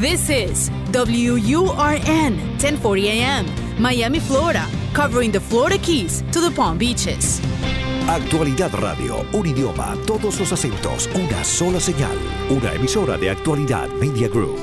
This 0.00 0.28
is 0.28 0.70
WURN 0.92 2.36
1040 2.58 3.08
AM, 3.10 3.46
Miami, 3.78 4.18
Florida, 4.18 4.66
covering 4.92 5.30
the 5.30 5.38
Florida 5.38 5.78
Keys 5.78 6.24
to 6.32 6.40
the 6.40 6.50
Palm 6.50 6.78
Beaches. 6.78 7.40
Actualidad 8.08 8.72
Radio, 8.74 9.24
un 9.32 9.46
idioma, 9.46 9.94
todos 10.04 10.40
los 10.40 10.52
acentos, 10.52 11.08
una 11.14 11.44
sola 11.44 11.78
señal. 11.78 12.16
Una 12.50 12.72
emisora 12.72 13.16
de 13.16 13.30
Actualidad 13.30 13.88
Media 13.90 14.28
Group. 14.28 14.58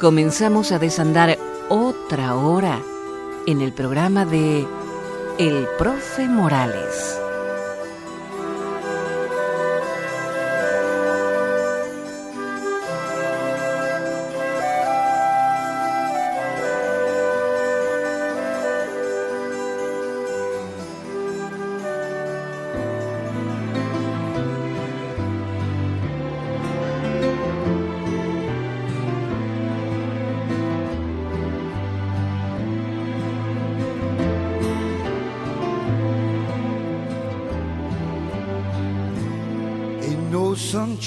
Comenzamos 0.00 0.70
a 0.70 0.78
desandar 0.78 1.36
otra 1.68 2.36
hora 2.36 2.80
en 3.48 3.62
el 3.62 3.72
programa 3.72 4.24
de 4.24 4.64
El 5.38 5.66
Profe 5.76 6.28
Morales. 6.28 7.21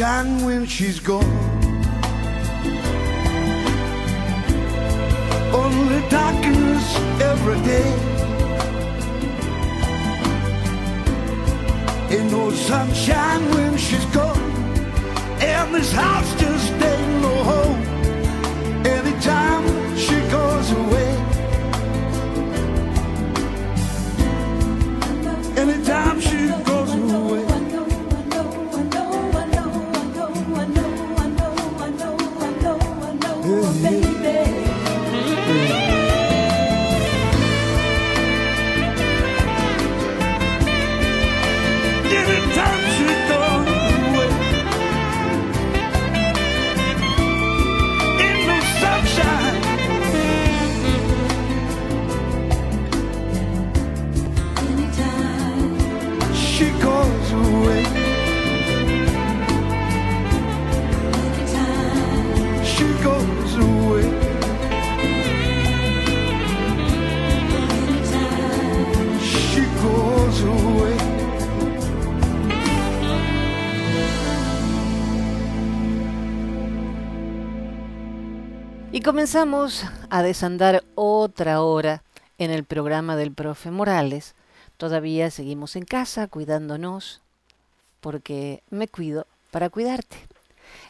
Sunshine 0.00 0.46
when 0.46 0.64
she's 0.64 0.98
gone. 0.98 1.49
Y 79.00 79.02
comenzamos 79.02 79.86
a 80.10 80.22
desandar 80.22 80.84
otra 80.94 81.62
hora 81.62 82.02
en 82.36 82.50
el 82.50 82.64
programa 82.64 83.16
del 83.16 83.32
profe 83.32 83.70
Morales. 83.70 84.34
Todavía 84.76 85.30
seguimos 85.30 85.74
en 85.74 85.86
casa 85.86 86.26
cuidándonos 86.26 87.22
porque 88.00 88.62
me 88.68 88.88
cuido 88.88 89.26
para 89.50 89.70
cuidarte. 89.70 90.18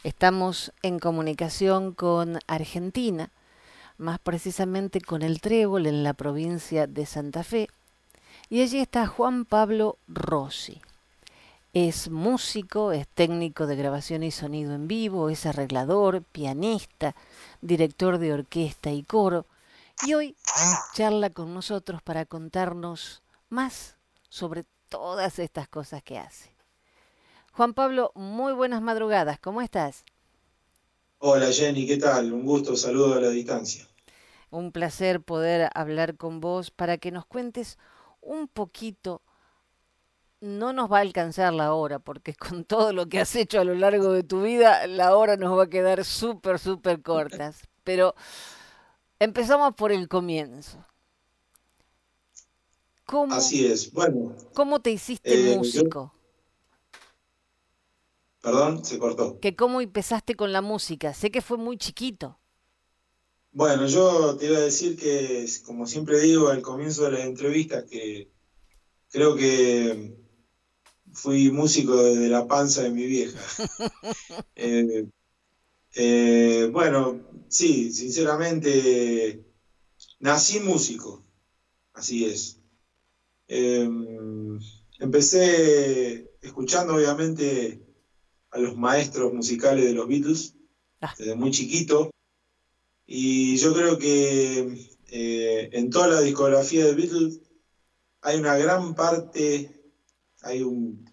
Estamos 0.02 0.72
en 0.82 0.98
comunicación 0.98 1.94
con 1.94 2.40
Argentina, 2.48 3.30
más 3.96 4.18
precisamente 4.18 5.00
con 5.00 5.22
el 5.22 5.40
Trébol 5.40 5.86
en 5.86 6.02
la 6.02 6.12
provincia 6.12 6.88
de 6.88 7.06
Santa 7.06 7.44
Fe. 7.44 7.68
Y 8.48 8.62
allí 8.62 8.80
está 8.80 9.06
Juan 9.06 9.44
Pablo 9.44 9.98
Rossi. 10.08 10.82
Es 11.74 12.10
músico, 12.10 12.90
es 12.90 13.06
técnico 13.06 13.68
de 13.68 13.76
grabación 13.76 14.24
y 14.24 14.32
sonido 14.32 14.74
en 14.74 14.88
vivo, 14.88 15.30
es 15.30 15.46
arreglador, 15.46 16.24
pianista, 16.24 17.14
director 17.60 18.18
de 18.18 18.32
orquesta 18.32 18.90
y 18.90 19.02
coro, 19.02 19.46
y 20.06 20.14
hoy 20.14 20.36
charla 20.94 21.30
con 21.30 21.52
nosotros 21.52 22.02
para 22.02 22.24
contarnos 22.24 23.22
más 23.48 23.96
sobre 24.28 24.64
todas 24.88 25.38
estas 25.38 25.68
cosas 25.68 26.02
que 26.02 26.18
hace. 26.18 26.50
Juan 27.52 27.74
Pablo, 27.74 28.12
muy 28.14 28.52
buenas 28.52 28.80
madrugadas, 28.80 29.38
¿cómo 29.38 29.60
estás? 29.60 30.04
Hola 31.18 31.52
Jenny, 31.52 31.86
¿qué 31.86 31.98
tal? 31.98 32.32
Un 32.32 32.44
gusto, 32.44 32.76
saludo 32.76 33.14
a 33.14 33.20
la 33.20 33.28
distancia. 33.28 33.86
Un 34.50 34.72
placer 34.72 35.20
poder 35.20 35.68
hablar 35.74 36.16
con 36.16 36.40
vos 36.40 36.70
para 36.70 36.96
que 36.96 37.10
nos 37.10 37.26
cuentes 37.26 37.78
un 38.22 38.48
poquito 38.48 39.20
no 40.40 40.72
nos 40.72 40.90
va 40.90 40.98
a 40.98 41.02
alcanzar 41.02 41.52
la 41.52 41.74
hora, 41.74 41.98
porque 41.98 42.34
con 42.34 42.64
todo 42.64 42.92
lo 42.92 43.08
que 43.08 43.20
has 43.20 43.34
hecho 43.36 43.60
a 43.60 43.64
lo 43.64 43.74
largo 43.74 44.12
de 44.12 44.22
tu 44.22 44.42
vida, 44.42 44.86
la 44.86 45.16
hora 45.16 45.36
nos 45.36 45.56
va 45.58 45.64
a 45.64 45.70
quedar 45.70 46.04
súper, 46.04 46.58
súper 46.58 47.02
cortas. 47.02 47.60
Pero 47.84 48.14
empezamos 49.18 49.74
por 49.74 49.92
el 49.92 50.08
comienzo. 50.08 50.84
¿Cómo, 53.04 53.34
Así 53.34 53.66
es, 53.66 53.92
bueno. 53.92 54.36
¿Cómo 54.54 54.80
te 54.80 54.90
hiciste 54.90 55.52
eh, 55.52 55.56
músico? 55.56 56.14
Perdón, 58.40 58.84
se 58.84 58.98
cortó. 58.98 59.40
Que 59.40 59.56
cómo 59.56 59.80
empezaste 59.80 60.34
con 60.36 60.52
la 60.52 60.62
música. 60.62 61.12
Sé 61.12 61.30
que 61.30 61.42
fue 61.42 61.58
muy 61.58 61.76
chiquito. 61.76 62.38
Bueno, 63.52 63.86
yo 63.86 64.36
te 64.36 64.46
iba 64.46 64.58
a 64.58 64.60
decir 64.60 64.96
que, 64.96 65.44
como 65.66 65.86
siempre 65.86 66.20
digo 66.20 66.48
al 66.48 66.62
comienzo 66.62 67.04
de 67.04 67.10
las 67.10 67.22
entrevistas, 67.22 67.84
que 67.90 68.30
creo 69.10 69.34
que 69.34 70.19
fui 71.12 71.50
músico 71.50 72.02
desde 72.02 72.28
la 72.28 72.46
panza 72.46 72.82
de 72.82 72.90
mi 72.90 73.06
vieja. 73.06 73.38
Eh, 74.54 75.06
eh, 75.94 76.68
bueno, 76.70 77.20
sí, 77.48 77.92
sinceramente, 77.92 79.42
nací 80.18 80.60
músico, 80.60 81.24
así 81.94 82.26
es. 82.26 82.60
Em, 83.48 84.58
empecé 84.98 86.30
escuchando 86.42 86.94
obviamente 86.94 87.80
a 88.50 88.58
los 88.58 88.76
maestros 88.76 89.32
musicales 89.32 89.84
de 89.86 89.94
los 89.94 90.06
Beatles 90.06 90.54
Ah. 91.00 91.14
desde 91.18 91.34
muy 91.34 91.50
chiquito. 91.50 92.10
Y 93.06 93.56
yo 93.56 93.72
creo 93.74 93.98
que 93.98 94.90
eh, 95.08 95.70
en 95.72 95.90
toda 95.90 96.08
la 96.08 96.20
discografía 96.20 96.84
de 96.84 96.94
Beatles 96.94 97.40
hay 98.20 98.38
una 98.38 98.56
gran 98.56 98.94
parte, 98.94 99.79
hay 100.42 100.62
un, 100.62 101.06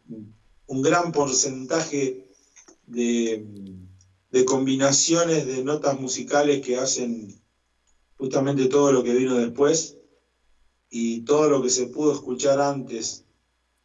gran 0.68 1.12
porcentaje 1.12 2.30
de, 2.86 3.46
combinaciones 4.46 5.48
de 5.48 5.64
notas 5.64 6.00
musicales 6.00 6.62
que 6.62 6.78
hacen 6.78 7.42
justamente 8.18 8.68
todo 8.68 8.92
lo 8.92 9.04
que 9.04 9.16
vino 9.16 9.36
después 9.36 9.98
y 10.90 11.22
todo 11.22 11.50
lo 11.50 11.62
que 11.62 11.70
se 11.70 11.88
pudo 11.88 12.14
escuchar 12.14 12.62
antes 12.62 13.26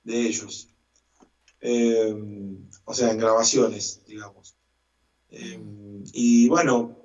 de 0.05 0.27
ellos. 0.27 0.69
Eh, 1.61 2.15
o 2.85 2.95
sea, 2.95 3.11
en 3.11 3.19
grabaciones, 3.19 4.03
digamos. 4.07 4.57
Eh, 5.31 5.59
y 6.13 6.49
bueno, 6.49 6.99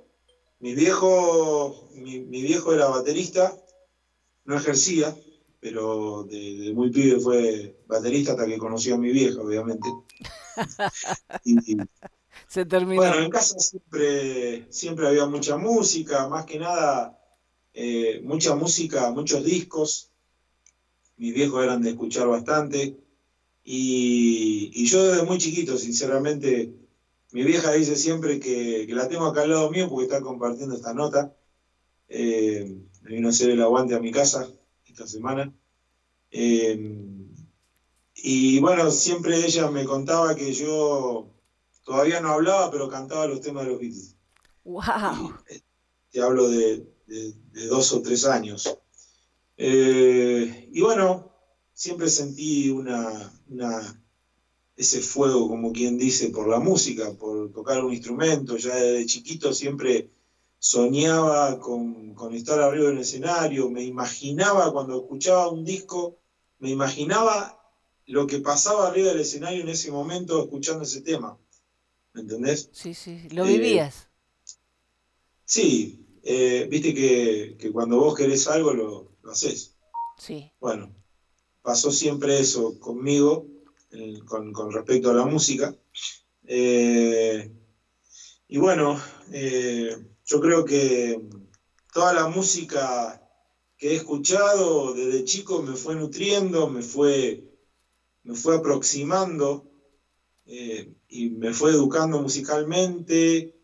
mi 0.60 0.74
viejo, 0.74 1.88
mi 1.94 2.42
viejo 2.42 2.74
era 2.74 2.88
baterista, 2.88 3.56
no 4.44 4.56
ejercía, 4.56 5.16
pero 5.60 6.24
de, 6.24 6.58
de 6.58 6.72
muy 6.72 6.90
pibe 6.90 7.18
fue 7.20 7.82
baterista 7.86 8.32
hasta 8.32 8.46
que 8.46 8.58
conoció 8.58 8.94
a 8.94 8.98
mi 8.98 9.12
vieja, 9.12 9.40
obviamente. 9.40 9.88
Y, 11.44 11.76
Se 12.48 12.64
terminó. 12.66 13.00
bueno, 13.00 13.20
en 13.20 13.30
casa 13.30 13.58
siempre, 13.60 14.66
siempre 14.72 15.06
había 15.06 15.26
mucha 15.26 15.56
música, 15.56 16.28
más 16.28 16.46
que 16.46 16.58
nada, 16.58 17.16
eh, 17.72 18.20
mucha 18.24 18.56
música, 18.56 19.10
muchos 19.12 19.44
discos. 19.44 20.10
Mis 21.16 21.34
viejos 21.34 21.62
eran 21.62 21.82
de 21.82 21.90
escuchar 21.90 22.26
bastante. 22.26 22.96
Y, 23.62 24.70
y 24.74 24.86
yo 24.86 25.06
desde 25.06 25.24
muy 25.24 25.38
chiquito, 25.38 25.76
sinceramente, 25.78 26.74
mi 27.32 27.42
vieja 27.44 27.72
dice 27.72 27.94
siempre 27.94 28.40
que, 28.40 28.84
que 28.86 28.94
la 28.94 29.08
tengo 29.08 29.26
acá 29.26 29.42
al 29.42 29.50
lado 29.50 29.70
mío 29.70 29.88
porque 29.88 30.06
está 30.06 30.20
compartiendo 30.20 30.74
esta 30.74 30.94
nota. 30.94 31.36
Eh, 32.08 32.80
me 33.02 33.10
vino 33.10 33.28
a 33.28 33.30
hacer 33.30 33.50
el 33.50 33.62
aguante 33.62 33.94
a 33.94 34.00
mi 34.00 34.10
casa 34.10 34.48
esta 34.98 35.06
semana. 35.06 35.54
Eh, 36.32 36.76
y 38.16 38.58
bueno, 38.58 38.90
siempre 38.90 39.36
ella 39.46 39.70
me 39.70 39.84
contaba 39.84 40.34
que 40.34 40.52
yo 40.52 41.30
todavía 41.84 42.20
no 42.20 42.30
hablaba, 42.30 42.70
pero 42.70 42.88
cantaba 42.88 43.26
los 43.28 43.40
temas 43.40 43.64
de 43.64 43.70
los 43.70 43.80
Beatles. 43.80 44.16
¡Wow! 44.64 45.34
Y, 45.50 45.62
te 46.10 46.20
hablo 46.20 46.48
de, 46.48 46.84
de- 47.06 47.34
de 47.52 47.66
dos 47.66 47.92
o 47.92 48.02
tres 48.02 48.24
años. 48.26 48.76
Eh, 49.56 50.68
y 50.72 50.80
bueno, 50.80 51.32
siempre 51.72 52.08
sentí 52.08 52.70
una, 52.70 53.32
una- 53.48 54.02
ese 54.76 55.00
fuego, 55.00 55.48
como 55.48 55.72
quien 55.72 55.96
dice, 55.98 56.30
por 56.30 56.48
la 56.48 56.58
música, 56.60 57.12
por 57.12 57.52
tocar 57.52 57.84
un 57.84 57.92
instrumento. 57.92 58.56
Ya 58.56 58.74
desde 58.74 59.06
chiquito 59.06 59.52
siempre 59.52 60.10
soñaba 60.58 61.60
con, 61.60 62.14
con 62.14 62.34
estar 62.34 62.60
arriba 62.60 62.88
del 62.88 62.98
escenario, 62.98 63.70
me 63.70 63.82
imaginaba 63.84 64.72
cuando 64.72 64.96
escuchaba 64.96 65.48
un 65.48 65.64
disco, 65.64 66.18
me 66.58 66.70
imaginaba 66.70 67.54
lo 68.06 68.26
que 68.26 68.40
pasaba 68.40 68.88
arriba 68.88 69.08
del 69.08 69.20
escenario 69.20 69.62
en 69.62 69.68
ese 69.68 69.90
momento 69.90 70.42
escuchando 70.42 70.82
ese 70.84 71.02
tema. 71.02 71.38
¿Me 72.14 72.22
entendés? 72.22 72.70
Sí, 72.72 72.94
sí, 72.94 73.28
lo 73.30 73.44
Eh, 73.44 73.58
vivías. 73.58 74.08
Sí, 75.44 76.04
eh, 76.22 76.66
viste 76.70 76.94
que, 76.94 77.56
que 77.58 77.70
cuando 77.72 77.98
vos 77.98 78.14
querés 78.14 78.48
algo 78.48 78.72
lo, 78.72 79.12
lo 79.22 79.30
haces. 79.30 79.76
Sí. 80.18 80.50
Bueno, 80.60 80.94
pasó 81.62 81.90
siempre 81.92 82.40
eso 82.40 82.78
conmigo 82.80 83.46
con, 84.26 84.52
con 84.52 84.72
respecto 84.72 85.10
a 85.10 85.14
la 85.14 85.24
música. 85.24 85.74
Eh, 86.46 87.52
y 88.48 88.58
bueno, 88.58 89.00
yo 90.28 90.40
creo 90.40 90.64
que 90.66 91.26
toda 91.92 92.12
la 92.12 92.28
música 92.28 93.20
que 93.78 93.92
he 93.92 93.94
escuchado 93.96 94.92
desde 94.92 95.24
chico 95.24 95.62
me 95.62 95.74
fue 95.74 95.94
nutriendo, 95.94 96.68
me 96.68 96.82
fue, 96.82 97.44
me 98.24 98.34
fue 98.34 98.56
aproximando 98.56 99.70
eh, 100.44 100.92
y 101.08 101.30
me 101.30 101.54
fue 101.54 101.70
educando 101.70 102.20
musicalmente. 102.20 103.54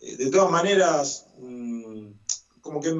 Eh, 0.00 0.16
de 0.16 0.30
todas 0.30 0.52
maneras, 0.52 1.26
mm, 1.40 2.10
como 2.60 2.80
que 2.80 2.94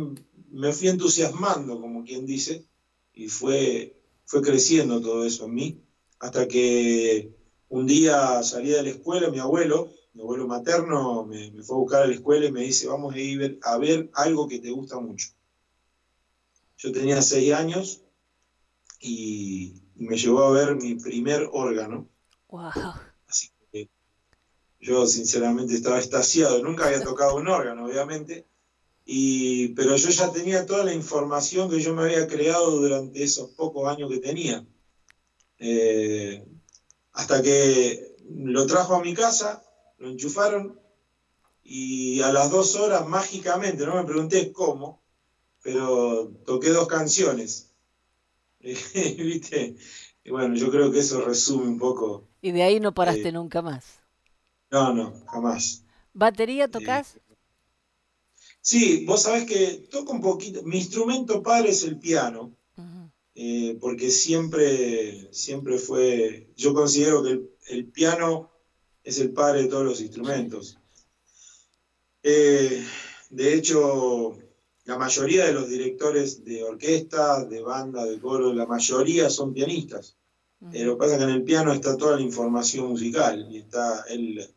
me 0.50 0.72
fui 0.72 0.88
entusiasmando, 0.88 1.80
como 1.80 2.02
quien 2.02 2.26
dice, 2.26 2.66
y 3.12 3.28
fue, 3.28 3.96
fue 4.24 4.42
creciendo 4.42 5.00
todo 5.00 5.24
eso 5.24 5.44
en 5.44 5.54
mí, 5.54 5.84
hasta 6.18 6.48
que 6.48 7.32
un 7.68 7.86
día 7.86 8.42
salí 8.42 8.70
de 8.70 8.82
la 8.82 8.88
escuela, 8.90 9.30
mi 9.30 9.38
abuelo, 9.38 9.92
mi 10.14 10.22
abuelo 10.22 10.46
materno, 10.46 11.24
me, 11.24 11.50
me 11.50 11.62
fue 11.62 11.76
a 11.76 11.80
buscar 11.80 12.02
a 12.02 12.06
la 12.06 12.14
escuela 12.14 12.46
y 12.46 12.52
me 12.52 12.62
dice, 12.62 12.86
vamos 12.86 13.14
a 13.14 13.18
ir 13.18 13.58
a 13.62 13.78
ver 13.78 14.10
algo 14.14 14.48
que 14.48 14.60
te 14.60 14.70
gusta 14.70 14.98
mucho. 15.00 15.28
Yo 16.78 16.92
tenía 16.92 17.20
seis 17.20 17.52
años 17.52 18.02
y, 19.00 19.82
y 19.96 20.04
me 20.04 20.16
llevó 20.16 20.44
a 20.44 20.52
ver 20.52 20.76
mi 20.76 20.94
primer 20.94 21.48
órgano, 21.52 22.08
¡Wow! 22.48 22.70
así 23.26 23.50
que 23.72 23.88
yo 24.80 25.06
sinceramente 25.06 25.74
estaba 25.74 25.98
extasiado, 25.98 26.62
nunca 26.62 26.86
había 26.86 27.02
tocado 27.02 27.36
un 27.36 27.48
órgano, 27.48 27.86
obviamente, 27.86 28.46
y, 29.04 29.68
pero 29.68 29.96
yo 29.96 30.10
ya 30.10 30.30
tenía 30.32 30.64
toda 30.64 30.84
la 30.84 30.94
información 30.94 31.68
que 31.68 31.80
yo 31.80 31.92
me 31.92 32.02
había 32.02 32.26
creado 32.26 32.70
durante 32.70 33.22
esos 33.22 33.50
pocos 33.50 33.88
años 33.88 34.10
que 34.10 34.18
tenía. 34.18 34.64
Eh, 35.58 36.44
hasta 37.12 37.42
que 37.42 38.16
lo 38.28 38.66
trajo 38.66 38.94
a 38.94 39.02
mi 39.02 39.14
casa, 39.14 39.63
lo 40.04 40.10
enchufaron 40.10 40.78
y 41.62 42.20
a 42.20 42.30
las 42.30 42.50
dos 42.50 42.76
horas 42.76 43.08
mágicamente, 43.08 43.86
no 43.86 43.96
me 43.96 44.04
pregunté 44.04 44.52
cómo, 44.52 45.02
pero 45.62 46.30
toqué 46.44 46.68
dos 46.68 46.86
canciones. 46.86 47.72
¿Viste? 48.60 49.76
Y 50.22 50.30
bueno, 50.30 50.54
yo 50.54 50.70
creo 50.70 50.92
que 50.92 50.98
eso 50.98 51.22
resume 51.22 51.66
un 51.68 51.78
poco. 51.78 52.28
Y 52.42 52.52
de 52.52 52.62
ahí 52.62 52.80
no 52.80 52.92
paraste 52.92 53.28
Eh, 53.28 53.32
nunca 53.32 53.62
más. 53.62 54.00
No, 54.70 54.92
no, 54.92 55.14
jamás. 55.26 55.84
¿Batería 56.12 56.70
tocas? 56.70 57.18
Sí, 58.60 59.04
vos 59.06 59.22
sabés 59.22 59.46
que 59.46 59.86
toco 59.90 60.12
un 60.12 60.20
poquito. 60.20 60.62
Mi 60.64 60.78
instrumento 60.78 61.42
padre 61.42 61.70
es 61.70 61.82
el 61.84 61.98
piano, 61.98 62.54
eh, 63.34 63.78
porque 63.80 64.10
siempre, 64.10 65.32
siempre 65.32 65.78
fue. 65.78 66.52
Yo 66.56 66.74
considero 66.74 67.22
que 67.22 67.30
el, 67.30 67.50
el 67.68 67.86
piano 67.86 68.53
es 69.04 69.18
el 69.18 69.32
padre 69.32 69.62
de 69.62 69.68
todos 69.68 69.84
los 69.84 70.00
instrumentos. 70.00 70.78
Eh, 72.22 72.84
de 73.30 73.54
hecho, 73.54 74.36
la 74.84 74.96
mayoría 74.98 75.46
de 75.46 75.52
los 75.52 75.68
directores 75.68 76.44
de 76.44 76.62
orquesta, 76.64 77.44
de 77.44 77.60
banda, 77.60 78.04
de 78.04 78.18
coro, 78.18 78.52
la 78.52 78.66
mayoría 78.66 79.28
son 79.30 79.52
pianistas. 79.52 80.16
Eh, 80.72 80.84
lo 80.84 80.94
que 80.94 80.98
pasa 81.00 81.12
es 81.12 81.18
que 81.18 81.24
en 81.24 81.30
el 81.30 81.42
piano 81.44 81.72
está 81.72 81.96
toda 81.96 82.16
la 82.16 82.22
información 82.22 82.88
musical 82.88 83.46
y 83.50 83.58
está 83.58 84.02
el- 84.08 84.48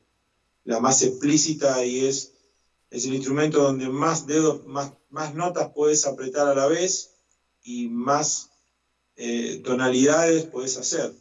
la 0.63 0.79
más 0.79 1.01
explícita 1.03 1.83
y 1.85 2.05
es, 2.05 2.33
es 2.89 3.05
el 3.05 3.15
instrumento 3.15 3.61
donde 3.61 3.89
más 3.89 4.25
dedos, 4.27 4.65
más, 4.65 4.93
más 5.09 5.35
notas 5.35 5.71
puedes 5.73 6.05
apretar 6.05 6.47
a 6.47 6.55
la 6.55 6.67
vez 6.67 7.15
y 7.63 7.89
más 7.89 8.49
eh, 9.17 9.61
tonalidades 9.65 10.45
puedes 10.45 10.77
hacer. 10.77 11.11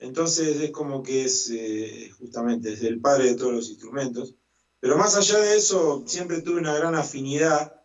Entonces 0.00 0.60
es 0.60 0.70
como 0.70 1.02
que 1.02 1.24
es 1.24 1.50
eh, 1.50 2.10
justamente 2.18 2.72
es 2.72 2.82
el 2.82 3.00
padre 3.00 3.26
de 3.28 3.34
todos 3.36 3.52
los 3.52 3.68
instrumentos. 3.68 4.34
Pero 4.80 4.96
más 4.96 5.14
allá 5.16 5.38
de 5.38 5.56
eso, 5.56 6.02
siempre 6.06 6.40
tuve 6.40 6.58
una 6.58 6.74
gran 6.74 6.94
afinidad 6.94 7.80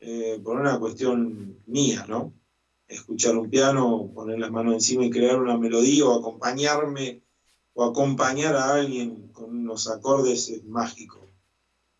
eh, 0.00 0.40
por 0.42 0.58
una 0.58 0.78
cuestión 0.80 1.62
mía, 1.66 2.06
¿no? 2.08 2.34
escuchar 2.90 3.36
un 3.36 3.48
piano, 3.48 4.10
poner 4.12 4.38
las 4.38 4.50
manos 4.50 4.74
encima 4.74 5.04
y 5.04 5.10
crear 5.10 5.40
una 5.40 5.56
melodía 5.56 6.06
o 6.06 6.18
acompañarme 6.18 7.22
o 7.74 7.84
acompañar 7.84 8.56
a 8.56 8.74
alguien 8.74 9.28
con 9.28 9.50
unos 9.50 9.88
acordes 9.88 10.48
es 10.48 10.64
mágico. 10.64 11.28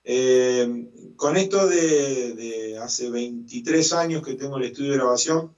Eh, 0.03 1.15
con 1.17 1.37
esto 1.37 1.69
de, 1.69 2.35
de 2.35 2.79
hace 2.79 3.11
23 3.11 3.93
años 3.93 4.25
que 4.25 4.35
tengo 4.35 4.57
el 4.57 4.65
estudio 4.65 4.93
de 4.93 4.97
grabación 4.97 5.55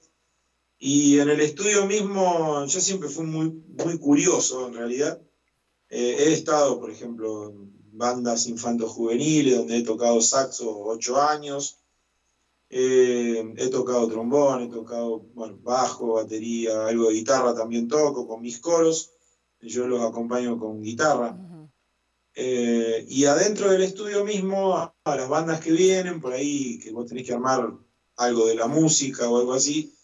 y 0.85 1.17
en 1.17 1.29
el 1.29 1.39
estudio 1.39 1.85
mismo 1.85 2.65
yo 2.65 2.81
siempre 2.81 3.07
fui 3.07 3.25
muy, 3.25 3.51
muy 3.85 3.97
curioso 3.99 4.67
en 4.67 4.73
realidad. 4.73 5.17
Eh, 5.87 6.15
he 6.19 6.33
estado, 6.33 6.77
por 6.77 6.91
ejemplo, 6.91 7.51
en 7.51 7.71
bandas 7.93 8.47
infanto-juveniles 8.47 9.55
donde 9.55 9.77
he 9.77 9.83
tocado 9.83 10.19
saxo 10.19 10.77
ocho 10.83 11.21
años. 11.21 11.79
Eh, 12.69 13.53
he 13.55 13.69
tocado 13.69 14.09
trombón, 14.09 14.63
he 14.63 14.67
tocado 14.67 15.19
bueno, 15.33 15.57
bajo, 15.63 16.15
batería, 16.15 16.87
algo 16.87 17.07
de 17.07 17.13
guitarra 17.13 17.55
también 17.55 17.87
toco 17.87 18.27
con 18.27 18.41
mis 18.41 18.59
coros. 18.59 19.13
Yo 19.61 19.87
los 19.87 20.01
acompaño 20.01 20.59
con 20.59 20.83
guitarra. 20.83 21.39
Eh, 22.35 23.05
y 23.07 23.23
adentro 23.23 23.71
del 23.71 23.83
estudio 23.83 24.25
mismo, 24.25 24.75
a, 24.75 24.93
las 25.05 25.29
bandas 25.29 25.61
que 25.61 25.71
vienen, 25.71 26.19
por 26.19 26.33
ahí 26.33 26.77
que 26.79 26.91
vos 26.91 27.05
tenés 27.05 27.25
que 27.25 27.31
armar 27.31 27.71
algo 28.17 28.47
de 28.47 28.55
la 28.55 28.67
música 28.67 29.29
o 29.29 29.39
algo 29.39 29.53
así. 29.53 29.95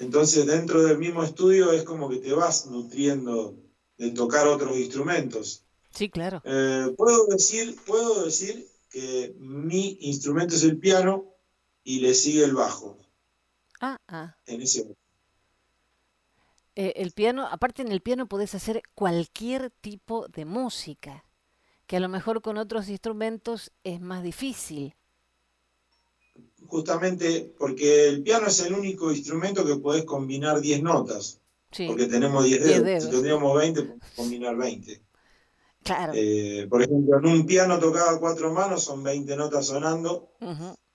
Entonces, 0.00 0.46
dentro 0.46 0.82
del 0.82 0.98
mismo 0.98 1.22
estudio 1.22 1.72
es 1.72 1.84
como 1.84 2.08
que 2.08 2.16
te 2.16 2.32
vas 2.32 2.66
nutriendo 2.66 3.54
de 3.98 4.10
tocar 4.12 4.48
otros 4.48 4.76
instrumentos. 4.78 5.62
Sí, 5.90 6.08
claro. 6.08 6.40
Eh, 6.44 6.94
puedo, 6.96 7.26
decir, 7.26 7.76
puedo 7.86 8.24
decir 8.24 8.66
que 8.90 9.34
mi 9.38 9.98
instrumento 10.00 10.54
es 10.54 10.64
el 10.64 10.78
piano 10.78 11.34
y 11.84 12.00
le 12.00 12.14
sigue 12.14 12.44
el 12.44 12.54
bajo. 12.54 12.96
Ah, 13.80 13.98
ah. 14.08 14.36
En 14.46 14.62
ese 14.62 14.86
eh, 16.76 16.94
el 16.96 17.10
piano, 17.10 17.46
aparte 17.46 17.82
en 17.82 17.92
el 17.92 18.00
piano 18.00 18.26
podés 18.26 18.54
hacer 18.54 18.82
cualquier 18.94 19.70
tipo 19.70 20.28
de 20.28 20.46
música, 20.46 21.24
que 21.86 21.96
a 21.98 22.00
lo 22.00 22.08
mejor 22.08 22.40
con 22.40 22.56
otros 22.56 22.88
instrumentos 22.88 23.70
es 23.84 24.00
más 24.00 24.22
difícil. 24.22 24.94
Justamente 26.66 27.52
porque 27.58 28.08
el 28.08 28.22
piano 28.22 28.46
es 28.46 28.60
el 28.60 28.74
único 28.74 29.10
instrumento 29.10 29.64
que 29.64 29.76
podés 29.76 30.04
combinar 30.04 30.60
10 30.60 30.82
notas. 30.82 31.40
Porque 31.86 32.06
tenemos 32.06 32.44
10 32.44 32.64
dedos. 32.64 33.04
Si 33.04 33.10
tendríamos 33.10 33.56
20, 33.56 33.94
combinar 34.16 34.56
20. 34.56 35.02
Claro. 35.82 36.12
Eh, 36.14 36.66
por 36.68 36.82
ejemplo, 36.82 37.18
en 37.18 37.26
un 37.26 37.46
piano 37.46 37.78
tocado 37.78 38.10
a 38.10 38.20
cuatro 38.20 38.52
manos 38.52 38.84
son 38.84 39.02
20 39.02 39.36
notas 39.36 39.66
sonando 39.66 40.30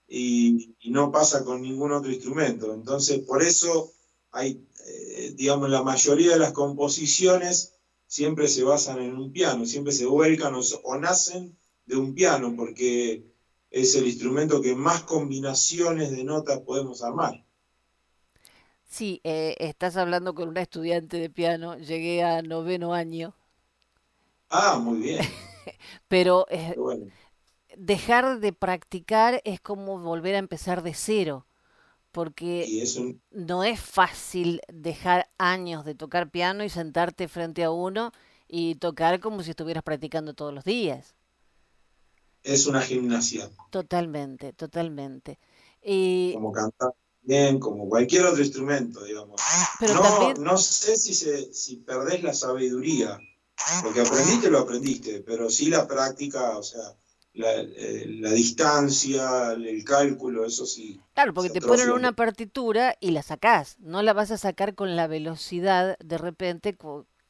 y, 0.07 0.75
no 0.85 1.11
pasa 1.11 1.43
con 1.43 1.61
ningún 1.61 1.91
otro 1.91 2.11
instrumento. 2.11 2.73
Entonces, 2.73 3.19
por 3.19 3.41
eso 3.41 3.91
hay, 4.31 4.65
eh, 4.87 5.33
digamos, 5.35 5.69
la 5.69 5.83
mayoría 5.83 6.31
de 6.31 6.39
las 6.39 6.51
composiciones 6.51 7.73
siempre 8.07 8.47
se 8.47 8.63
basan 8.63 9.01
en 9.01 9.15
un 9.15 9.31
piano, 9.31 9.65
siempre 9.65 9.91
se 9.91 10.05
vuelcan 10.05 10.53
o, 10.55 10.97
nacen 10.97 11.57
de 11.85 11.95
un 11.97 12.13
piano, 12.13 12.53
porque 12.55 13.25
es 13.75 13.93
el 13.95 14.07
instrumento 14.07 14.61
que 14.61 14.73
más 14.73 15.03
combinaciones 15.03 16.09
de 16.09 16.23
notas 16.23 16.61
podemos 16.61 17.03
armar. 17.03 17.43
Sí, 18.85 19.19
eh, 19.25 19.57
estás 19.59 19.97
hablando 19.97 20.33
con 20.33 20.47
una 20.47 20.61
estudiante 20.61 21.17
de 21.17 21.29
piano, 21.29 21.77
llegué 21.77 22.23
a 22.23 22.41
noveno 22.41 22.93
año. 22.93 23.35
Ah, 24.49 24.79
muy 24.81 24.99
bien. 24.99 25.19
Pero 26.07 26.45
eh, 26.49 26.73
dejar 27.75 28.39
de 28.39 28.53
practicar 28.53 29.41
es 29.43 29.59
como 29.59 29.99
volver 29.99 30.35
a 30.35 30.39
empezar 30.39 30.81
de 30.81 30.93
cero, 30.93 31.45
porque 32.13 32.65
no 33.31 33.65
es 33.65 33.81
fácil 33.81 34.61
dejar 34.69 35.29
años 35.37 35.83
de 35.83 35.95
tocar 35.95 36.29
piano 36.29 36.63
y 36.63 36.69
sentarte 36.69 37.27
frente 37.27 37.65
a 37.65 37.71
uno 37.71 38.13
y 38.47 38.75
tocar 38.75 39.19
como 39.19 39.43
si 39.43 39.49
estuvieras 39.49 39.83
practicando 39.83 40.33
todos 40.33 40.53
los 40.53 40.63
días. 40.63 41.14
Es 42.45 42.67
una 42.67 42.81
gimnasia. 42.81 43.49
Totalmente, 43.71 44.53
totalmente. 44.53 45.39
Y... 45.81 46.33
Como 46.33 46.51
cantar 46.51 46.93
bien, 47.25 47.59
como 47.59 47.89
cualquier 47.89 48.25
otro 48.25 48.41
instrumento, 48.41 49.03
digamos. 49.03 49.41
no, 49.81 50.33
no 50.35 50.57
sé 50.57 50.95
si, 50.95 51.13
se, 51.13 51.53
si 51.53 51.77
perdés 51.77 52.23
la 52.23 52.33
sabiduría, 52.33 53.19
porque 53.83 54.01
aprendiste 54.01 54.49
lo 54.49 54.59
aprendiste, 54.59 55.21
pero 55.21 55.49
sí 55.49 55.67
la 55.67 55.87
práctica, 55.87 56.57
o 56.57 56.63
sea, 56.63 56.95
eh, 57.33 58.05
la, 58.19 58.31
distancia, 58.31 59.53
el 59.53 59.83
cálculo, 59.83 60.45
eso 60.45 60.65
sí. 60.65 61.01
Claro, 61.13 61.33
porque 61.33 61.49
te 61.49 61.61
ponen 61.61 61.91
una 61.91 62.13
partitura 62.13 62.95
y 62.99 63.11
la 63.11 63.23
sacás, 63.23 63.77
no 63.79 64.01
la 64.01 64.13
vas 64.13 64.31
a 64.31 64.37
sacar 64.37 64.75
con 64.75 64.95
la 64.95 65.07
velocidad 65.07 65.97
de 65.99 66.17
repente 66.17 66.77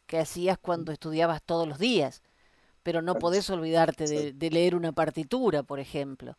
que 0.05 0.19
hacías 0.19 0.57
cuando 0.59 0.91
estudiabas 0.91 1.41
todos 1.41 1.67
los 1.67 1.79
días, 1.79 2.21
pero 2.85 3.01
no 3.01 3.15
podés 3.15 3.49
olvidarte 3.49 4.05
de, 4.05 4.49
leer 4.51 4.75
una 4.75 4.91
partitura, 4.91 5.63
por 5.63 5.79
ejemplo. 5.79 6.37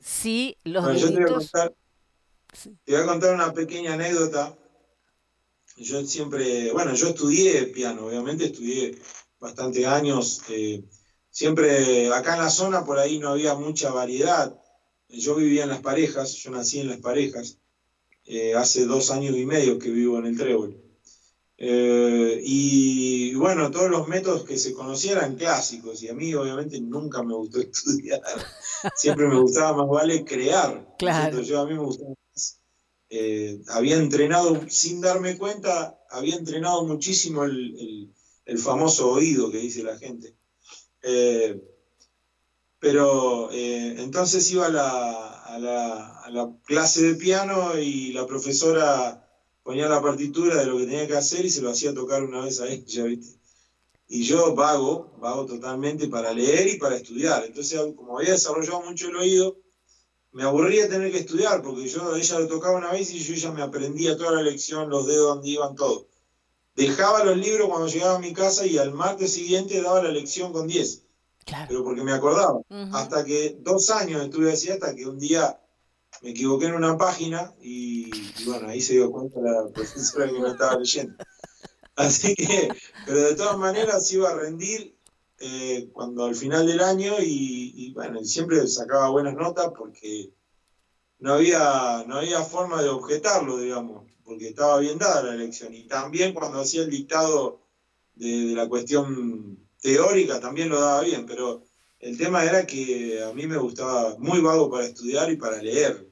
Sí, 0.00 0.56
los 0.64 0.86
te, 0.86 0.92
voy 2.86 3.00
a 3.00 3.04
contar, 3.04 3.34
una 3.34 3.52
pequeña 3.52 3.92
anécdota. 3.92 4.56
Yo 5.76 6.02
siempre, 6.06 6.72
bueno, 6.72 6.94
yo 6.94 7.08
estudié 7.08 7.64
piano, 7.64 8.06
obviamente 8.06 8.46
estudié 8.46 8.98
bastantes 9.38 9.84
años. 9.84 10.40
Eh, 10.48 10.82
siempre 11.28 12.10
acá 12.14 12.36
en 12.36 12.40
la 12.40 12.48
zona 12.48 12.86
por 12.86 12.98
ahí 12.98 13.18
no 13.18 13.28
había 13.28 13.54
mucha 13.54 13.90
variedad. 13.90 14.58
Yo 15.10 15.34
vivía 15.34 15.64
en 15.64 15.68
las 15.68 15.82
parejas, 15.82 16.32
yo 16.36 16.50
nací 16.52 16.80
en 16.80 16.88
las 16.88 17.00
parejas, 17.00 17.58
eh, 18.24 18.54
hace 18.54 18.86
dos 18.86 19.10
años 19.10 19.36
y 19.36 19.44
medio 19.44 19.78
que 19.78 19.90
vivo 19.90 20.18
en 20.18 20.24
el 20.24 20.38
Trébol. 20.38 20.82
Eh, 21.58 22.40
y, 22.42 23.34
bueno, 23.34 23.70
todos 23.70 23.90
los 23.90 24.08
métodos 24.08 24.44
que 24.44 24.58
se 24.58 24.72
conocían 24.72 25.18
eran 25.18 25.36
clásicos 25.36 26.02
y 26.02 26.08
a 26.08 26.14
mí 26.14 26.34
obviamente 26.34 26.80
nunca 26.80 27.22
me 27.22 27.34
gustó 27.34 27.60
estudiar, 27.60 28.20
siempre 28.96 29.28
me 29.28 29.38
gustaba 29.38 29.76
más 29.76 29.88
vale 29.88 30.24
crear. 30.24 30.96
Claro. 30.98 31.40
Yo 31.42 31.60
a 31.60 31.66
mí 31.66 31.74
me 31.74 31.84
gustaba 31.84 32.10
más. 32.10 32.60
Eh, 33.10 33.62
había 33.68 33.96
entrenado, 33.96 34.60
sin 34.68 35.00
darme 35.00 35.36
cuenta, 35.36 35.98
había 36.10 36.36
entrenado 36.36 36.84
muchísimo 36.84 37.44
el, 37.44 38.12
el 38.44 38.58
famoso 38.58 39.10
oído 39.10 39.50
que 39.50 39.58
dice 39.58 39.82
la 39.82 39.98
gente. 39.98 40.34
Eh, 41.02 41.60
pero 42.78 43.50
entonces 43.52 44.50
iba 44.50 44.66
a 44.66 45.58
la, 45.58 46.58
clase 46.64 47.02
de 47.02 47.14
piano 47.14 47.78
y 47.78 48.12
la 48.12 48.26
profesora 48.26 49.31
ponía 49.62 49.88
la 49.88 50.02
partitura 50.02 50.56
de 50.56 50.66
lo 50.66 50.78
que 50.78 50.86
tenía 50.86 51.06
que 51.06 51.16
hacer 51.16 51.44
y 51.44 51.50
se 51.50 51.62
lo 51.62 51.70
hacía 51.70 51.94
tocar 51.94 52.22
una 52.22 52.44
vez 52.44 52.60
a 52.60 52.68
ella, 52.68 53.04
¿viste? 53.04 53.38
Y 54.08 54.24
yo 54.24 54.54
vago, 54.54 55.12
vago 55.20 55.46
totalmente 55.46 56.08
para 56.08 56.32
leer 56.34 56.68
y 56.68 56.76
para 56.76 56.96
estudiar. 56.96 57.44
Entonces, 57.46 57.80
como 57.96 58.18
había 58.18 58.32
desarrollado 58.32 58.82
mucho 58.82 59.08
el 59.08 59.16
oído, 59.16 59.56
me 60.32 60.42
aburría 60.42 60.88
tener 60.88 61.10
que 61.12 61.18
estudiar, 61.18 61.62
porque 61.62 61.88
yo 61.88 62.14
ella 62.16 62.38
lo 62.38 62.48
tocaba 62.48 62.76
una 62.76 62.92
vez 62.92 63.10
y 63.12 63.18
yo 63.18 63.34
ya 63.34 63.52
me 63.52 63.62
aprendía 63.62 64.16
toda 64.16 64.32
la 64.32 64.42
lección, 64.42 64.90
los 64.90 65.06
dedos 65.06 65.36
donde 65.36 65.48
iban, 65.48 65.74
todo. 65.74 66.08
Dejaba 66.74 67.24
los 67.24 67.36
libros 67.36 67.68
cuando 67.68 67.86
llegaba 67.86 68.16
a 68.16 68.18
mi 68.18 68.32
casa 68.32 68.66
y 68.66 68.78
al 68.78 68.92
martes 68.92 69.32
siguiente 69.32 69.80
daba 69.82 70.02
la 70.02 70.10
lección 70.10 70.52
con 70.52 70.66
10. 70.66 71.02
Pero 71.68 71.84
porque 71.84 72.02
me 72.02 72.12
acordaba. 72.12 72.60
Hasta 72.92 73.24
que 73.24 73.56
dos 73.60 73.90
años 73.90 74.22
estuve 74.22 74.52
así, 74.52 74.70
hasta 74.70 74.94
que 74.94 75.06
un 75.06 75.18
día 75.18 75.58
me 76.22 76.30
equivoqué 76.30 76.66
en 76.66 76.74
una 76.74 76.96
página 76.96 77.52
y, 77.60 78.10
bueno, 78.46 78.68
ahí 78.68 78.80
se 78.80 78.94
dio 78.94 79.10
cuenta 79.10 79.40
la 79.40 79.68
profesora 79.68 80.26
que 80.26 80.40
me 80.40 80.48
estaba 80.48 80.78
leyendo. 80.78 81.14
Así 81.96 82.34
que, 82.34 82.68
pero 83.06 83.18
de 83.18 83.34
todas 83.34 83.58
maneras 83.58 84.10
iba 84.12 84.30
a 84.30 84.36
rendir 84.36 84.96
eh, 85.38 85.90
cuando 85.92 86.24
al 86.24 86.34
final 86.34 86.66
del 86.66 86.80
año 86.80 87.14
y, 87.20 87.92
bueno, 87.94 88.24
siempre 88.24 88.66
sacaba 88.66 89.10
buenas 89.10 89.34
notas 89.34 89.72
porque 89.76 90.32
no 91.18 91.34
había, 91.34 92.04
no 92.06 92.18
había 92.18 92.42
forma 92.42 92.82
de 92.82 92.88
objetarlo, 92.88 93.58
digamos 93.58 94.12
porque 94.24 94.48
estaba 94.48 94.78
bien 94.78 94.98
dada 94.98 95.22
la 95.22 95.34
elección. 95.34 95.74
Y 95.74 95.84
también 95.84 96.32
cuando 96.32 96.60
hacía 96.60 96.82
el 96.82 96.90
dictado 96.90 97.60
de, 98.14 98.54
la 98.54 98.68
cuestión 98.68 99.58
teórica, 99.80 100.40
también 100.40 100.68
lo 100.68 100.80
daba 100.80 101.02
bien, 101.02 101.26
pero 101.26 101.64
el 102.00 102.16
tema 102.16 102.44
era 102.44 102.66
que 102.66 103.22
a 103.22 103.32
mí 103.32 103.46
me 103.46 103.58
gustaba 103.58 104.16
muy 104.18 104.40
vago 104.40 104.70
para 104.70 104.86
estudiar 104.86 105.30
y 105.30 105.36
para 105.36 105.60
leer, 105.62 106.08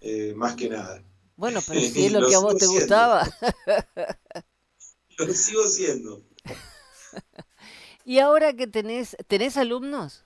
eh, 0.00 0.32
más 0.36 0.54
que 0.54 0.68
nada. 0.68 1.02
Bueno, 1.36 1.60
pero 1.66 1.80
si 1.80 2.06
es 2.06 2.12
lo, 2.12 2.28
que 2.28 2.34
a 2.34 2.40
vos 2.40 2.56
te 2.56 2.66
gustaba. 2.66 3.28
lo 5.18 5.34
sigo 5.34 5.66
siendo. 5.66 6.22
¿Y 8.04 8.18
ahora 8.20 8.54
que 8.54 8.66
tenés, 8.66 9.16
tenés 9.26 9.56
alumnos? 9.56 10.24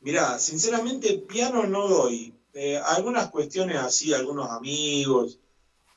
Mirá, 0.00 0.38
sinceramente 0.38 1.18
piano 1.28 1.64
no 1.64 1.88
doy, 1.88 2.32
eh, 2.54 2.78
algunas 2.78 3.30
cuestiones 3.30 3.76
así, 3.76 4.14
algunos 4.14 4.50
amigos, 4.50 5.40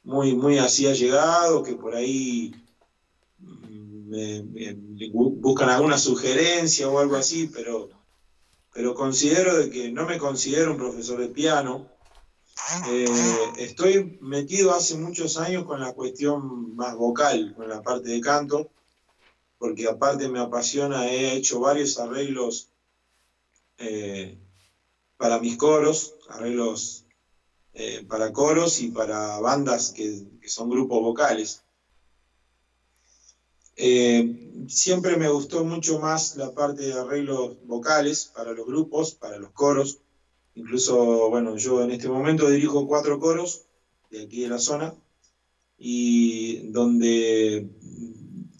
muy, 0.03 0.33
muy 0.33 0.57
así 0.57 0.87
allegados, 0.87 1.65
que 1.65 1.75
por 1.75 1.95
ahí 1.95 2.51
mm, 3.39 4.11
buscan 5.39 5.69
alguna 5.69 5.97
sugerencia 5.97 6.89
o 6.89 6.99
algo 6.99 7.15
así, 7.15 7.49
pero, 7.53 7.89
pero 8.73 8.95
considero 8.95 9.57
de 9.57 9.69
que 9.69 9.91
no 9.91 10.05
me 10.05 10.17
considero 10.17 10.71
un 10.71 10.77
profesor 10.77 11.19
de 11.19 11.27
piano. 11.27 11.89
Eh, 12.89 13.05
estoy 13.57 14.17
metido 14.21 14.73
hace 14.73 14.95
muchos 14.95 15.37
años 15.37 15.65
con 15.65 15.79
la 15.79 15.93
cuestión 15.93 16.75
más 16.75 16.95
vocal, 16.95 17.53
con 17.55 17.67
la 17.67 17.81
parte 17.81 18.09
de 18.09 18.21
canto, 18.21 18.69
porque 19.57 19.87
aparte 19.87 20.29
me 20.29 20.39
apasiona, 20.39 21.07
he 21.07 21.33
hecho 21.33 21.59
varios 21.59 21.99
arreglos 21.99 22.69
eh, 23.77 24.37
para 25.17 25.39
mis 25.39 25.57
coros, 25.57 26.15
arreglos 26.29 27.05
eh, 27.73 28.05
para 28.07 28.33
coros 28.33 28.81
y 28.81 28.89
para 28.89 29.39
bandas 29.39 29.91
que, 29.91 30.25
son 30.45 30.69
grupos 30.69 31.01
vocales. 31.01 31.63
Eh, 33.75 34.65
siempre 34.67 35.17
me 35.17 35.29
gustó 35.29 35.63
mucho 35.63 35.99
más 35.99 36.35
la 36.35 36.53
parte 36.53 36.83
de 36.83 36.93
arreglos 36.93 37.57
vocales 37.65 38.31
para 38.35 38.51
los 38.53 38.65
grupos, 38.65 39.15
para 39.15 39.37
los 39.37 39.51
coros. 39.51 39.99
Incluso, 40.55 41.29
bueno, 41.29 41.55
yo 41.55 41.81
en 41.83 41.91
este 41.91 42.09
momento 42.09 42.49
dirijo 42.49 42.87
cuatro 42.87 43.19
coros 43.19 43.65
de 44.09 44.23
aquí 44.23 44.41
de 44.41 44.49
la 44.49 44.59
zona 44.59 44.93
y 45.77 46.69
donde 46.71 47.69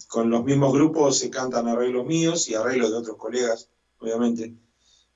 con 0.07 0.29
los 0.29 0.43
mismos 0.43 0.73
grupos 0.73 1.19
se 1.19 1.29
cantan 1.29 1.67
arreglos 1.67 2.05
míos 2.05 2.49
y 2.49 2.55
arreglos 2.55 2.91
de 2.91 2.97
otros 2.97 3.17
colegas, 3.17 3.69
obviamente. 3.99 4.55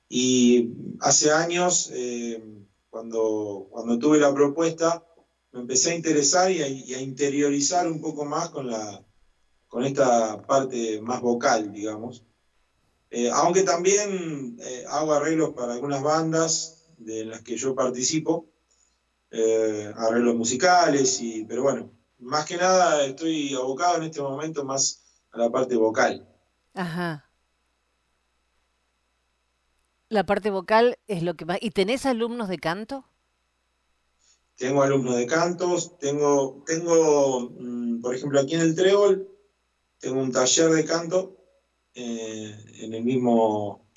Y 0.08 0.70
hace 1.00 1.32
años, 1.32 1.90
eh, 1.92 2.42
cuando, 2.90 3.66
cuando 3.70 3.98
tuve 3.98 4.18
la 4.18 4.32
propuesta, 4.32 5.04
me 5.52 5.60
empecé 5.60 5.92
a 5.92 5.96
interesar 5.96 6.50
y 6.50 6.62
a, 6.62 7.00
interiorizar 7.00 7.90
un 7.90 8.00
poco 8.00 8.24
más 8.24 8.50
con, 8.50 8.68
la, 8.68 9.04
con 9.68 9.84
esta 9.84 10.42
parte 10.42 11.00
más 11.00 11.20
vocal, 11.20 11.72
digamos. 11.72 12.24
Eh, 13.10 13.30
aunque 13.30 13.62
también 13.62 14.56
eh, 14.60 14.84
hago 14.88 15.12
arreglos 15.12 15.50
para 15.54 15.74
algunas 15.74 16.02
bandas 16.02 16.86
de 16.98 17.24
las 17.24 17.42
que 17.42 17.56
yo 17.56 17.74
participo, 17.74 18.46
arreglos 19.96 20.34
musicales, 20.34 21.20
y, 21.20 21.44
pero 21.44 21.62
bueno, 21.62 21.90
más 22.18 22.46
que 22.46 22.56
nada 22.56 23.04
estoy 23.04 23.54
abocado 23.54 23.98
en 23.98 24.04
este 24.04 24.22
momento 24.22 24.64
más 24.64 25.04
a 25.32 25.38
la 25.38 25.50
parte 25.50 25.76
vocal. 25.76 26.26
Ajá. 26.74 27.30
La 30.08 30.24
parte 30.24 30.50
vocal 30.50 30.98
es 31.08 31.22
lo 31.22 31.34
que 31.34 31.44
más... 31.44 31.58
¿Y 31.60 31.70
tenés 31.70 32.06
alumnos 32.06 32.48
de 32.48 32.58
canto? 32.58 33.04
Tengo 34.56 34.82
alumnos 34.82 35.16
de 35.16 35.26
cantos, 35.26 35.98
tengo, 35.98 36.62
tengo 36.64 37.50
mm, 37.58 38.00
por 38.00 38.14
ejemplo, 38.14 38.40
aquí 38.40 38.54
en 38.54 38.60
el 38.60 38.74
Trébol, 38.74 39.28
tengo 39.98 40.20
un 40.20 40.32
taller 40.32 40.70
de 40.70 40.84
canto 40.84 41.36
eh, 41.94 42.54
en 42.80 42.92
el 42.92 43.04
mismo 43.04 43.88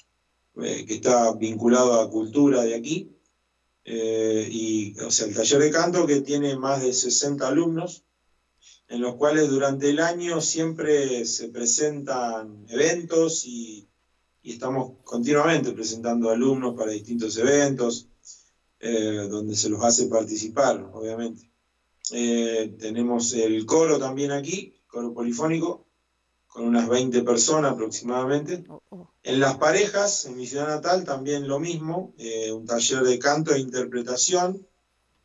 eh, 0.62 0.86
que 0.86 0.96
está 0.96 1.34
vinculado 1.34 2.00
a 2.00 2.10
cultura 2.10 2.64
de 2.64 2.76
aquí. 2.76 3.16
Eh, 3.84 4.48
y, 4.50 5.00
o 5.00 5.12
sea, 5.12 5.28
el 5.28 5.36
taller 5.36 5.60
de 5.60 5.72
canto 5.72 6.06
que 6.06 6.22
tiene 6.22 6.56
más 6.56 6.82
de 6.82 6.94
60 6.94 7.48
alumnos 7.48 8.06
en 8.88 9.02
los 9.02 9.16
cuales 9.16 9.50
durante 9.50 9.90
el 9.90 10.00
año 10.00 10.42
siempre 10.42 11.26
se 11.26 11.50
presentan 11.50 12.66
eventos 12.70 13.46
y, 13.46 13.86
estamos 14.42 14.94
continuamente 15.04 15.74
presentando 15.74 16.32
alumnos 16.32 16.76
para 16.76 16.92
distintos 16.92 17.38
eventos, 17.38 18.08
donde 18.80 19.56
se 19.56 19.70
los 19.70 19.84
hace 19.84 20.08
participar, 20.08 20.90
obviamente. 20.92 21.52
Tenemos 22.10 23.34
el 23.34 23.64
coro 23.68 24.00
también 24.00 24.32
aquí, 24.32 24.82
coro 24.88 25.14
polifónico, 25.14 25.89
con 26.50 26.66
unas 26.66 26.90
20 26.90 27.22
personas 27.22 27.74
aproximadamente. 27.74 28.66
Oh, 28.68 28.82
oh. 28.90 29.14
En 29.24 29.40
las 29.40 29.58
parejas, 29.58 30.26
en 30.26 30.36
mi 30.36 30.48
ciudad 30.48 30.68
natal, 30.68 31.06
también 31.06 31.48
lo 31.48 31.60
mismo, 31.60 32.14
eh, 32.18 32.52
un 32.52 32.66
taller 32.66 33.04
de 33.04 33.20
canto 33.20 33.54
e 33.54 33.60
interpretación, 33.60 34.68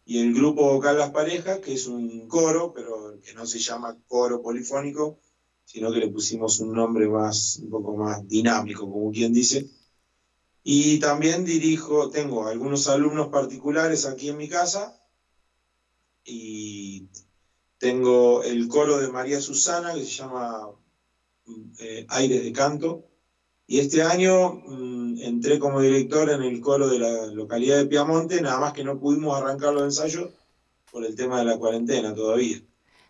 y 0.06 0.18
el 0.18 0.34
grupo 0.34 0.70
vocal 0.70 0.98
Las 0.98 1.10
Parejas, 1.10 1.60
que 1.60 1.72
es 1.72 1.86
un 1.86 2.28
coro, 2.28 2.74
pero 2.74 3.18
que 3.22 3.32
no 3.32 3.46
se 3.46 3.58
llama 3.58 3.96
coro 4.06 4.42
polifónico, 4.42 5.18
sino 5.64 5.90
que 5.90 6.00
le 6.00 6.08
pusimos 6.08 6.60
un 6.60 6.74
nombre 6.74 7.08
más, 7.08 7.58
un 7.62 7.70
poco 7.70 7.96
más 7.96 8.28
dinámico, 8.28 8.82
como 8.90 9.10
quien 9.10 9.32
dice. 9.32 9.66
Y 10.62 10.98
también 10.98 11.46
dirijo, 11.46 12.10
tengo 12.10 12.46
algunos 12.46 12.86
alumnos 12.88 13.28
particulares 13.28 14.04
aquí 14.04 14.28
en 14.28 14.36
mi 14.36 14.48
casa, 14.48 15.00
y 16.22 17.08
tengo 17.78 18.42
el 18.42 18.68
coro 18.68 18.98
de 18.98 19.08
María 19.08 19.40
Susana, 19.40 19.94
que 19.94 20.04
se 20.04 20.10
llama 20.10 20.70
eh, 21.78 22.06
Aires 22.08 22.42
de 22.42 22.52
Canto, 22.52 23.04
y 23.66 23.80
este 23.80 24.02
año 24.02 24.62
mm, 24.66 25.18
entré 25.22 25.58
como 25.58 25.80
director 25.80 26.28
en 26.30 26.42
el 26.42 26.60
coro 26.60 26.88
de 26.88 26.98
la 26.98 27.26
localidad 27.26 27.78
de 27.78 27.86
Piamonte, 27.86 28.40
nada 28.40 28.60
más 28.60 28.72
que 28.72 28.84
no 28.84 28.98
pudimos 28.98 29.36
arrancar 29.36 29.72
los 29.72 29.84
ensayos 29.84 30.30
por 30.90 31.04
el 31.04 31.16
tema 31.16 31.38
de 31.38 31.46
la 31.46 31.58
cuarentena 31.58 32.14
todavía. 32.14 32.60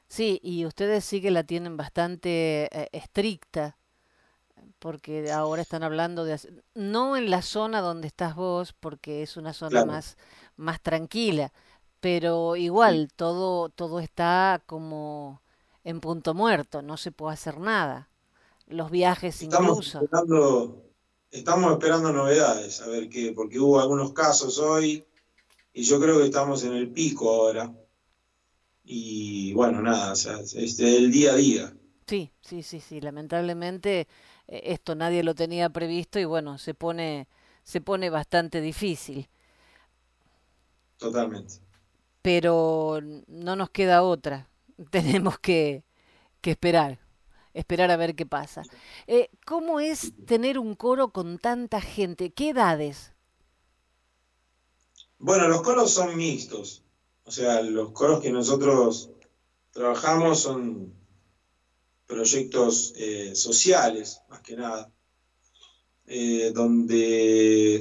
Sí, 0.06 0.38
y 0.42 0.64
ustedes 0.64 1.04
sí 1.04 1.20
que 1.20 1.30
la 1.30 1.44
tienen 1.44 1.76
bastante 1.76 2.68
eh, 2.70 2.88
estricta, 2.92 3.78
porque 4.78 5.32
ahora 5.32 5.62
están 5.62 5.82
hablando 5.82 6.24
de... 6.24 6.38
No 6.74 7.16
en 7.16 7.30
la 7.30 7.42
zona 7.42 7.80
donde 7.80 8.06
estás 8.06 8.36
vos, 8.36 8.74
porque 8.78 9.22
es 9.22 9.36
una 9.36 9.52
zona 9.52 9.84
más, 9.84 10.16
más 10.56 10.80
tranquila, 10.80 11.52
pero 12.00 12.54
igual 12.54 13.08
todo, 13.16 13.70
todo 13.70 13.98
está 13.98 14.62
como 14.66 15.42
en 15.84 16.00
punto 16.00 16.34
muerto, 16.34 16.82
no 16.82 16.96
se 16.96 17.12
puede 17.12 17.34
hacer 17.34 17.58
nada 17.58 18.08
los 18.66 18.90
viajes 18.90 19.42
estamos 19.42 19.94
Esperando, 19.94 20.82
estamos 21.30 21.72
esperando 21.72 22.12
novedades, 22.12 22.80
a 22.80 22.88
ver 22.88 23.08
qué, 23.08 23.32
porque 23.32 23.58
hubo 23.58 23.80
algunos 23.80 24.12
casos 24.12 24.58
hoy 24.58 25.04
y 25.72 25.82
yo 25.82 26.00
creo 26.00 26.18
que 26.18 26.26
estamos 26.26 26.64
en 26.64 26.74
el 26.74 26.90
pico 26.90 27.28
ahora. 27.28 27.74
Y 28.84 29.52
bueno, 29.54 29.80
nada, 29.80 30.12
o 30.12 30.16
sea, 30.16 30.40
es 30.40 30.78
el 30.78 31.10
día 31.10 31.32
a 31.32 31.36
día. 31.36 31.74
Sí, 32.06 32.30
sí, 32.42 32.62
sí, 32.62 32.80
sí, 32.80 33.00
lamentablemente 33.00 34.06
eh, 34.46 34.60
esto 34.64 34.94
nadie 34.94 35.22
lo 35.22 35.34
tenía 35.34 35.70
previsto 35.70 36.18
y 36.18 36.24
bueno, 36.24 36.58
se 36.58 36.74
pone, 36.74 37.28
se 37.62 37.80
pone 37.80 38.10
bastante 38.10 38.60
difícil. 38.60 39.28
Totalmente. 40.98 41.54
Pero 42.22 43.00
no 43.26 43.56
nos 43.56 43.70
queda 43.70 44.02
otra, 44.02 44.48
tenemos 44.90 45.38
que, 45.38 45.84
que 46.40 46.52
esperar 46.52 47.03
esperar 47.54 47.90
a 47.90 47.96
ver 47.96 48.14
qué 48.14 48.26
pasa. 48.26 48.62
Eh, 49.06 49.30
¿Cómo 49.46 49.80
es 49.80 50.12
tener 50.26 50.58
un 50.58 50.74
coro 50.74 51.12
con 51.12 51.38
tanta 51.38 51.80
gente? 51.80 52.32
¿Qué 52.32 52.50
edades? 52.50 53.12
Bueno, 55.18 55.48
los 55.48 55.62
coros 55.62 55.90
son 55.90 56.16
mixtos. 56.16 56.82
O 57.24 57.30
sea, 57.30 57.62
los 57.62 57.92
coros 57.92 58.20
que 58.20 58.30
nosotros 58.30 59.10
trabajamos 59.70 60.40
son 60.40 60.92
proyectos 62.06 62.92
eh, 62.96 63.34
sociales, 63.34 64.20
más 64.28 64.40
que 64.42 64.56
nada, 64.56 64.92
eh, 66.06 66.52
donde 66.54 67.80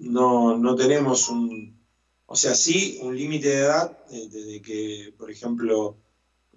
no, 0.00 0.58
no, 0.58 0.74
tenemos 0.74 1.28
un, 1.28 1.78
o 2.26 2.34
sea, 2.34 2.54
sí 2.56 2.98
un 3.02 3.16
límite 3.16 3.48
de 3.48 3.58
edad, 3.58 3.98
desde 4.10 4.60
que, 4.60 5.14
por 5.16 5.30
ejemplo, 5.30 5.96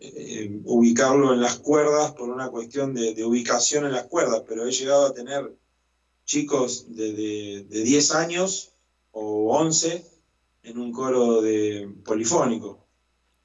eh, 0.04 0.60
ubicarlo 0.66 1.32
en 1.32 1.42
las 1.42 1.60
cuerdas 1.60 2.14
por 2.14 2.28
una 2.28 2.50
cuestión 2.50 2.96
de, 2.96 3.24
ubicación 3.24 3.86
en 3.86 3.92
las 3.92 4.08
cuerdas, 4.08 4.42
pero 4.48 4.66
he 4.66 4.72
llegado 4.72 5.06
a 5.06 5.14
tener 5.14 5.56
chicos 6.26 6.88
de, 6.96 7.68
10 7.70 8.16
años 8.16 8.72
o 9.12 9.56
11 9.56 10.04
en 10.64 10.80
un 10.80 10.92
coro 10.92 11.44
de 11.44 11.88
polifónico, 12.04 12.84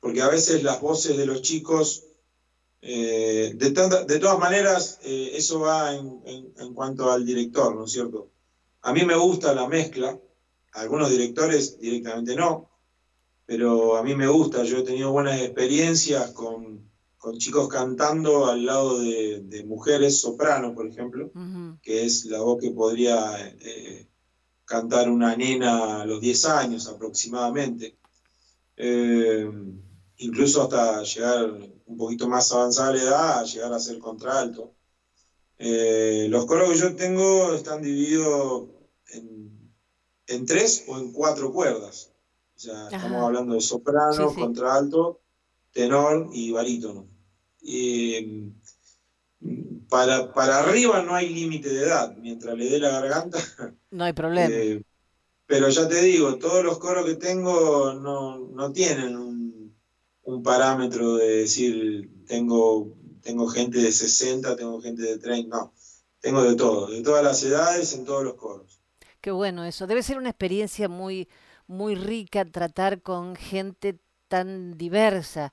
porque 0.00 0.22
a 0.22 0.28
veces 0.28 0.62
las 0.62 0.80
voces 0.80 1.18
de 1.18 1.26
los 1.26 1.42
chicos, 1.42 2.04
eh, 2.80 3.52
de, 3.54 3.70
de, 4.06 4.18
todas 4.18 4.38
maneras, 4.38 4.98
eh, 5.02 5.32
eso 5.34 5.60
va 5.60 5.94
en, 5.94 6.72
cuanto 6.72 7.12
al 7.12 7.26
director, 7.26 7.76
¿no 7.76 7.84
es 7.84 7.92
cierto? 7.92 8.30
A 8.80 8.94
mí 8.94 9.04
me 9.04 9.16
gusta 9.16 9.54
la 9.54 9.68
mezcla, 9.68 10.18
algunos 10.72 11.10
directores 11.10 11.78
directamente 11.78 12.34
no, 12.34 12.70
pero 13.46 13.96
a 13.96 14.02
mí 14.02 14.14
me 14.16 14.26
gusta, 14.26 14.64
yo 14.64 14.78
he 14.78 14.82
tenido 14.82 15.12
buenas 15.12 15.40
experiencias 15.40 16.32
con, 16.32 16.84
chicos 17.38 17.68
cantando 17.68 18.46
al 18.46 18.66
lado 18.66 19.00
de, 19.00 19.64
mujeres 19.66 20.20
soprano, 20.20 20.74
por 20.74 20.86
ejemplo, 20.86 21.30
que 21.82 22.04
es 22.04 22.24
la 22.26 22.40
voz 22.40 22.60
que 22.60 22.70
podría 22.70 23.36
eh, 23.60 24.08
cantar 24.64 25.10
una 25.10 25.34
nena 25.36 26.02
a 26.02 26.04
los 26.04 26.20
10 26.20 26.44
años 26.46 26.88
aproximadamente. 26.88 27.96
Eh, 28.76 29.48
incluso 30.18 30.62
hasta 30.62 31.02
llegar 31.02 31.50
un 31.86 31.96
poquito 31.96 32.28
más 32.28 32.52
avanzada 32.52 32.92
la 32.92 33.02
edad, 33.02 33.38
a 33.40 33.44
llegar 33.44 33.72
a 33.72 33.78
ser 33.78 33.98
contralto. 33.98 34.74
Eh, 35.58 36.26
los 36.30 36.46
coros 36.46 36.70
que 36.70 36.78
yo 36.78 36.94
tengo 36.96 37.54
están 37.54 37.82
divididos 37.82 38.68
en, 39.08 39.72
en 40.26 40.46
tres 40.46 40.84
o 40.88 40.98
en 40.98 41.12
cuatro 41.12 41.52
cuerdas. 41.52 42.12
O 42.56 42.58
sea, 42.58 42.88
estamos 42.90 43.22
hablando 43.22 43.54
de 43.54 43.60
soprano, 43.60 44.34
contralto, 44.34 45.20
tenor 45.72 46.30
y 46.32 46.52
barítono. 46.52 47.06
Mm, 47.62 48.50
para, 49.88 50.32
para 50.32 50.60
arriba 50.60 51.02
no 51.02 51.14
hay 51.14 51.28
límite 51.28 51.68
de 51.68 51.82
edad, 51.82 52.16
mientras 52.16 52.56
le 52.56 52.70
dé 52.70 52.78
la 52.78 52.90
garganta. 52.90 53.38
No 53.90 54.04
hay 54.04 54.12
problema. 54.12 54.48
Eh, 54.50 54.82
pero 55.46 55.68
ya 55.68 55.88
te 55.88 56.02
digo, 56.02 56.36
todos 56.36 56.64
los 56.64 56.78
coros 56.78 57.06
que 57.06 57.14
tengo 57.14 57.94
no, 57.94 58.72
tienen 58.72 59.16
un, 59.16 59.74
un, 60.22 60.42
parámetro 60.42 61.16
de 61.16 61.38
decir, 61.38 62.24
tengo, 62.26 62.94
tengo 63.22 63.46
gente 63.46 63.78
de 63.78 63.92
60, 63.92 64.56
tengo 64.56 64.80
gente 64.80 65.02
de 65.02 65.18
30, 65.18 65.56
no. 65.56 65.72
Tengo 66.20 66.42
de 66.42 66.56
todo, 66.56 66.88
de 66.88 67.02
todas 67.02 67.22
las 67.22 67.42
edades 67.44 67.94
en 67.94 68.04
todos 68.04 68.24
los 68.24 68.34
coros. 68.34 68.80
Qué 69.20 69.30
bueno 69.30 69.64
eso. 69.64 69.86
Debe 69.86 70.02
ser 70.02 70.18
una 70.18 70.30
experiencia 70.30 70.88
muy, 70.88 71.28
muy 71.66 71.94
rica 71.96 72.44
tratar 72.44 73.02
con 73.02 73.36
gente 73.36 73.98
tan 74.28 74.76
diversa, 74.78 75.52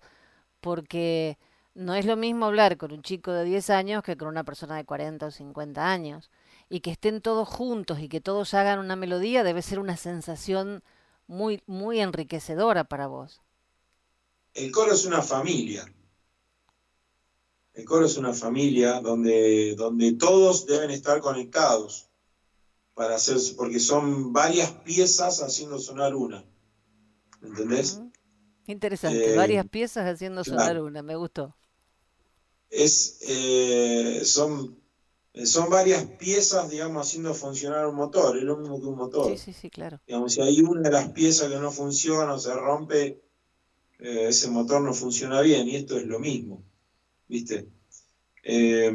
porque 0.61 1.37
No 1.75 1.95
es 1.95 2.05
lo 2.05 2.15
mismo 2.17 2.45
hablar 2.45 2.77
con 2.77 2.91
un 2.91 3.01
chico 3.03 3.31
de 3.31 3.45
10 3.45 3.69
años 3.71 4.03
que 4.03 4.17
con 4.17 4.27
una 4.27 4.43
persona 4.43 4.75
de 4.77 4.85
40 4.85 5.27
o 5.27 5.31
50 5.31 5.91
años. 5.91 6.29
Y 6.69 6.81
que 6.81 6.91
estén 6.91 7.21
todos 7.21 7.47
juntos 7.49 7.99
y 7.99 8.09
que 8.09 8.21
todos 8.21 8.53
hagan 8.53 8.79
una 8.79 8.95
melodía 8.95 9.43
debe 9.43 9.61
ser 9.61 9.79
una 9.79 9.97
sensación 9.97 10.83
muy, 11.27 11.61
muy 11.67 11.99
enriquecedora 11.99 12.83
para 12.85 13.07
vos. 13.07 13.41
El 14.55 14.71
coro 14.71 14.93
es 14.93 15.05
una 15.05 15.21
familia. 15.21 15.85
El 17.73 17.85
coro 17.85 18.05
es 18.05 18.17
una 18.17 18.33
familia 18.33 18.99
donde, 19.01 19.75
donde 19.75 20.13
todos 20.13 20.65
deben 20.65 20.89
estar 20.91 21.19
conectados 21.21 22.09
para 22.93 23.15
hacer, 23.15 23.37
porque 23.57 23.79
son 23.79 24.33
varias 24.33 24.71
piezas 24.71 25.41
haciendo 25.41 25.79
sonar 25.79 26.15
una. 26.15 26.45
¿Entendés? 27.41 28.01
Interesante, 28.67 29.33
Eh, 29.33 29.35
varias 29.35 29.67
piezas 29.67 30.05
haciendo 30.07 30.43
sonar 30.43 30.71
claro. 30.71 30.85
una, 30.85 31.01
me 31.03 31.15
gustó. 31.15 31.55
Es, 32.69 33.19
eh, 33.27 34.21
son, 34.23 34.79
son 35.43 35.69
varias 35.69 36.05
piezas, 36.05 36.69
digamos, 36.69 37.05
haciendo 37.05 37.33
funcionar 37.33 37.85
un 37.87 37.95
motor, 37.95 38.37
es 38.37 38.43
lo 38.43 38.57
mismo 38.57 38.79
que 38.79 38.87
un 38.87 38.95
motor. 38.97 39.31
Sí, 39.31 39.37
sí, 39.37 39.53
sí, 39.53 39.69
claro. 39.69 39.99
Digamos, 40.07 40.33
si 40.33 40.41
hay 40.41 40.61
una 40.61 40.81
de 40.81 40.91
las 40.91 41.09
piezas 41.09 41.51
que 41.51 41.59
no 41.59 41.71
funciona 41.71 42.33
o 42.33 42.39
se 42.39 42.53
rompe, 42.53 43.21
eh, 43.99 44.27
ese 44.29 44.49
motor 44.49 44.81
no 44.81 44.93
funciona 44.93 45.41
bien, 45.41 45.67
y 45.67 45.75
esto 45.75 45.97
es 45.97 46.05
lo 46.05 46.19
mismo, 46.19 46.63
¿viste? 47.27 47.67
Eh, 48.43 48.91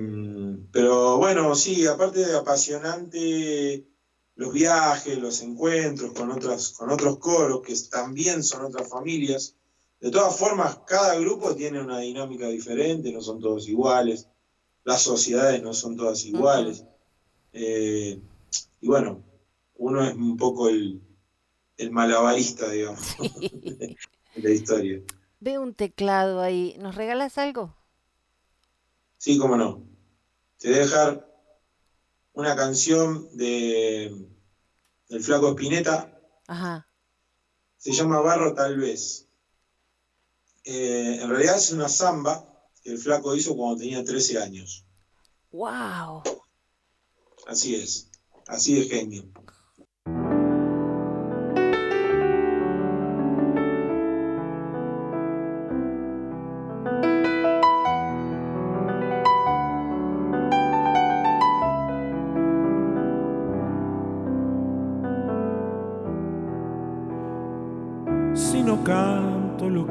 pero 0.71 1.17
bueno, 1.17 1.55
sí, 1.55 1.87
aparte 1.87 2.27
de 2.27 2.37
apasionante 2.37 3.87
los 4.37 4.53
viajes, 4.53 5.19
los 5.19 5.43
encuentros 5.43 6.13
con, 6.13 6.31
otras, 6.31 6.71
con 6.71 6.91
otros 6.91 7.19
coros, 7.19 7.63
que 7.63 7.75
también 7.91 8.45
son 8.45 8.67
otras 8.67 8.89
familias, 8.89 9.57
de 10.01 10.13
todas 10.13 10.37
formas, 10.39 10.79
cada 10.87 11.19
grupo 11.19 11.57
tiene 11.57 11.81
una 11.81 11.99
dinámica 11.99 12.47
diferente, 12.47 13.13
no 13.13 13.21
son 13.21 13.41
todos 13.41 13.69
iguales, 13.69 14.29
las 14.85 15.03
sociedades 15.03 15.61
no 15.61 15.75
son 15.75 15.97
todas 15.97 16.25
iguales. 16.25 16.85
Eh, 17.53 18.21
y 18.81 18.87
bueno, 18.87 19.25
uno 19.75 20.05
es 20.05 20.15
un 20.15 20.37
poco 20.37 20.69
el, 20.69 21.03
el 21.77 21.91
malabarista, 21.91 22.71
digamos, 22.71 23.17
de 23.41 23.97
la 24.37 24.51
historia. 24.51 25.03
Veo 25.41 25.63
un 25.63 25.75
teclado 25.75 26.41
ahí. 26.41 26.77
¿Nos 26.79 26.95
regalas 26.95 27.39
algo? 27.39 27.78
Sí, 29.19 29.37
cómo 29.37 29.57
no. 29.57 29.85
Te 30.59 30.69
voy 30.69 30.79
a 30.79 30.83
dejar 30.83 31.29
una 32.33 32.57
canción 32.57 33.37
de 33.37 34.29
del 35.09 35.23
Flaco 35.23 35.49
Espineta, 35.51 36.21
Ajá. 36.47 36.87
se 37.79 37.93
llama 37.93 38.21
Barro 38.21 38.55
Tal 38.55 38.77
vez. 38.77 39.27
Eh, 40.65 41.19
en 41.23 41.31
realidad 41.31 41.57
es 41.57 41.73
una 41.73 41.89
samba 41.89 42.45
que 42.83 42.91
el 42.91 42.99
Flaco 42.99 43.35
hizo 43.35 43.57
cuando 43.57 43.79
tenía 43.79 44.05
13 44.05 44.39
años. 44.39 44.85
¡Wow! 45.51 46.23
Así 47.47 47.75
es, 47.75 48.11
así 48.47 48.75
de 48.75 48.87
genio. 48.87 49.25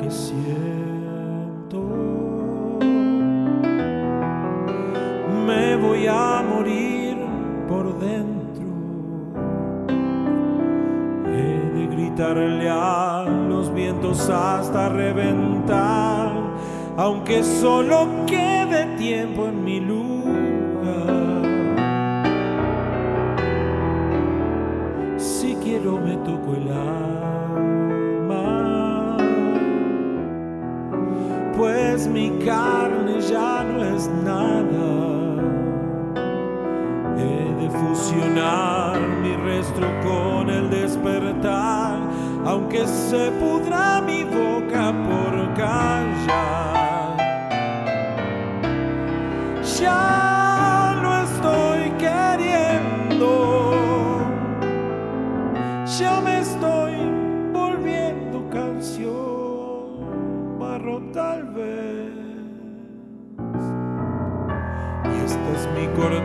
Siento. 0.09 1.79
Me 5.45 5.75
voy 5.77 6.07
a 6.07 6.43
morir 6.47 7.17
por 7.67 7.97
dentro. 7.99 8.67
He 11.25 11.79
de 11.79 11.87
gritarle 11.87 12.69
a 12.69 13.25
los 13.49 13.73
vientos 13.73 14.29
hasta 14.29 14.89
reventar, 14.89 16.31
aunque 16.97 17.43
solo 17.43 18.07
quede 18.25 18.95
tiempo 18.97 19.47
en 19.47 19.63
mi 19.63 19.79
lugar. 19.79 20.46
Pues 31.57 32.07
mi 32.07 32.29
carne 32.45 33.19
ya 33.19 33.63
no 33.63 33.83
es 33.83 34.07
nada. 34.23 35.37
He 37.17 37.63
de 37.63 37.69
fusionar 37.69 38.99
mi 39.23 39.35
resto 39.37 39.81
con 40.03 40.49
el 40.49 40.69
despertar, 40.69 41.97
aunque 42.45 42.85
se 42.85 43.31
pudra 43.31 44.01
mi 44.01 44.23
boca 44.23 44.56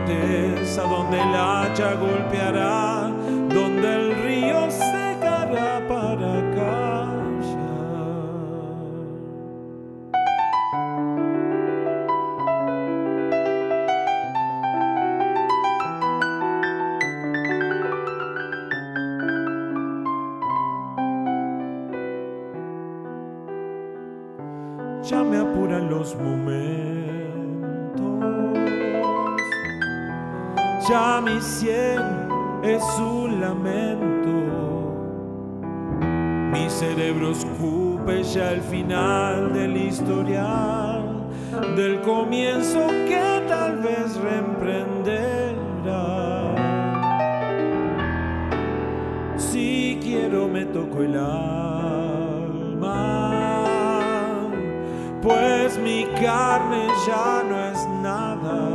corteza 0.05 0.83
donde 0.83 1.21
el 1.21 1.35
hacha 1.35 1.93
golpeará, 1.95 2.92
es 32.75 32.99
un 32.99 33.39
lamento. 33.39 34.29
Mi 36.51 36.69
cerebro 36.69 37.31
escupe 37.31 38.23
ya 38.23 38.51
el 38.51 38.61
final 38.61 39.53
del 39.53 39.77
historial, 39.77 41.27
del 41.75 42.01
comienzo 42.01 42.87
que 42.87 43.43
tal 43.47 43.77
vez 43.77 44.15
reemprenderá. 44.17 45.33
Si 49.37 49.99
quiero 50.01 50.47
me 50.47 50.65
toco 50.65 51.03
el 51.03 51.15
alma, 51.15 52.83
pues 55.21 55.77
mi 55.77 56.05
carne 56.21 56.87
ya 57.07 57.43
no 57.47 57.65
es 57.71 57.87
nada. 58.01 58.72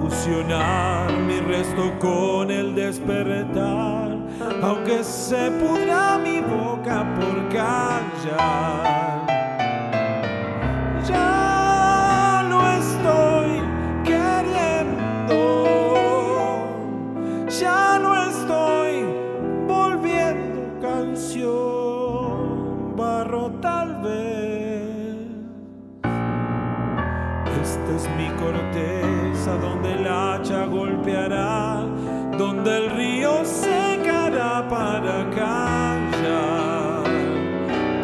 Fusionar 0.00 1.12
mi 1.12 1.40
resto 1.40 1.92
con 1.98 2.50
el 2.50 2.74
despertar, 2.74 4.16
aunque 4.62 5.04
se 5.04 5.50
pudra 5.52 6.18
mi 6.18 6.40
boca 6.40 7.06
por 7.16 7.48
callar. 7.48 8.99
Donde 32.36 32.76
el 32.76 32.90
río 32.90 33.44
secará 33.44 34.66
para 34.68 35.28
callar. 35.30 37.04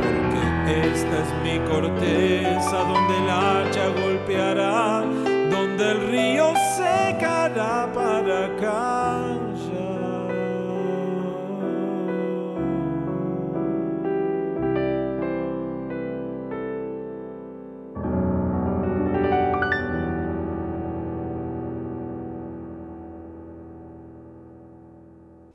Porque 0.02 0.42
esta 0.92 1.16
es 1.22 1.30
mi 1.44 1.58
corteza 1.68 2.76
donde 2.78 3.16
el 3.18 3.30
hacha 3.30 3.88
golpeará, 4.00 4.95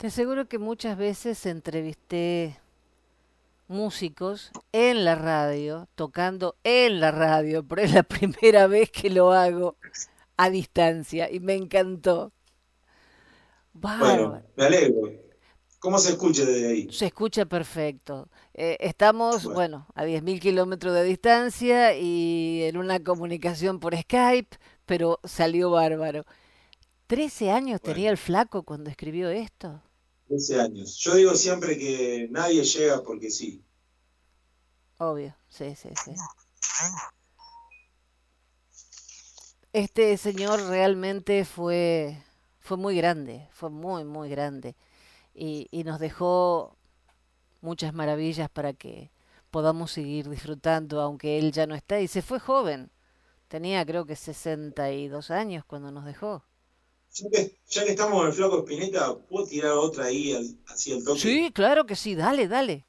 Te 0.01 0.07
aseguro 0.07 0.47
que 0.47 0.57
muchas 0.57 0.97
veces 0.97 1.45
entrevisté 1.45 2.59
músicos 3.67 4.49
en 4.71 5.05
la 5.05 5.13
radio, 5.13 5.87
tocando 5.93 6.55
en 6.63 6.99
la 6.99 7.11
radio, 7.11 7.63
pero 7.67 7.83
es 7.83 7.93
la 7.93 8.01
primera 8.01 8.65
vez 8.65 8.89
que 8.89 9.11
lo 9.11 9.31
hago 9.31 9.75
a 10.37 10.49
distancia 10.49 11.31
y 11.31 11.39
me 11.39 11.53
encantó. 11.53 12.31
Bueno, 13.73 14.41
me 14.55 14.65
alegro. 14.65 15.07
¿Cómo 15.77 15.99
se 15.99 16.13
escucha 16.13 16.45
desde 16.45 16.67
ahí? 16.67 16.91
Se 16.91 17.05
escucha 17.05 17.45
perfecto. 17.45 18.27
Eh, 18.55 18.77
estamos, 18.79 19.45
bueno, 19.45 19.85
a 19.93 20.03
10.000 20.03 20.39
kilómetros 20.39 20.95
de 20.95 21.03
distancia 21.03 21.95
y 21.95 22.63
en 22.63 22.77
una 22.77 23.03
comunicación 23.03 23.79
por 23.79 23.95
Skype, 23.95 24.57
pero 24.87 25.19
salió 25.25 25.69
bárbaro. 25.69 26.25
¿13 27.07 27.51
años 27.51 27.79
tenía 27.81 28.09
el 28.09 28.17
flaco 28.17 28.63
cuando 28.63 28.89
escribió 28.89 29.29
esto? 29.29 29.79
13 30.31 30.61
años. 30.61 30.97
Yo 30.97 31.15
digo 31.15 31.35
siempre 31.35 31.77
que 31.77 32.29
nadie 32.31 32.63
llega 32.63 33.03
porque 33.03 33.29
sí. 33.29 33.61
Obvio, 34.97 35.35
sí, 35.49 35.75
sí, 35.75 35.89
sí. 36.05 36.13
Este 39.73 40.15
señor 40.15 40.61
realmente 40.69 41.43
fue, 41.43 42.23
fue 42.59 42.77
muy 42.77 42.95
grande, 42.95 43.49
fue 43.51 43.69
muy, 43.69 44.05
muy 44.05 44.29
grande 44.29 44.75
y, 45.33 45.67
nos 45.83 45.99
dejó 45.99 46.77
muchas 47.59 47.93
maravillas 47.93 48.49
para 48.49 48.71
que 48.71 49.11
podamos 49.49 49.91
seguir 49.91 50.29
disfrutando, 50.29 51.01
aunque 51.01 51.39
él 51.39 51.51
ya 51.51 51.67
no 51.67 51.75
está. 51.75 51.99
Y 51.99 52.07
se 52.07 52.21
fue 52.21 52.39
joven, 52.39 52.89
tenía 53.49 53.85
creo 53.85 54.05
que 54.05 54.15
62 54.15 55.29
años 55.29 55.65
cuando 55.65 55.91
nos 55.91 56.05
dejó. 56.05 56.45
Ya 57.13 57.29
que, 57.29 57.91
estamos 57.91 58.21
en 58.21 58.27
el 58.27 58.33
flaco 58.33 58.59
Espineta, 58.59 59.17
¿puedo 59.29 59.45
tirar 59.45 59.73
otra 59.73 60.05
ahí 60.05 60.33
así 60.67 60.93
el 60.93 61.03
toque? 61.03 61.19
Sí, 61.19 61.51
claro 61.53 61.85
que 61.85 61.95
sí, 61.95 62.15
dale, 62.15 62.47
dale. 62.47 62.85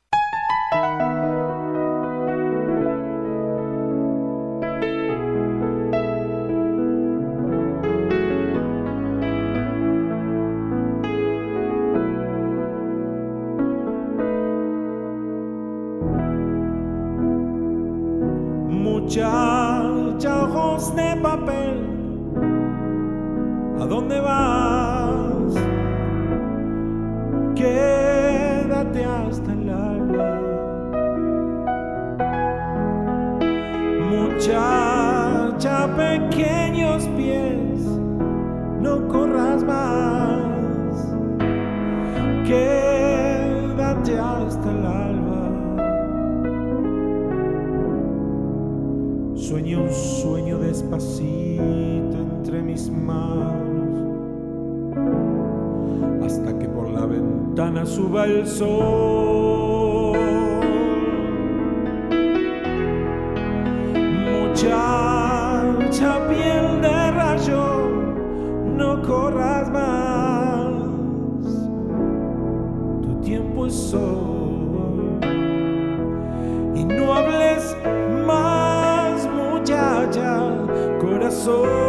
sou. 81.43 81.82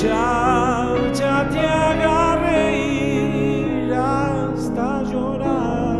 Ya, 0.00 0.96
ya 1.12 1.46
te 1.50 1.60
haga 1.60 2.36
reír 2.36 3.92
hasta 3.92 5.02
llorar, 5.02 5.98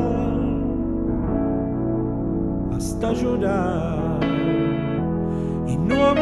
hasta 2.74 3.12
llorar. 3.12 4.20
Y 5.68 5.76
no 5.76 6.14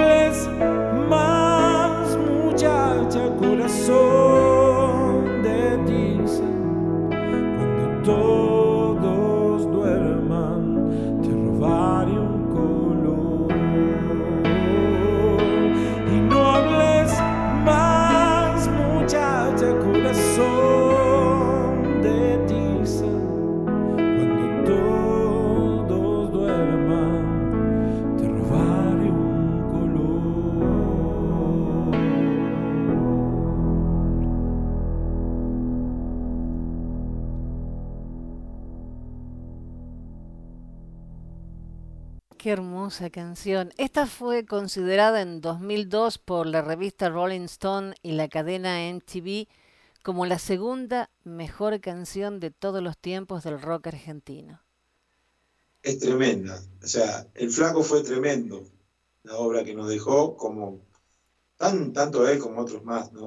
canción. 42.98 43.72
Esta 43.78 44.06
fue 44.06 44.44
considerada 44.44 45.22
en 45.22 45.40
2002 45.40 46.18
por 46.18 46.46
la 46.46 46.60
revista 46.60 47.08
Rolling 47.08 47.42
Stone 47.42 47.94
y 48.02 48.12
la 48.12 48.28
cadena 48.28 48.88
MTV 48.92 49.46
como 50.02 50.26
la 50.26 50.38
segunda 50.38 51.10
mejor 51.24 51.80
canción 51.80 52.40
de 52.40 52.50
todos 52.50 52.82
los 52.82 52.98
tiempos 52.98 53.44
del 53.44 53.60
rock 53.60 53.86
argentino. 53.88 54.60
Es 55.82 55.98
tremenda. 55.98 56.60
O 56.82 56.86
sea, 56.86 57.26
el 57.34 57.50
flaco 57.50 57.82
fue 57.82 58.02
tremendo. 58.02 58.64
La 59.22 59.36
obra 59.36 59.64
que 59.64 59.74
nos 59.74 59.88
dejó, 59.88 60.36
como 60.36 60.80
tan, 61.56 61.92
tanto 61.92 62.26
él 62.28 62.38
como 62.38 62.60
otros 62.62 62.84
más, 62.84 63.12
¿no? 63.12 63.26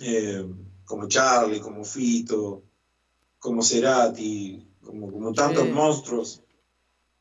Eh, 0.00 0.44
como 0.84 1.08
Charlie, 1.08 1.60
como 1.60 1.84
Fito, 1.84 2.62
como 3.38 3.62
Cerati, 3.62 4.66
como, 4.82 5.10
como 5.12 5.32
tantos 5.32 5.64
Sí. 5.64 5.70
monstruos 5.70 6.42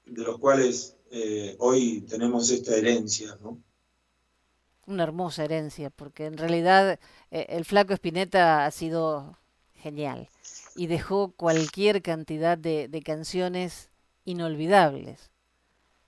de 0.05 0.23
los 0.23 0.37
cuales 0.39 0.95
eh, 1.13 1.55
hoy 1.59 2.01
tenemos 2.09 2.49
esta 2.49 2.75
herencia, 2.75 3.37
¿no? 3.41 3.61
Una 4.85 5.03
hermosa 5.03 5.43
herencia, 5.45 5.89
porque 5.89 6.25
en 6.25 6.37
realidad 6.37 6.99
eh, 7.31 7.45
el 7.49 7.63
flaco 7.65 7.93
Spinetta 7.93 8.65
ha 8.65 8.71
sido 8.71 9.37
genial 9.75 10.29
y 10.75 10.87
dejó 10.87 11.31
cualquier 11.33 12.01
cantidad 12.01 12.57
de, 12.57 12.87
de 12.89 13.01
canciones 13.01 13.89
inolvidables, 14.25 15.31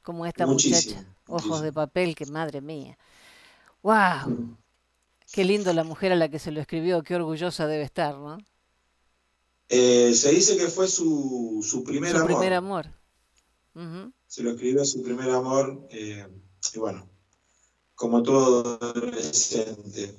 como 0.03 0.25
esta 0.25 0.45
Muchísimo, 0.45 0.97
muchacha, 0.97 1.15
Ojos 1.27 1.61
de 1.61 1.73
papel, 1.73 2.15
que 2.15 2.25
madre 2.27 2.61
mía. 2.61 2.97
¡Wow! 3.83 4.57
Qué 5.31 5.45
lindo 5.45 5.71
la 5.73 5.83
mujer 5.83 6.11
a 6.11 6.15
la 6.15 6.29
que 6.29 6.39
se 6.39 6.51
lo 6.51 6.61
escribió, 6.61 7.03
qué 7.03 7.15
orgullosa 7.15 7.67
debe 7.67 7.83
estar, 7.83 8.15
¿no? 8.17 8.37
Eh, 9.69 10.13
se 10.15 10.31
dice 10.31 10.57
que 10.57 10.67
fue 10.67 10.87
su, 10.87 11.63
su 11.63 11.83
primer 11.83 12.11
Su 12.11 12.17
amor. 12.17 12.27
primer 12.27 12.53
amor. 12.53 12.87
Se 14.35 14.43
lo 14.43 14.51
escribió 14.51 14.81
a 14.81 14.85
su 14.85 15.01
primer 15.01 15.29
amor. 15.29 15.87
eh, 15.91 16.27
y 16.73 16.77
bueno, 16.77 17.07
como 17.95 18.21
todo 18.21 18.77
adolescente. 18.81 20.13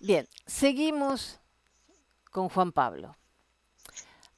Bien, 0.00 0.26
seguimos 0.44 1.38
con 2.32 2.48
Juan 2.48 2.72
Pablo. 2.72 3.16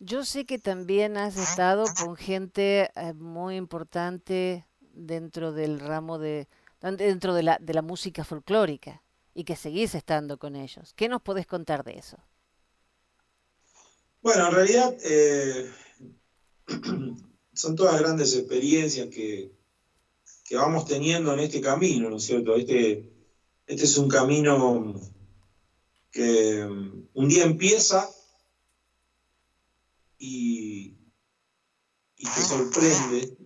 Yo 0.00 0.26
sé 0.26 0.44
que 0.44 0.58
también 0.58 1.16
has 1.16 1.38
estado 1.38 1.86
con 1.98 2.14
gente 2.14 2.90
eh, 2.94 3.14
muy 3.14 3.56
importante 3.56 4.66
dentro 4.92 5.52
del 5.52 5.80
ramo 5.80 6.18
de, 6.18 6.46
dentro 6.82 7.32
de 7.32 7.42
la, 7.42 7.56
de 7.58 7.72
la 7.72 7.80
música 7.80 8.22
folclórica 8.22 9.02
y 9.32 9.44
que 9.44 9.56
seguís 9.56 9.94
estando 9.94 10.38
con 10.38 10.56
ellos. 10.56 10.92
¿Qué 10.92 11.08
nos 11.08 11.22
podés 11.22 11.46
contar 11.46 11.84
de 11.84 11.96
eso? 11.96 12.18
Bueno, 14.20 14.48
en 14.48 14.54
realidad 14.54 14.94
eh, 15.04 15.72
son 17.58 17.74
todas 17.74 17.98
grandes 17.98 18.34
experiencias 18.36 19.08
que, 19.08 19.50
que 20.44 20.56
vamos 20.56 20.84
teniendo 20.84 21.32
en 21.32 21.40
este 21.40 21.60
camino, 21.60 22.08
¿no 22.08 22.18
es 22.18 22.24
cierto? 22.24 22.54
Este, 22.54 23.04
este 23.66 23.84
es 23.84 23.96
un 23.96 24.08
camino 24.08 24.94
que 26.12 26.64
mm, 26.64 27.08
un 27.14 27.28
día 27.28 27.42
empieza 27.42 28.08
y, 30.18 30.94
y 32.16 32.24
te 32.24 32.40
sorprende. 32.42 33.36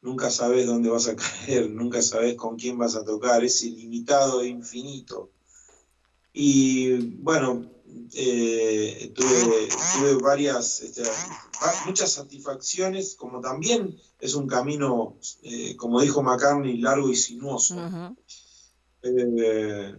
Nunca 0.00 0.28
sabes 0.28 0.66
dónde 0.66 0.88
vas 0.88 1.06
a 1.06 1.14
caer, 1.46 1.70
nunca 1.70 2.02
sabes 2.02 2.34
con 2.34 2.56
quién 2.56 2.76
vas 2.76 2.96
a 2.96 3.04
tocar, 3.04 3.44
es 3.44 3.62
ilimitado 3.62 4.40
e 4.40 4.48
infinito. 4.48 5.30
Y 6.32 6.90
bueno, 7.18 7.70
eh, 8.14 9.12
tuve, 9.14 9.68
tuve 9.94 10.14
varias, 10.22 10.80
este, 10.80 11.02
muchas 11.86 12.12
satisfacciones, 12.12 13.14
como 13.14 13.40
también 13.40 13.96
es 14.18 14.34
un 14.34 14.46
camino, 14.46 15.16
eh, 15.42 15.76
como 15.76 16.00
dijo 16.00 16.22
McCartney, 16.22 16.78
largo 16.78 17.08
y 17.10 17.16
sinuoso. 17.16 17.76
Eh, 19.02 19.96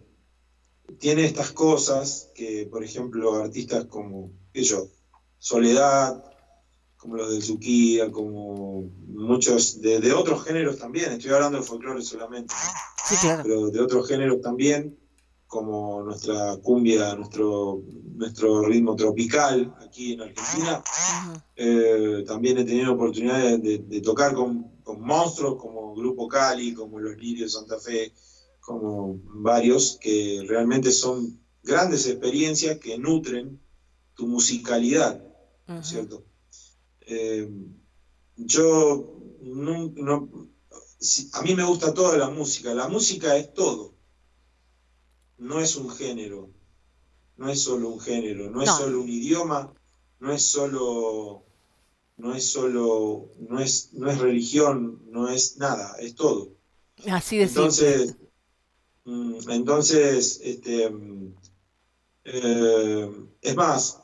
tiene 0.99 1.25
estas 1.25 1.51
cosas 1.51 2.30
que, 2.36 2.67
por 2.69 2.84
ejemplo, 2.84 3.36
artistas 3.36 3.86
como, 3.86 4.32
yo, 4.54 4.88
Soledad, 5.38 6.23
como 6.97 7.15
los 7.15 7.32
del 7.32 7.41
Zuquía, 7.41 8.12
como 8.12 8.84
muchos 9.08 9.82
de, 9.82 9.99
de 9.99 10.13
otros 10.13 10.43
géneros 10.43 10.77
también, 10.77 11.13
estoy 11.13 11.32
hablando 11.32 11.58
de 11.58 11.63
folclore 11.63 12.04
solamente, 12.04 12.54
¿no? 12.54 12.71
Sí, 13.08 13.15
claro. 13.21 13.43
pero 13.43 13.69
de 13.71 13.80
otros 13.80 14.08
géneros 14.08 14.41
también, 14.41 14.99
como 15.52 16.02
nuestra 16.02 16.56
cumbia, 16.64 17.14
nuestro, 17.14 17.84
nuestro 18.16 18.64
ritmo 18.64 18.96
tropical 18.96 19.76
aquí 19.82 20.14
en 20.14 20.22
Argentina. 20.22 20.82
Eh, 21.58 22.24
también 22.26 22.58
he 22.58 22.64
tenido 22.64 22.94
oportunidad 22.94 23.60
de, 23.60 24.02
tocar 24.02 24.34
con, 24.34 24.78
con 24.82 25.02
monstruos 25.02 25.62
como 25.62 25.94
Grupo 25.94 26.30
Cali, 26.30 26.74
como 26.74 27.00
Los 27.02 27.18
Lirios 27.18 27.52
de 27.52 27.60
Santa 27.60 27.78
Fe, 27.80 28.14
como 28.62 29.20
varios, 29.26 29.98
que 30.00 30.46
realmente 30.48 30.90
son 30.90 31.44
grandes 31.62 32.08
experiencias 32.08 32.80
que 32.80 32.98
nutren 32.98 33.60
tu 34.16 34.28
musicalidad, 34.28 35.22
¿no 35.68 35.80
es 35.80 35.80
Ujú. 35.82 35.90
¿cierto? 35.90 36.24
Eh, 37.02 37.52
yo 38.38 39.18
no, 39.42 39.92
no- 39.98 40.30
si- 40.98 41.30
a 41.34 41.42
mí 41.42 41.56
me 41.56 41.66
gusta 41.66 41.94
toda 41.94 42.18
la 42.18 42.30
música, 42.30 42.74
la 42.74 42.88
música 42.88 43.36
es 43.36 43.54
todo, 43.54 43.96
no 45.41 45.60
es 45.60 45.75
un 45.75 45.89
género, 45.89 46.51
no 47.38 47.49
es 47.49 47.63
solo 47.63 47.89
un 47.89 47.99
género, 47.99 48.51
no 48.51 48.62
es 48.62 48.69
solo 48.69 49.01
un 49.01 49.10
idioma, 49.10 49.73
no 50.19 50.32
es 50.32 50.45
solo, 50.45 51.43
no 52.17 52.36
es 52.36 52.45
solo, 52.51 53.32
no 53.39 53.60
es, 53.60 53.91
no 53.93 54.12
es 54.12 54.19
religión, 54.19 55.01
no 55.10 55.30
es 55.30 55.58
nada, 55.58 55.95
es 55.99 56.13
todo. 56.13 56.54
Así 57.10 57.38
de. 57.38 57.45
Entonces, 57.45 58.15
mm, 59.06 59.49
entonces, 59.49 60.39
este, 60.43 60.91
mm, 60.91 61.36
eh, 62.25 63.12
es 63.41 63.56
más, 63.56 63.99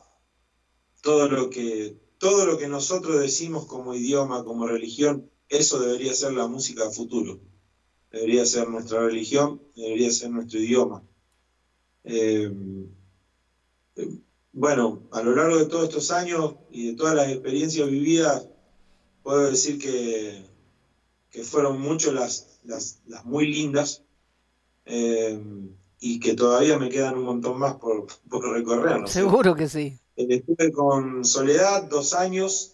todo 1.04 1.30
lo 1.30 1.52
que, 1.52 2.00
todo 2.18 2.48
lo 2.48 2.58
que 2.58 2.68
nosotros 2.68 3.20
decimos 3.20 3.68
como 3.68 3.94
idioma, 3.94 4.44
como 4.44 4.66
religión, 4.66 5.30
eso 5.50 5.80
debería 5.80 6.16
ser 6.16 6.34
la 6.34 6.48
música 6.48 6.88
a 6.88 6.92
futuro. 6.92 7.40
Debería 8.10 8.44
ser 8.48 8.68
nuestra 8.70 9.02
religión, 9.02 9.62
debería 9.76 10.10
ser 10.10 10.32
nuestro 10.32 10.60
idioma. 10.60 11.04
Eh, 12.10 12.50
eh, 13.98 14.08
bueno, 14.54 15.04
a 15.12 15.22
lo 15.22 15.36
largo 15.36 15.58
de 15.58 15.66
todos 15.66 15.90
estos 15.90 16.10
años 16.12 16.56
y 16.72 16.88
de 16.88 16.94
todas 16.96 17.14
las 17.16 17.30
experiencias 17.30 17.90
vividas, 17.90 18.48
puedo 19.24 19.50
decir 19.50 19.78
que, 19.78 20.46
que 21.30 21.44
fueron 21.44 21.80
muchas 21.82 22.14
las, 22.14 22.60
las, 22.64 23.00
las 23.08 23.26
muy 23.26 23.48
lindas 23.48 24.04
eh, 24.86 25.40
y 26.00 26.20
que 26.20 26.34
todavía 26.34 26.80
me 26.80 26.90
quedan 26.90 27.18
un 27.18 27.24
montón 27.26 27.60
más 27.60 27.76
por, 27.76 28.08
por 28.30 28.50
recorrer. 28.52 29.02
¿no? 29.02 29.08
Seguro 29.08 29.54
que 29.56 29.68
sí. 29.68 29.98
Eh, 30.16 30.28
Estuve 30.30 30.72
con 30.72 31.26
Soledad 31.26 31.84
dos 31.90 32.14
años, 32.14 32.74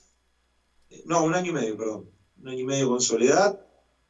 eh, 0.89 1.01
no, 1.05 1.23
un 1.25 1.33
año 1.33 1.49
y 1.51 1.53
medio, 1.53 1.75
perdón, 1.77 2.09
un 2.41 2.47
año 2.49 2.59
y 2.59 2.65
medio 2.65 2.87
con 2.89 3.01
Soledad. 3.01 3.59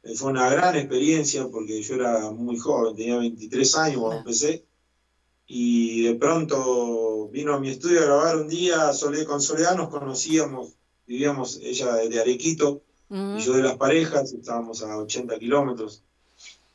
Eh, 0.02 0.14
Fue 0.14 0.30
una 0.30 0.50
gran 0.50 0.76
experiencia 0.76 1.48
porque 1.48 1.80
yo 1.82 1.94
era 1.94 2.30
muy 2.30 2.58
joven, 2.58 2.94
tenía 2.94 3.16
23 3.18 3.74
años 3.76 4.00
cuando 4.00 4.16
Ah. 4.16 4.20
empecé. 4.20 4.64
Y 5.46 6.04
de 6.04 6.14
pronto 6.14 7.28
vino 7.28 7.54
a 7.54 7.60
mi 7.60 7.68
estudio 7.68 8.00
a 8.00 8.04
grabar 8.04 8.36
un 8.36 8.48
día 8.48 8.92
Soledad, 8.92 9.26
con 9.26 9.42
Soledad, 9.42 9.76
nos 9.76 9.88
conocíamos, 9.88 10.76
vivíamos 11.06 11.58
ella 11.62 11.94
de 11.94 12.20
Arequito, 12.20 12.82
y 13.10 13.38
yo 13.40 13.52
de 13.52 13.62
las 13.62 13.76
parejas, 13.76 14.32
estábamos 14.32 14.82
a 14.82 14.96
80 14.96 15.38
kilómetros. 15.38 16.02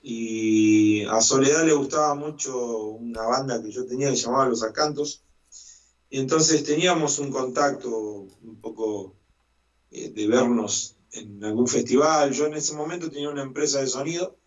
Y 0.02 1.04
a 1.06 1.20
Soledad 1.20 1.66
le 1.66 1.74
gustaba 1.74 2.16
mucho 2.16 2.86
una 2.86 3.24
banda 3.24 3.62
que 3.62 3.72
yo 3.72 3.86
tenía 3.86 4.10
que 4.10 4.16
llamaba 4.16 4.48
Los 4.48 4.64
Acantos. 4.64 5.24
Y 6.10 6.20
entonces 6.20 6.64
teníamos 6.64 7.20
un 7.20 7.32
contacto 7.32 7.90
un 7.90 8.62
poco 8.62 9.16
eh, 9.92 10.10
de 10.10 10.28
vernos 10.28 10.96
en 11.12 11.44
algún 11.44 11.68
festival. 11.68 12.32
Yo 12.32 12.46
en 12.46 12.54
ese 12.54 12.74
momento 12.74 13.10
tenía 13.10 13.30
una 13.30 13.44
empresa 13.44 13.82
de 13.82 13.88
sonido 13.88 14.39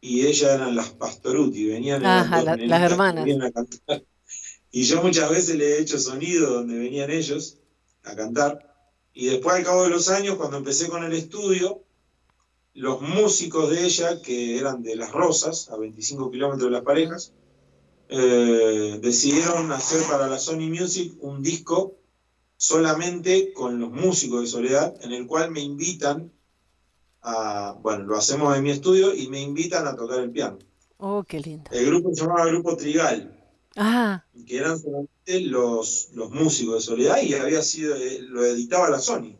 y 0.00 0.26
ellas 0.26 0.50
eran 0.54 0.74
las 0.74 0.90
Pastoruti, 0.90 1.66
venían 1.66 2.04
Ajá, 2.04 2.42
la- 2.42 2.56
las 2.56 2.82
hermanas. 2.90 3.26
a 3.28 3.50
cantar. 3.52 4.04
Y 4.72 4.84
yo 4.84 5.02
muchas 5.02 5.28
veces 5.30 5.56
le 5.56 5.64
he 5.76 5.80
hecho 5.80 5.98
sonido 5.98 6.54
donde 6.54 6.78
venían 6.78 7.10
ellos 7.10 7.58
a 8.04 8.14
cantar. 8.14 8.74
Y 9.12 9.26
después, 9.26 9.56
al 9.56 9.64
cabo 9.64 9.82
de 9.84 9.90
los 9.90 10.08
años, 10.08 10.36
cuando 10.36 10.56
empecé 10.58 10.88
con 10.88 11.02
el 11.04 11.12
estudio, 11.12 11.84
los 12.74 13.00
músicos 13.02 13.68
de 13.70 13.84
ella, 13.84 14.22
que 14.22 14.56
eran 14.58 14.82
de 14.82 14.94
Las 14.94 15.10
Rosas, 15.12 15.68
a 15.70 15.76
25 15.76 16.30
kilómetros 16.30 16.70
de 16.70 16.76
las 16.76 16.84
parejas, 16.84 17.32
eh, 18.08 18.98
decidieron 19.02 19.70
hacer 19.72 20.02
para 20.04 20.28
la 20.28 20.38
Sony 20.38 20.68
Music 20.70 21.14
un 21.20 21.42
disco 21.42 21.96
solamente 22.56 23.52
con 23.52 23.78
los 23.80 23.90
músicos 23.90 24.42
de 24.42 24.46
Soledad, 24.46 24.94
en 25.02 25.12
el 25.12 25.26
cual 25.26 25.50
me 25.50 25.60
invitan 25.60 26.32
a, 27.22 27.76
bueno, 27.82 28.04
lo 28.04 28.16
hacemos 28.16 28.56
en 28.56 28.62
mi 28.62 28.70
estudio 28.70 29.14
y 29.14 29.28
me 29.28 29.40
invitan 29.40 29.86
a 29.86 29.96
tocar 29.96 30.20
el 30.20 30.30
piano. 30.30 30.58
Oh, 30.98 31.24
qué 31.24 31.40
lindo. 31.40 31.70
El 31.72 31.86
grupo 31.86 32.14
se 32.14 32.22
llamaba 32.22 32.46
Grupo 32.46 32.76
Trigal, 32.76 33.36
Ah, 33.76 34.24
que 34.46 34.56
eran 34.58 34.78
solamente 34.78 35.40
los, 35.42 36.10
los 36.12 36.30
músicos 36.30 36.74
de 36.74 36.80
Soledad 36.80 37.22
y 37.22 37.34
había 37.34 37.62
sido, 37.62 37.94
eh, 37.96 38.18
lo 38.20 38.44
editaba 38.44 38.90
la 38.90 38.98
Sony. 39.00 39.38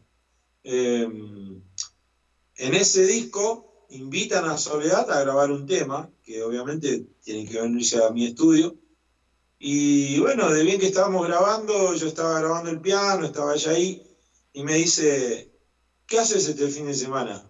Eh, 0.63 1.03
en 1.03 2.75
ese 2.75 3.07
disco 3.07 3.87
invitan 3.91 4.45
a 4.45 4.57
Soledad 4.59 5.11
a 5.11 5.21
grabar 5.23 5.51
un 5.51 5.67
tema, 5.67 6.11
que 6.23 6.43
obviamente 6.43 7.07
tienen 7.25 7.49
que 7.49 7.61
venirse 7.61 8.03
a 8.03 8.11
mi 8.11 8.27
estudio, 8.27 8.77
Y 9.59 10.19
bueno, 10.21 10.49
de 10.51 10.63
bien 10.65 10.81
que 10.81 10.87
estábamos 10.87 11.27
grabando, 11.27 11.95
yo 11.95 12.07
estaba 12.07 12.41
grabando 12.41 12.71
el 12.71 12.81
piano, 12.81 13.27
estaba 13.27 13.55
ella 13.55 13.73
ahí, 13.73 14.03
y 14.53 14.63
me 14.65 14.75
dice, 14.77 15.53
¿qué 16.07 16.19
haces 16.19 16.49
este 16.49 16.69
fin 16.69 16.87
de 16.87 16.95
semana? 16.95 17.50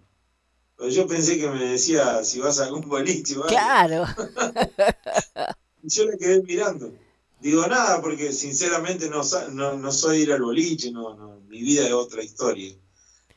Pues 0.81 0.95
yo 0.95 1.05
pensé 1.05 1.37
que 1.37 1.47
me 1.47 1.63
decía 1.63 2.23
si 2.23 2.39
vas 2.39 2.59
a 2.59 2.65
algún 2.65 2.89
boliche 2.89 3.35
algo. 3.35 3.47
Claro. 3.47 4.05
Y 5.83 5.89
yo 5.89 6.05
le 6.05 6.17
quedé 6.17 6.41
mirando. 6.41 6.91
Digo 7.39 7.67
nada, 7.67 8.01
porque 8.01 8.33
sinceramente 8.33 9.07
no, 9.07 9.21
no, 9.51 9.77
no 9.77 9.91
soy 9.91 10.21
ir 10.21 10.31
al 10.31 10.41
boliche, 10.41 10.91
no, 10.91 11.15
no, 11.15 11.39
mi 11.47 11.61
vida 11.61 11.85
es 11.85 11.93
otra 11.93 12.23
historia. 12.23 12.75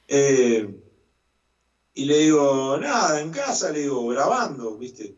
Eh, 0.09 0.75
y 1.95 2.05
le 2.05 2.19
digo, 2.19 2.77
nada, 2.79 3.21
en 3.21 3.31
casa, 3.31 3.71
le 3.71 3.81
digo, 3.81 4.07
grabando, 4.09 4.77
¿viste? 4.77 5.17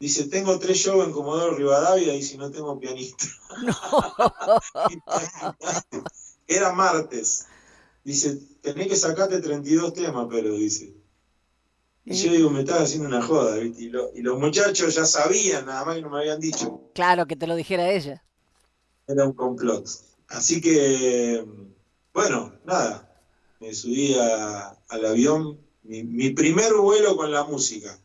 Dice, 0.00 0.28
tengo 0.28 0.58
tres 0.58 0.78
shows 0.78 1.04
en 1.04 1.12
Comodoro 1.12 1.54
Rivadavia 1.54 2.14
y 2.14 2.22
si 2.22 2.38
no 2.38 2.50
tengo 2.50 2.78
pianista. 2.78 3.26
Era 6.46 6.72
martes. 6.72 7.46
Dice, 8.04 8.36
tenés 8.62 8.88
que 8.88 8.96
sacarte 8.96 9.40
32 9.40 9.92
temas, 9.94 10.26
pero 10.30 10.54
dice. 10.54 10.97
Y 12.10 12.14
yo 12.16 12.32
digo, 12.32 12.50
me 12.50 12.60
estás 12.60 12.82
haciendo 12.82 13.08
una 13.08 13.22
joda, 13.22 13.56
¿viste? 13.56 13.82
Y, 13.82 13.88
lo- 13.90 14.10
y 14.14 14.22
los 14.22 14.38
muchachos 14.38 14.94
ya 14.94 15.04
sabían, 15.04 15.66
nada 15.66 15.84
más 15.84 15.96
que 15.96 16.02
no 16.02 16.10
me 16.10 16.20
habían 16.20 16.40
dicho. 16.40 16.90
Claro, 16.94 17.26
que 17.26 17.36
te 17.36 17.46
lo 17.46 17.54
dijera 17.54 17.90
ella. 17.90 18.24
Era 19.06 19.24
un 19.26 19.32
complot. 19.34 19.86
Así 20.28 20.60
que, 20.60 21.44
bueno, 22.14 22.54
nada. 22.64 23.04
Me 23.60 23.74
subí 23.74 24.14
a- 24.14 24.68
al 24.88 25.04
avión, 25.06 25.58
mi, 25.82 26.02
mi 26.04 26.30
primer 26.30 26.72
vuelo 26.74 27.16
con 27.16 27.30
la 27.30 27.44
música. 27.44 27.98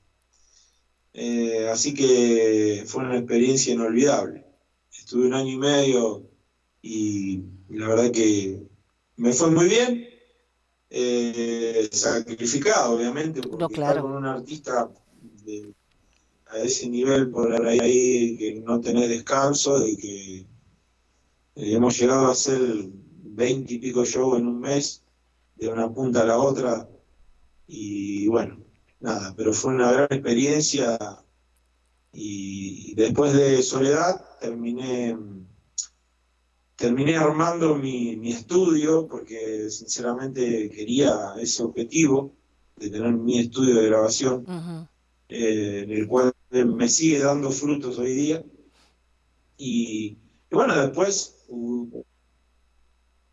Eh, 1.13 1.69
así 1.71 1.93
que 1.93 2.83
fue 2.87 3.03
una 3.03 3.17
experiencia 3.17 3.73
inolvidable. 3.73 4.45
Estuve 4.91 5.27
un 5.27 5.33
año 5.33 5.51
y 5.51 5.57
medio 5.57 6.29
y 6.81 7.43
la 7.69 7.87
verdad 7.87 8.11
que 8.11 8.63
me 9.17 9.31
fue 9.31 9.51
muy 9.51 9.67
bien. 9.67 10.09
Eh, 10.95 11.89
sacrificado, 11.91 12.95
obviamente, 12.95 13.41
porque 13.41 13.57
No, 13.57 13.67
claro. 13.67 13.89
estar 13.93 14.01
con 14.03 14.11
un 14.13 14.25
artista 14.27 14.91
de- 15.43 15.73
a 16.51 16.59
ese 16.59 16.87
nivel 16.87 17.31
por 17.31 17.51
ahí 17.65 18.37
que 18.37 18.61
no 18.63 18.79
tenés 18.79 19.09
descanso, 19.09 19.79
de 19.79 19.97
que 19.97 20.37
eh, 20.37 20.45
hemos 21.55 21.97
llegado 21.99 22.27
a 22.27 22.31
hacer 22.33 22.61
veinte 23.23 23.73
y 23.73 23.79
pico 23.79 24.05
shows 24.05 24.37
en 24.37 24.45
un 24.45 24.59
mes, 24.59 25.01
de 25.55 25.67
una 25.67 25.91
punta 25.91 26.21
a 26.21 26.25
la 26.25 26.37
otra, 26.37 26.87
y 27.65 28.27
bueno, 28.27 28.59
nada, 28.99 29.33
pero 29.35 29.51
fue 29.51 29.73
una 29.73 29.91
gran 29.91 30.07
experiencia 30.11 30.97
y 32.11 32.93
después 32.93 33.33
de 33.33 33.63
Soledad 33.63 34.23
terminé, 34.39 35.17
terminé 36.75 37.15
armando 37.17 37.75
mi, 37.75 38.15
mi 38.17 38.31
estudio 38.31 39.07
porque 39.07 39.69
sinceramente 39.69 40.69
quería 40.69 41.33
ese 41.39 41.63
objetivo 41.63 42.33
de 42.77 42.89
tener 42.89 43.13
mi 43.13 43.39
estudio 43.39 43.75
de 43.75 43.87
grabación 43.87 44.45
eh, 45.29 45.81
en 45.83 45.91
el 45.91 46.07
cual 46.07 46.33
me 46.49 46.87
sigue 46.89 47.19
dando 47.19 47.49
frutos 47.51 47.97
hoy 47.99 48.13
día. 48.13 48.43
Y, 49.57 50.17
y 50.49 50.55
bueno, 50.55 50.75
después 50.75 51.45
hubo, 51.47 52.05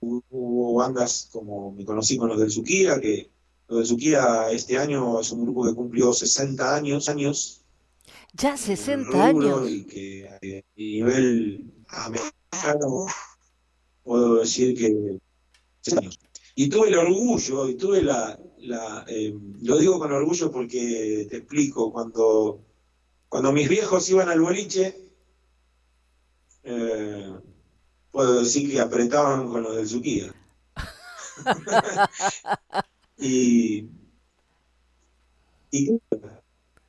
hubo 0.00 0.74
bandas 0.74 1.28
como 1.32 1.72
me 1.72 1.84
conocí 1.84 2.16
con 2.16 2.28
los 2.28 2.38
del 2.38 2.50
Suquía, 2.50 3.00
que 3.00 3.30
los 3.68 3.78
del 3.78 3.86
Suquía 3.86 4.50
este 4.50 4.78
año 4.78 5.20
es 5.20 5.30
un 5.32 5.42
grupo 5.44 5.64
que 5.64 5.74
cumplió 5.74 6.12
60 6.12 6.74
años, 6.76 7.08
años 7.08 7.62
Ya 8.34 8.50
en 8.50 8.54
el 8.54 8.58
60 8.58 9.32
rubro 9.32 9.58
años. 9.58 9.70
y 9.70 9.84
que 9.84 10.24
eh, 10.42 10.58
a 10.58 10.78
nivel 10.80 11.72
americano 11.88 13.06
puedo 14.02 14.36
decir 14.36 14.76
que 14.76 15.18
60 15.82 16.00
años. 16.00 16.18
Y 16.54 16.68
tuve 16.68 16.88
el 16.88 16.98
orgullo, 16.98 17.68
y 17.68 17.74
tuve 17.76 18.02
la, 18.02 18.38
la, 18.58 19.04
eh, 19.08 19.34
lo 19.62 19.78
digo 19.78 19.98
con 19.98 20.12
orgullo 20.12 20.50
porque 20.50 21.26
te 21.30 21.38
explico, 21.38 21.92
cuando, 21.92 22.60
cuando 23.28 23.52
mis 23.52 23.68
viejos 23.68 24.08
iban 24.10 24.28
al 24.28 24.40
boliche, 24.40 24.94
eh, 26.64 27.32
puedo 28.10 28.40
decir 28.40 28.70
que 28.70 28.80
apretaban 28.80 29.48
con 29.48 29.62
los 29.62 29.76
del 29.76 29.88
Suquía. 29.88 30.34
y, 33.18 33.88
y 35.70 36.00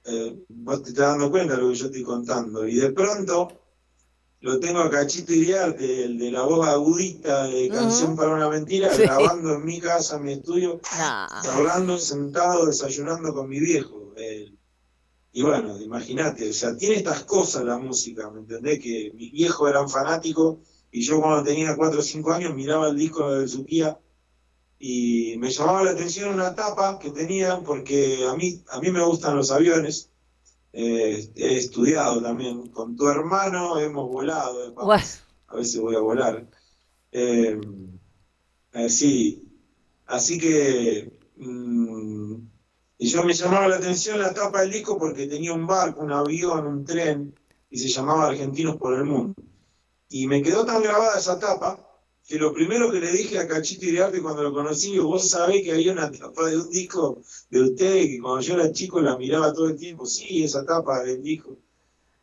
eh, 0.05 0.43
vos 0.49 0.84
te 0.84 0.89
estás 0.89 1.12
dando 1.12 1.32
cuenta 1.32 1.55
de 1.55 1.62
lo 1.62 1.70
que 1.70 1.76
yo 1.76 1.86
estoy 1.86 2.03
contando. 2.03 2.68
Y 2.68 2.76
de 2.76 2.91
pronto 2.91 3.61
lo 4.41 4.59
tengo 4.59 4.79
a 4.79 4.89
Cachito 4.89 5.33
Iriarte, 5.33 6.03
el 6.05 6.17
de 6.17 6.31
la 6.31 6.41
voz 6.43 6.67
agudita 6.67 7.47
de 7.47 7.69
Canción 7.69 8.15
para 8.15 8.33
una 8.33 8.49
Mentira, 8.49 8.93
Sí. 8.93 9.03
grabando 9.03 9.53
en 9.55 9.65
mi 9.65 9.79
casa, 9.79 10.17
en 10.17 10.23
mi 10.23 10.33
estudio, 10.33 10.81
No. 10.97 11.51
hablando 11.51 11.97
sentado, 11.97 12.65
desayunando 12.65 13.33
con 13.33 13.47
mi 13.47 13.59
viejo. 13.59 14.13
Eh, 14.17 14.51
y 15.33 15.43
bueno, 15.43 15.79
imagínate, 15.79 16.49
o 16.49 16.53
sea, 16.53 16.75
tiene 16.75 16.95
estas 16.95 17.23
cosas 17.23 17.63
la 17.63 17.77
música, 17.77 18.29
¿me 18.31 18.39
entendés? 18.41 18.79
Que 18.79 19.11
mis 19.15 19.31
viejos 19.31 19.69
eran 19.69 19.87
fanáticos 19.89 20.57
y 20.91 21.01
yo 21.01 21.21
cuando 21.21 21.43
tenía 21.43 21.75
4 21.75 21.99
o 21.99 22.03
5 22.03 22.33
años 22.33 22.53
miraba 22.53 22.89
el 22.89 22.97
disco 22.97 23.31
de 23.31 23.47
Suquía 23.47 23.97
y 24.79 25.35
me 25.37 25.51
llamaba 25.51 25.83
la 25.83 25.91
atención 25.91 26.33
una 26.33 26.53
tapa 26.55 26.97
que 26.99 27.11
tenían 27.11 27.63
porque 27.63 28.25
a 28.27 28.35
mí, 28.35 28.61
a 28.71 28.79
mí 28.81 28.91
me 28.91 29.03
gustan 29.05 29.37
los 29.37 29.51
aviones. 29.51 30.11
Eh, 30.74 31.32
he 31.36 31.57
estudiado 31.57 32.22
también 32.22 32.69
con 32.69 32.95
tu 32.95 33.07
hermano, 33.07 33.78
hemos 33.80 34.09
volado. 34.09 34.74
Bueno, 34.74 35.03
a 35.47 35.55
veces 35.55 35.82
voy 35.82 35.95
a 35.95 35.99
volar. 35.99 36.47
Eh, 37.11 37.59
eh, 38.74 38.89
sí, 38.89 39.43
así 40.05 40.38
que 40.39 41.19
mm, 41.36 42.36
y 42.97 43.07
yo 43.07 43.24
me 43.24 43.34
llamaba 43.34 43.67
la 43.67 43.78
atención 43.78 44.19
la 44.19 44.34
tapa 44.34 44.61
del 44.61 44.72
disco 44.72 44.97
porque 44.97 45.26
tenía 45.28 45.53
un 45.53 45.65
barco, 45.65 46.01
un 46.01 46.11
avión, 46.11 46.67
un 46.67 46.86
tren 46.86 47.34
y 47.69 47.80
se 47.80 47.88
llamaba 47.89 48.28
Argentinos 48.28 48.78
por 48.78 48.93
el 48.93 49.05
Mundo. 49.05 49.34
Y 50.07 50.28
me 50.28 50.41
quedó 50.43 50.65
tan 50.65 50.84
grabada 50.84 51.17
esa 51.17 51.39
tapa 51.39 51.90
que 52.28 52.38
lo 52.38 52.53
primero 52.53 52.89
que 52.91 52.99
le 53.01 53.11
dije 53.11 53.39
a 53.39 53.47
Cachito 53.47 53.86
Iriarte 53.86 54.22
cuando 54.22 54.43
lo 54.43 54.53
conocí, 54.53 54.97
vos 54.99 55.30
sabés 55.30 55.63
que 55.63 55.72
había 55.74 55.91
una 55.91 56.09
tapa 56.11 56.47
de 56.49 56.57
un 56.57 56.69
disco 56.69 57.22
de 57.49 57.61
ustedes 57.61 58.07
que 58.07 58.19
cuando 58.22 58.41
yo 58.41 58.53
era 58.55 58.72
chico 58.72 59.01
la 59.01 59.17
miraba 59.17 59.51
todo 59.53 59.67
el 59.69 59.76
tiempo, 59.76 60.05
sí, 60.05 60.43
esa 60.43 60.63
tapa 60.65 61.03
del 61.03 61.22
disco. 61.22 61.57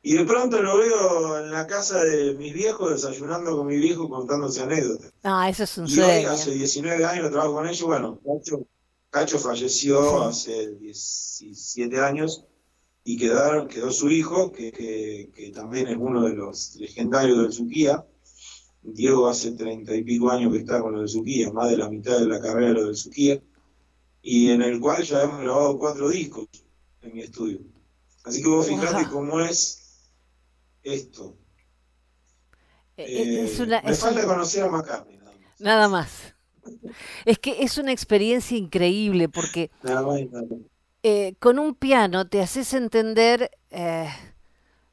Y 0.00 0.14
de 0.14 0.24
pronto 0.24 0.62
lo 0.62 0.78
veo 0.78 1.38
en 1.40 1.50
la 1.50 1.66
casa 1.66 2.02
de 2.04 2.32
mis 2.34 2.54
viejos, 2.54 2.90
desayunando 2.92 3.56
con 3.56 3.66
mi 3.66 3.76
viejo, 3.76 4.08
contándose 4.08 4.62
anécdotas. 4.62 5.12
no, 5.24 5.42
eso 5.44 5.64
es 5.64 5.76
un 5.78 5.86
Y 5.88 5.90
hoy, 5.90 5.94
sueño. 5.96 6.30
hace 6.30 6.50
19 6.52 7.04
años, 7.04 7.30
trabajo 7.30 7.54
con 7.54 7.68
ellos. 7.68 7.82
Bueno, 7.82 8.18
Cacho, 8.24 8.66
Cacho 9.10 9.38
falleció 9.38 10.22
hace 10.22 10.70
17 10.76 12.00
años 12.00 12.44
y 13.04 13.16
quedaron, 13.18 13.68
quedó 13.68 13.90
su 13.90 14.08
hijo, 14.10 14.52
que, 14.52 14.70
que- 14.72 15.30
que 15.34 15.50
también 15.50 15.88
es 15.88 15.96
uno 15.98 16.22
de 16.26 16.34
los 16.34 16.76
legendarios 16.76 17.38
del 17.42 17.52
Suquía. 17.52 18.04
Diego 18.82 19.28
hace 19.28 19.52
30 19.52 19.94
y 19.94 20.02
pico 20.04 20.30
años 20.30 20.52
que 20.52 20.58
está 20.60 20.80
con 20.80 20.92
lo 20.92 21.00
del 21.00 21.08
Suquía, 21.08 21.52
más 21.52 21.70
de 21.70 21.76
la 21.76 21.88
mitad 21.90 22.18
de 22.18 22.26
la 22.26 22.40
carrera 22.40 22.68
de 22.68 22.74
lo 22.74 22.86
del 22.86 22.96
Suquía, 22.96 23.40
y 24.22 24.50
en 24.50 24.62
el 24.62 24.80
cual 24.80 25.02
ya 25.02 25.22
hemos 25.22 25.40
grabado 25.40 25.78
cuatro 25.78 26.08
discos 26.08 26.46
en 27.02 27.14
mi 27.14 27.20
estudio. 27.20 27.60
Así 28.24 28.42
que 28.42 28.48
vos 28.48 28.66
fijate 28.66 29.04
Wow. 29.04 29.12
cómo 29.12 29.40
es 29.40 30.10
esto. 30.82 31.36
Eh, 32.96 33.04
eh, 33.06 33.44
es 33.44 33.60
Eh, 33.60 33.62
una- 33.62 33.82
me 33.82 33.90
es 33.92 33.98
falta 34.00 34.24
conocer 34.26 34.64
a 34.64 34.68
McCartney. 34.68 35.16
Nada 35.18 35.32
más. 35.38 35.60
nada 35.60 35.88
más. 35.88 36.34
Es 37.24 37.38
que 37.38 37.62
es 37.62 37.78
una 37.78 37.92
experiencia 37.92 38.56
increíble 38.56 39.28
porque 39.28 39.70
Nada 39.82 40.02
más 40.02 40.18
y 40.20 40.26
nada 40.26 40.44
más. 40.50 40.58
eh, 41.02 41.34
con 41.40 41.58
un 41.58 41.74
piano 41.74 42.26
te 42.28 42.40
haces 42.42 42.74
entender 42.74 43.50
eh, 43.70 44.08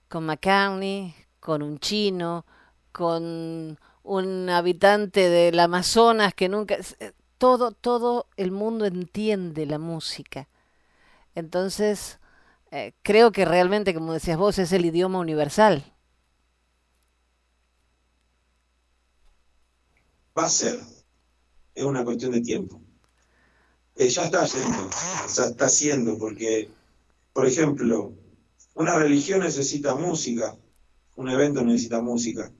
con 0.07 0.25
McCartney, 0.25 1.13
con 1.39 1.61
un 1.61 1.79
chino, 1.79 2.45
con 2.95 3.79
un 4.03 4.49
habitante 4.49 5.29
del 5.29 5.59
Amazonas 5.59 6.33
que 6.35 6.49
nunca... 6.49 6.77
eh, 6.99 7.13
Todo, 7.37 7.71
todo 7.73 8.27
el 8.37 8.51
mundo 8.51 8.85
entiende 8.85 9.65
la 9.67 9.79
música. 9.79 10.47
Entonces, 11.35 12.19
eh, 12.71 12.93
creo 13.03 13.31
que 13.31 13.45
realmente, 13.45 13.93
como 13.95 14.13
decías 14.13 14.37
vos, 14.39 14.59
es 14.59 14.71
el 14.73 14.85
idioma 14.85 15.19
universal. 15.19 15.83
Va 20.39 20.43
a 20.45 20.49
ser. 20.55 20.75
Es 21.75 21.85
una 21.85 22.05
cuestión 22.05 22.33
de 22.33 22.41
tiempo. 22.41 22.81
Eh, 23.95 24.09
ya 24.09 24.23
está 24.25 24.45
yendo. 24.45 24.89
Sea, 25.27 25.45
está 25.47 25.65
haciendo, 25.65 26.17
porque, 26.17 26.69
por 27.33 27.45
ejemplo, 27.47 28.13
una 28.75 28.95
religión 28.97 29.41
necesita 29.41 29.95
música. 29.95 30.57
Un 31.15 31.29
evento 31.29 31.63
necesita 31.63 32.01
música. 32.01 32.51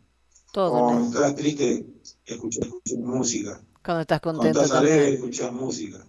Todo. 0.55 0.71
Cuando 0.71 0.99
¿no? 1.01 1.05
estás 1.07 1.35
triste, 1.35 1.85
escuchas, 2.25 2.65
escuchas 2.65 2.97
música. 2.99 3.61
Cuando 3.83 4.01
estás 4.03 4.21
Cuando 4.21 4.39
contento 4.39 4.61
estás 4.61 4.77
alegre, 4.79 5.15
escuchas 5.15 5.51
música. 5.51 6.05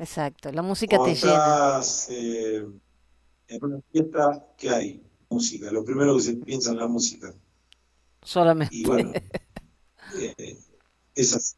Exacto. 0.00 0.50
La 0.50 0.62
música 0.62 0.96
Cuando 0.96 1.14
te 1.14 1.20
llena. 1.20 1.34
estás 1.34 2.08
eh, 2.10 2.66
en 3.46 3.64
una 3.64 3.80
fiesta, 3.92 4.48
¿qué 4.58 4.70
hay? 4.70 5.06
Música. 5.30 5.70
Lo 5.70 5.84
primero 5.84 6.16
que 6.16 6.22
se 6.22 6.34
piensa 6.34 6.72
en 6.72 6.78
la 6.78 6.88
música. 6.88 7.32
Solamente. 8.20 8.74
Y 8.74 8.84
bueno, 8.84 9.12
eh, 10.18 10.58
es 11.14 11.36
así. 11.36 11.54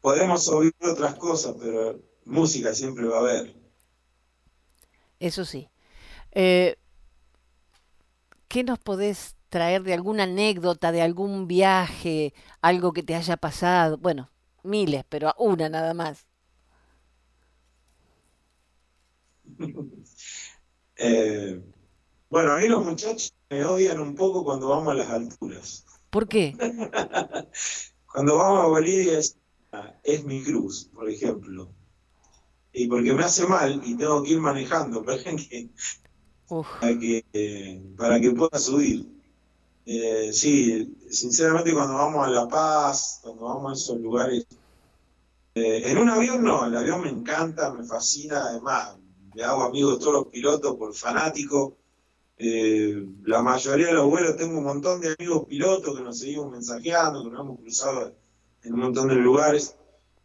Podemos 0.00 0.48
oír 0.48 0.74
otras 0.80 1.14
cosas, 1.14 1.54
pero 1.56 2.00
música 2.24 2.74
siempre 2.74 3.06
va 3.06 3.18
a 3.18 3.20
haber. 3.20 3.54
Eso 5.20 5.44
sí. 5.44 5.68
Eh, 6.32 6.74
¿Qué 8.48 8.64
nos 8.64 8.80
podés 8.80 9.36
traer 9.52 9.82
de 9.84 9.94
alguna 9.94 10.24
anécdota, 10.24 10.92
de 10.92 11.02
algún 11.02 11.46
viaje, 11.48 12.34
algo 12.62 12.92
que 12.92 13.02
te 13.04 13.14
haya 13.14 13.36
pasado? 13.36 13.98
Bueno, 13.98 14.30
miles, 14.64 15.04
pero 15.08 15.34
una 15.38 15.68
nada 15.68 15.94
más. 15.94 16.26
Eh, 20.96 21.60
bueno, 22.30 22.52
a 22.52 22.58
mí 22.58 22.68
los 22.68 22.84
muchachos 22.84 23.34
me 23.50 23.64
odian 23.64 24.00
un 24.00 24.14
poco 24.14 24.44
cuando 24.44 24.68
vamos 24.68 24.92
a 24.92 24.94
las 24.94 25.10
alturas. 25.10 25.84
¿Por 26.10 26.28
qué? 26.28 26.56
Cuando 28.12 28.36
vamos 28.36 28.64
a 28.64 28.68
Bolivia 28.68 29.18
es, 29.18 29.38
es 30.04 30.24
mi 30.24 30.42
cruz, 30.44 30.90
por 30.94 31.08
ejemplo. 31.08 31.74
Y 32.72 32.88
porque 32.88 33.14
me 33.14 33.24
hace 33.24 33.46
mal 33.46 33.82
y 33.84 33.96
tengo 33.96 34.22
que 34.22 34.32
ir 34.32 34.40
manejando 34.40 35.02
para 35.04 35.22
que, 35.24 35.70
Uf, 36.48 36.68
para 36.78 36.98
que, 36.98 37.24
eh, 37.32 37.82
para 37.96 38.20
que 38.20 38.30
pueda 38.32 38.58
subir. 38.58 39.21
Eh, 39.84 40.32
sí, 40.32 40.96
sinceramente 41.10 41.72
cuando 41.72 41.94
vamos 41.94 42.26
a 42.26 42.30
La 42.30 42.46
Paz, 42.46 43.20
cuando 43.22 43.44
vamos 43.44 43.72
a 43.72 43.74
esos 43.74 44.00
lugares, 44.00 44.46
eh, 45.54 45.82
en 45.86 45.98
un 45.98 46.08
avión 46.08 46.42
no, 46.42 46.66
el 46.66 46.76
avión 46.76 47.02
me 47.02 47.08
encanta, 47.08 47.72
me 47.72 47.84
fascina, 47.84 48.42
además 48.44 48.96
me 49.34 49.42
hago 49.42 49.64
amigo 49.64 49.92
de 49.92 49.98
todos 49.98 50.12
los 50.12 50.26
pilotos 50.28 50.76
por 50.76 50.94
fanático. 50.94 51.76
Eh, 52.38 53.06
la 53.24 53.42
mayoría 53.42 53.88
de 53.88 53.92
los 53.92 54.08
vuelos 54.08 54.36
tengo 54.36 54.58
un 54.58 54.64
montón 54.64 55.00
de 55.00 55.14
amigos 55.18 55.46
pilotos 55.46 55.96
que 55.96 56.02
nos 56.02 56.18
seguimos 56.18 56.50
mensajeando, 56.50 57.24
que 57.24 57.30
nos 57.30 57.40
hemos 57.40 57.60
cruzado 57.60 58.14
en 58.62 58.74
un 58.74 58.80
montón 58.80 59.08
de 59.08 59.16
lugares 59.16 59.76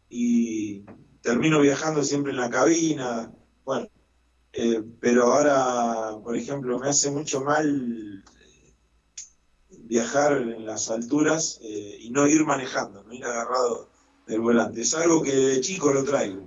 y 0.08 0.84
termino 1.20 1.60
viajando 1.60 2.02
siempre 2.04 2.32
en 2.32 2.38
la 2.38 2.50
cabina. 2.50 3.32
Bueno, 3.64 3.88
pero 5.00 5.32
ahora, 5.32 6.16
por 6.22 6.36
ejemplo, 6.36 6.78
me 6.78 6.88
hace 6.88 7.10
mucho 7.10 7.42
mal 7.42 8.24
viajar 9.88 10.32
en 10.36 10.66
las 10.66 10.90
alturas 10.90 11.58
eh, 11.62 11.98
y 12.00 12.10
no 12.10 12.26
ir 12.26 12.44
manejando, 12.44 13.02
no 13.02 13.14
ir 13.14 13.24
agarrado 13.24 13.88
del 14.26 14.40
volante. 14.40 14.82
Es 14.82 14.94
algo 14.94 15.22
que 15.22 15.34
de 15.34 15.60
chico 15.60 15.92
lo 15.92 16.04
traigo. 16.04 16.42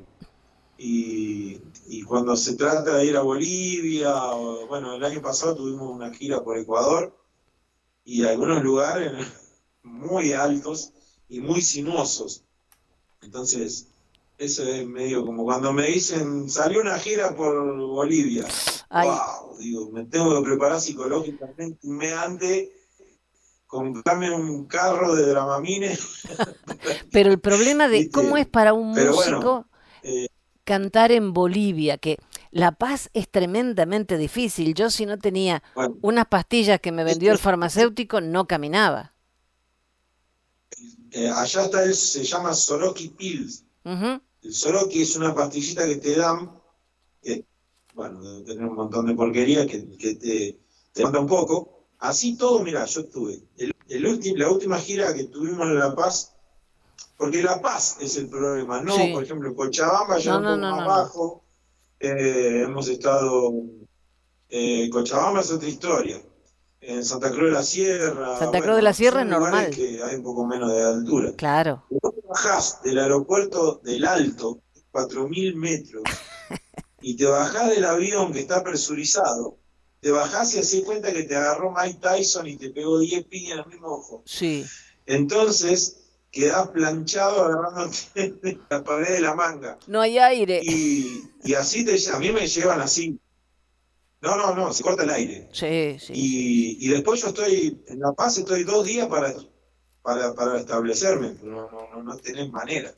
Y, 0.77 1.59
y 1.87 2.03
cuando 2.03 2.35
se 2.35 2.55
trata 2.55 2.97
de 2.97 3.05
ir 3.05 3.17
a 3.17 3.21
Bolivia, 3.21 4.15
o, 4.33 4.67
bueno, 4.67 4.95
el 4.95 5.03
año 5.03 5.21
pasado 5.21 5.55
tuvimos 5.55 5.91
una 5.91 6.13
gira 6.13 6.43
por 6.43 6.57
Ecuador 6.57 7.15
y 8.05 8.23
algunos 8.23 8.63
lugares 8.63 9.11
muy 9.83 10.33
altos 10.33 10.93
y 11.27 11.39
muy 11.39 11.61
sinuosos. 11.61 12.43
Entonces, 13.21 13.87
eso 14.37 14.63
es 14.63 14.87
medio 14.87 15.25
como 15.25 15.43
cuando 15.43 15.73
me 15.73 15.87
dicen, 15.87 16.49
salió 16.49 16.81
una 16.81 16.97
gira 16.99 17.35
por 17.35 17.77
Bolivia. 17.77 18.47
Ay. 18.89 19.07
Wow, 19.07 19.57
digo, 19.57 19.89
me 19.91 20.05
tengo 20.05 20.35
que 20.35 20.49
preparar 20.49 20.81
psicológicamente 20.81 21.87
un 21.87 21.97
mes 21.97 22.13
antes, 22.13 22.69
comprarme 23.71 24.29
un 24.31 24.65
carro 24.67 25.15
de 25.15 25.25
Dramamine. 25.27 25.97
Pero 27.11 27.31
el 27.31 27.39
problema 27.39 27.87
de 27.87 28.09
cómo 28.09 28.37
es 28.37 28.47
para 28.47 28.73
un 28.73 28.93
pero 28.93 29.13
bueno, 29.15 29.39
músico 29.41 29.67
eh, 30.03 30.27
cantar 30.63 31.11
en 31.11 31.33
Bolivia, 31.33 31.97
que 31.97 32.19
La 32.51 32.71
Paz 32.73 33.09
es 33.13 33.29
tremendamente 33.29 34.17
difícil. 34.17 34.73
Yo 34.75 34.89
si 34.89 35.05
no 35.05 35.19
tenía 35.19 35.63
bueno, 35.73 35.97
unas 36.01 36.27
pastillas 36.27 36.79
que 36.81 36.91
me 36.91 37.03
vendió 37.03 37.31
el 37.31 37.39
farmacéutico, 37.39 38.21
no 38.21 38.47
caminaba. 38.47 39.15
eh, 41.11 41.29
allá 41.29 41.63
está 41.65 41.83
el, 41.83 41.93
se 41.95 42.23
llama 42.23 42.53
Soroki 42.53 43.09
Pills. 43.09 43.65
El 44.43 44.53
Soroki 44.53 45.01
es 45.01 45.15
una 45.15 45.33
pastillita 45.35 45.85
que 45.87 45.97
te 45.97 46.15
dan, 46.17 46.51
que, 47.21 47.45
bueno, 47.93 48.21
debe 48.23 48.45
tener 48.45 48.65
un 48.65 48.75
montón 48.75 49.05
de 49.07 49.15
porquería 49.15 49.67
que, 49.67 49.97
que 49.97 50.15
te, 50.15 50.59
te 50.93 51.03
manda 51.03 51.19
un 51.19 51.27
poco. 51.27 51.80
Así 52.01 52.35
todo, 52.35 52.59
mira, 52.63 52.83
yo 52.85 53.01
estuve. 53.01 53.39
El, 53.57 53.73
el 53.87 54.05
ulti- 54.05 54.35
la 54.35 54.49
última 54.49 54.77
gira 54.79 55.13
que 55.13 55.25
tuvimos 55.25 55.67
en 55.67 55.77
La 55.79 55.95
Paz, 55.95 56.33
porque 57.15 57.41
La 57.43 57.61
Paz 57.61 57.97
es 58.01 58.17
el 58.17 58.27
problema, 58.27 58.81
no, 58.81 58.95
Sí. 58.95 59.11
por 59.13 59.23
ejemplo, 59.23 59.55
Cochabamba 59.55 60.17
ya 60.17 60.31
No, 60.33 60.37
un 60.39 60.43
no, 60.43 60.49
poco 60.51 60.57
no, 60.61 60.69
más 60.71 60.77
no, 60.77 60.83
no. 60.83 60.87
bajo. 60.89 61.43
Eh, 61.99 62.63
hemos 62.65 62.87
estado. 62.89 63.51
eh, 64.49 64.89
Cochabamba 64.89 65.41
es 65.41 65.51
otra 65.51 65.69
historia. 65.69 66.21
En 66.81 67.05
Santa 67.05 67.29
Cruz 67.29 67.45
de 67.45 67.51
la 67.51 67.63
Sierra. 67.63 68.39
Santa 68.39 68.57
Cruz 68.57 68.61
bueno, 68.61 68.75
de 68.77 68.81
la 68.81 68.93
Sierra 68.93 69.21
es 69.21 69.27
normal. 69.27 69.69
que 69.69 70.01
hay 70.03 70.15
un 70.15 70.23
poco 70.23 70.47
menos 70.47 70.71
de 70.73 70.81
altura. 70.83 71.31
Claro. 71.37 71.85
Vos 71.91 72.13
bajás 72.27 72.81
del 72.81 72.97
aeropuerto 72.97 73.79
del 73.83 74.03
Alto, 74.05 74.59
4.000 74.91 75.53
metros, 75.55 76.01
y 77.01 77.15
te 77.15 77.25
bajás 77.25 77.69
del 77.69 77.85
avión 77.85 78.33
que 78.33 78.39
está 78.39 78.63
presurizado, 78.63 79.57
te 80.01 80.11
bajás 80.11 80.55
y 80.55 80.59
haces 80.59 80.83
cuenta 80.83 81.13
que 81.13 81.23
te 81.23 81.35
agarró 81.35 81.71
Mike 81.71 81.99
Tyson 82.01 82.47
y 82.47 82.57
te 82.57 82.71
pegó 82.71 82.99
10 82.99 83.23
piñas 83.25 83.53
en 83.53 83.59
el 83.59 83.65
mismo 83.67 83.87
ojo. 83.87 84.23
Sí. 84.25 84.65
Entonces, 85.05 86.01
quedás 86.31 86.69
planchado 86.69 87.45
agarrándote 87.45 88.31
de 88.41 88.59
la 88.69 88.83
pared 88.83 89.13
de 89.13 89.21
la 89.21 89.35
manga. 89.35 89.77
No 89.87 90.01
hay 90.01 90.17
aire. 90.17 90.59
Y, 90.63 91.29
y 91.43 91.53
así 91.53 91.85
te 91.85 91.95
a 92.11 92.17
mí 92.17 92.31
me 92.31 92.47
llevan 92.47 92.81
así. 92.81 93.19
No, 94.21 94.35
no, 94.35 94.55
no, 94.55 94.73
se 94.73 94.83
corta 94.83 95.03
el 95.03 95.09
aire. 95.11 95.49
Sí, 95.51 95.97
sí. 95.99 96.13
Y, 96.15 96.85
y 96.85 96.89
después 96.89 97.21
yo 97.21 97.29
estoy, 97.29 97.83
en 97.87 97.99
La 97.99 98.11
Paz 98.13 98.37
estoy 98.37 98.63
dos 98.63 98.85
días 98.85 99.07
para, 99.07 99.33
para, 100.01 100.33
para 100.33 100.59
establecerme, 100.59 101.35
no, 101.43 101.69
no, 101.71 101.89
no, 101.91 102.03
no 102.03 102.17
tenés 102.17 102.51
manera. 102.51 102.93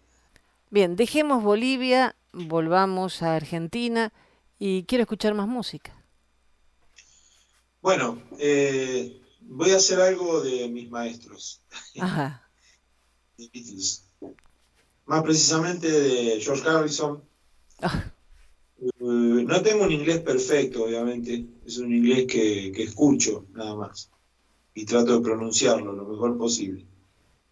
Bien, 0.69 0.95
dejemos 0.95 1.43
Bolivia, 1.43 2.15
volvamos 2.33 3.21
a 3.23 3.35
Argentina 3.35 4.11
y 4.57 4.83
quiero 4.83 5.03
escuchar 5.03 5.33
más 5.33 5.47
música. 5.47 5.92
Bueno, 7.83 8.17
eh, 8.39 9.21
voy 9.41 9.71
a 9.71 9.75
hacer 9.75 9.99
algo 9.99 10.39
de 10.41 10.69
mis 10.69 10.89
maestros, 10.89 11.61
Ajá. 11.99 12.49
de 13.37 13.49
Beatles. 13.53 14.05
Más 15.05 15.21
precisamente 15.21 15.91
de 15.91 16.39
George 16.39 16.67
Harrison. 16.67 17.21
Ah, 17.81 18.05
Eh, 18.79 18.89
no 18.99 19.61
tengo 19.61 19.83
un 19.83 19.91
inglés 19.91 20.21
perfecto, 20.21 20.85
obviamente. 20.85 21.45
Es 21.65 21.77
un 21.77 21.93
inglés 21.93 22.25
que, 22.25 22.71
que 22.73 22.83
escucho, 22.83 23.45
nada 23.51 23.75
más. 23.75 24.09
Y 24.73 24.85
trato 24.85 25.17
de 25.17 25.21
pronunciarlo 25.21 25.91
lo 25.91 26.05
mejor 26.05 26.37
posible. 26.37 26.85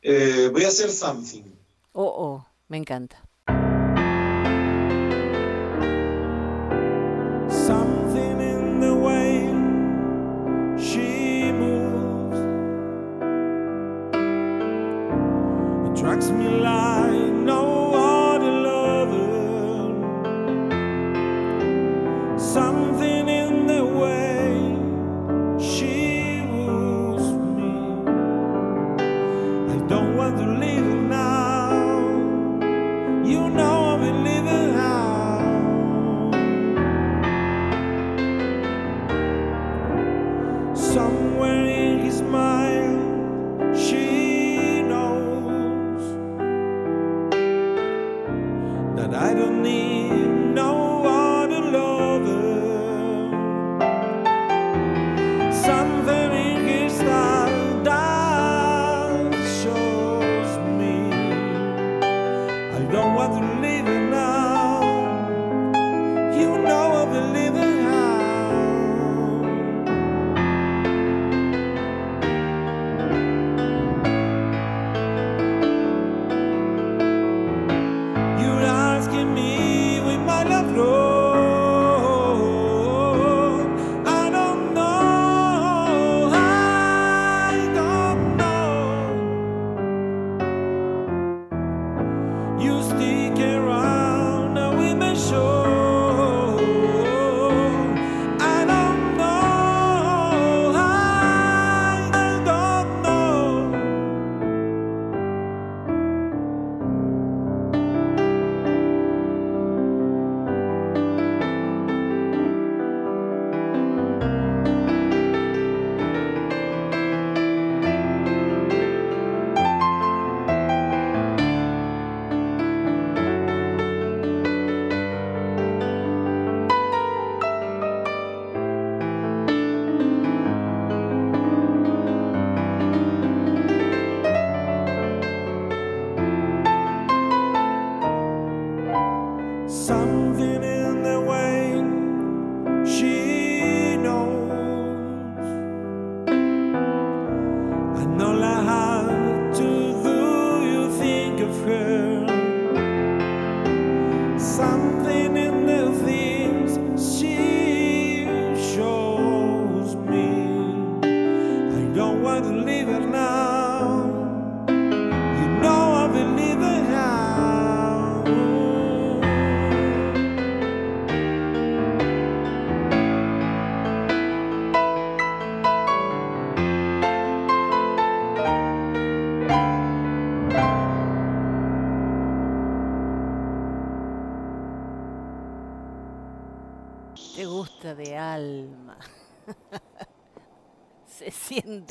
Eh, 0.01 0.49
voy 0.51 0.63
a 0.63 0.69
hacer 0.69 0.89
something. 0.89 1.43
Oh, 1.91 2.05
oh, 2.05 2.45
me 2.69 2.77
encanta. 2.77 3.21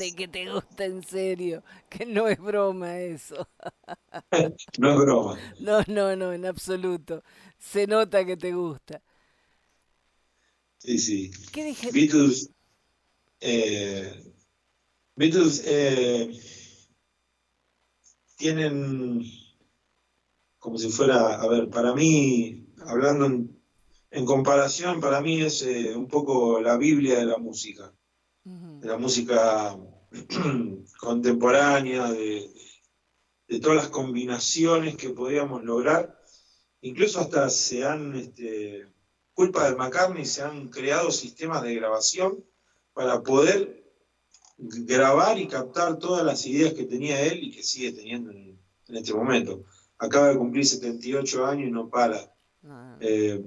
Que 0.09 0.27
te 0.27 0.51
gusta 0.51 0.85
en 0.85 1.03
serio, 1.03 1.63
que 1.89 2.05
no 2.05 2.27
es 2.27 2.39
broma 2.39 2.99
eso. 2.99 3.47
No 4.79 4.91
es 4.91 4.97
broma. 4.97 5.37
No, 5.59 5.81
no, 5.87 6.15
no, 6.15 6.33
en 6.33 6.45
absoluto. 6.45 7.23
Se 7.59 7.85
nota 7.87 8.25
que 8.25 8.37
te 8.37 8.51
gusta. 8.53 9.01
Sí, 10.79 10.97
sí. 10.97 11.31
¿Qué 11.51 11.63
dije? 11.63 11.91
Beatles, 11.91 12.49
eh, 13.39 14.23
Beatles 15.15 15.63
eh, 15.65 16.31
tienen 18.37 19.21
como 20.59 20.77
si 20.77 20.89
fuera, 20.89 21.41
a 21.41 21.47
ver, 21.47 21.69
para 21.69 21.93
mí, 21.93 22.67
hablando 22.85 23.25
en, 23.25 23.59
en 24.11 24.25
comparación, 24.25 25.01
para 25.01 25.19
mí 25.19 25.41
es 25.41 25.63
eh, 25.63 25.95
un 25.95 26.07
poco 26.07 26.61
la 26.61 26.77
Biblia 26.77 27.17
de 27.17 27.25
la 27.25 27.37
música, 27.37 27.93
de 28.43 28.87
la 28.87 28.97
música 28.97 29.75
contemporánea, 30.99 32.11
de, 32.11 32.51
de 33.47 33.59
todas 33.59 33.77
las 33.77 33.89
combinaciones 33.89 34.95
que 34.95 35.09
podíamos 35.09 35.63
lograr. 35.63 36.21
Incluso 36.81 37.19
hasta 37.19 37.49
se 37.49 37.85
han, 37.85 38.15
este, 38.15 38.87
culpa 39.33 39.65
del 39.65 39.77
McCartney, 39.77 40.25
se 40.25 40.41
han 40.41 40.69
creado 40.69 41.11
sistemas 41.11 41.61
de 41.63 41.75
grabación 41.75 42.43
para 42.93 43.21
poder 43.21 43.81
grabar 44.57 45.39
y 45.39 45.47
captar 45.47 45.97
todas 45.97 46.25
las 46.25 46.45
ideas 46.45 46.73
que 46.73 46.85
tenía 46.85 47.21
él 47.21 47.43
y 47.43 47.51
que 47.51 47.63
sigue 47.63 47.93
teniendo 47.93 48.31
en, 48.31 48.59
en 48.87 48.95
este 48.95 49.13
momento. 49.13 49.65
Acaba 49.97 50.29
de 50.29 50.37
cumplir 50.37 50.65
78 50.65 51.45
años 51.45 51.67
y 51.67 51.71
no 51.71 51.89
para. 51.89 52.33
No. 52.61 52.97
Eh, 52.99 53.43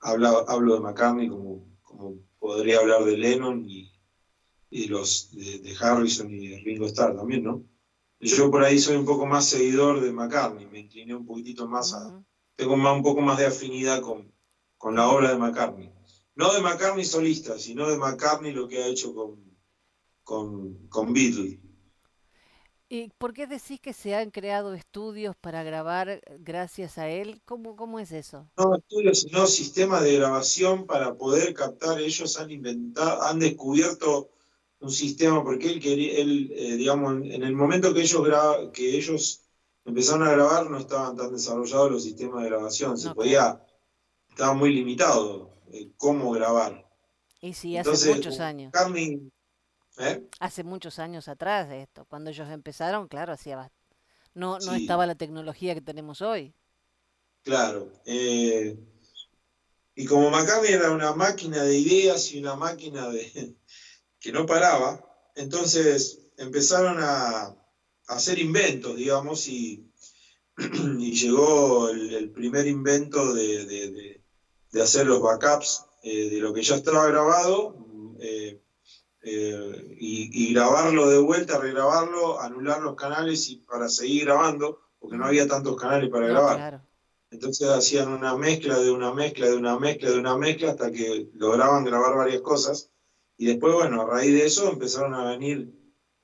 hablo 0.00 0.74
de 0.74 0.80
McCartney 0.80 1.28
como, 1.28 1.66
como 1.82 2.16
podría 2.38 2.78
hablar 2.78 3.04
de 3.04 3.16
Lennon 3.16 3.64
y, 3.68 3.92
y 4.70 4.86
los 4.86 5.30
de, 5.32 5.58
de 5.58 5.76
Harrison 5.80 6.30
y 6.30 6.48
de 6.48 6.58
Ringo 6.58 6.86
Starr 6.86 7.16
también, 7.16 7.44
¿no? 7.44 7.64
Yo 8.20 8.50
por 8.50 8.64
ahí 8.64 8.78
soy 8.78 8.96
un 8.96 9.04
poco 9.04 9.26
más 9.26 9.48
seguidor 9.48 10.00
de 10.00 10.12
McCartney, 10.12 10.66
me 10.66 10.80
incliné 10.80 11.14
un 11.14 11.24
poquitito 11.24 11.68
más 11.68 11.94
a, 11.94 12.22
tengo 12.56 12.76
más, 12.76 12.96
un 12.96 13.02
poco 13.02 13.20
más 13.20 13.38
de 13.38 13.46
afinidad 13.46 14.00
con, 14.00 14.32
con 14.76 14.96
la 14.96 15.08
obra 15.08 15.30
de 15.30 15.38
McCartney. 15.38 15.92
No 16.34 16.52
de 16.52 16.60
McCartney 16.60 17.04
solista, 17.04 17.58
sino 17.58 17.88
de 17.88 17.96
McCartney 17.96 18.52
lo 18.52 18.66
que 18.66 18.82
ha 18.82 18.86
hecho 18.86 19.14
con, 19.14 19.56
con, 20.24 20.88
con 20.88 21.12
Beatles. 21.12 21.58
¿Y 22.90 23.10
por 23.18 23.34
qué 23.34 23.46
decís 23.46 23.80
que 23.80 23.92
se 23.92 24.14
han 24.14 24.30
creado 24.30 24.72
estudios 24.72 25.36
para 25.36 25.62
grabar 25.62 26.22
gracias 26.40 26.96
a 26.96 27.08
él? 27.08 27.40
¿Cómo, 27.44 27.76
cómo 27.76 28.00
es 28.00 28.12
eso? 28.12 28.48
No 28.56 28.76
estudios, 28.76 29.20
sino 29.20 29.46
sistemas 29.46 30.02
de 30.02 30.16
grabación 30.16 30.86
para 30.86 31.14
poder 31.14 31.52
captar. 31.52 32.00
Ellos 32.00 32.40
han 32.40 32.50
inventado, 32.50 33.22
han 33.22 33.38
descubierto 33.40 34.30
un 34.80 34.90
sistema, 34.90 35.42
porque 35.42 35.68
él 35.70 35.80
quería, 35.80 36.18
él, 36.18 36.52
eh, 36.54 36.76
digamos, 36.76 37.14
en, 37.14 37.42
el 37.42 37.54
momento 37.54 37.92
que 37.92 38.02
ellos, 38.02 38.22
gra- 38.22 38.70
que 38.72 38.96
ellos 38.96 39.42
empezaron 39.84 40.26
a 40.26 40.32
grabar, 40.32 40.70
no 40.70 40.78
estaban 40.78 41.16
tan 41.16 41.32
desarrollados 41.32 41.90
los 41.90 42.02
sistemas 42.04 42.42
de 42.42 42.50
grabación. 42.50 42.96
Se 42.96 43.08
No, 43.08 43.14
podía, 43.14 43.60
estaba 44.28 44.54
muy 44.54 44.72
limitado 44.74 45.54
eh, 45.72 45.90
cómo 45.96 46.30
grabar. 46.32 46.86
Y 47.40 47.52
sí, 47.54 47.76
hace 47.76 47.90
Entonces, 47.90 48.16
muchos 48.16 48.40
años. 48.40 48.72
McCartney, 48.72 49.30
¿eh? 49.98 50.28
Hace 50.40 50.64
muchos 50.64 50.98
años 50.98 51.28
atrás 51.28 51.68
de 51.68 51.82
esto. 51.82 52.04
Cuando 52.06 52.30
ellos 52.30 52.48
empezaron, 52.50 53.08
claro, 53.08 53.32
hacía 53.32 53.70
no, 54.34 54.58
no 54.60 54.74
Sí. 54.74 54.82
estaba 54.82 55.06
la 55.06 55.14
tecnología 55.16 55.74
que 55.74 55.80
tenemos 55.80 56.22
hoy. 56.22 56.54
Claro. 57.42 57.90
eh, 58.06 58.76
y 59.94 60.06
como 60.06 60.30
McCartney 60.30 60.72
era 60.72 60.92
una 60.92 61.12
máquina 61.14 61.62
de 61.62 61.78
ideas 61.78 62.32
y 62.32 62.38
una 62.40 62.54
máquina 62.56 63.08
de 63.08 63.56
que 64.20 64.32
no 64.32 64.46
paraba, 64.46 65.04
entonces 65.34 66.18
empezaron 66.36 66.98
a, 67.00 67.46
a 67.46 67.56
hacer 68.08 68.38
inventos, 68.38 68.96
digamos, 68.96 69.46
y, 69.48 69.90
y 70.56 71.12
llegó 71.12 71.88
el, 71.90 72.14
el 72.14 72.30
primer 72.30 72.66
invento 72.66 73.32
de, 73.34 73.64
de- 73.66 73.90
de- 73.90 74.24
de 74.70 74.82
hacer 74.82 75.06
los 75.06 75.22
backups 75.22 75.86
eh, 76.02 76.28
de 76.28 76.38
lo 76.40 76.52
que 76.52 76.62
ya 76.62 76.74
estaba 76.76 77.06
grabado 77.06 77.74
eh, 78.20 78.60
eh, 79.22 79.96
y, 79.98 80.50
y 80.50 80.52
grabarlo 80.52 81.08
de 81.08 81.18
vuelta, 81.18 81.58
regrabarlo, 81.58 82.38
anular 82.40 82.82
los 82.82 82.94
canales 82.94 83.48
y 83.48 83.56
para 83.56 83.88
seguir 83.88 84.26
grabando, 84.26 84.78
porque 84.98 85.16
no 85.16 85.24
había 85.24 85.48
tantos 85.48 85.76
canales 85.76 86.10
para 86.10 86.26
No, 86.26 86.32
grabar. 86.34 86.56
claro. 86.56 86.82
Entonces 87.30 87.68
hacían 87.68 88.08
una 88.12 88.36
mezcla 88.36 88.78
de 88.78 88.90
una 88.90 89.12
mezcla 89.12 89.46
de 89.48 89.56
una 89.56 89.78
mezcla 89.78 90.10
de 90.10 90.18
una 90.18 90.36
mezcla 90.36 90.70
hasta 90.70 90.90
que 90.90 91.30
lograban 91.34 91.84
grabar 91.84 92.16
varias 92.16 92.42
cosas. 92.42 92.90
Y 93.38 93.46
después, 93.46 93.72
bueno, 93.74 94.02
a 94.02 94.06
raíz 94.06 94.32
de 94.34 94.44
eso 94.46 94.70
empezaron 94.70 95.14
a 95.14 95.30
venir 95.30 95.72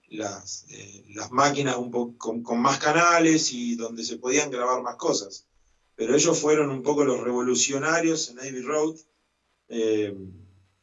las, 0.08 0.66
eh, 0.70 1.04
las 1.14 1.30
máquinas 1.32 1.76
un 1.76 1.90
poco 1.90 2.18
con, 2.18 2.42
con 2.42 2.60
más 2.60 2.78
canales 2.78 3.52
y 3.52 3.76
donde 3.76 4.04
se 4.04 4.18
podían 4.18 4.50
grabar 4.50 4.82
más 4.82 4.96
cosas. 4.96 5.48
Pero 5.96 6.14
ellos 6.16 6.38
fueron 6.40 6.70
un 6.70 6.82
poco 6.82 7.04
los 7.04 7.20
revolucionarios 7.20 8.30
en 8.30 8.40
Abbey 8.40 8.62
Road 8.62 8.96
eh, 9.68 10.14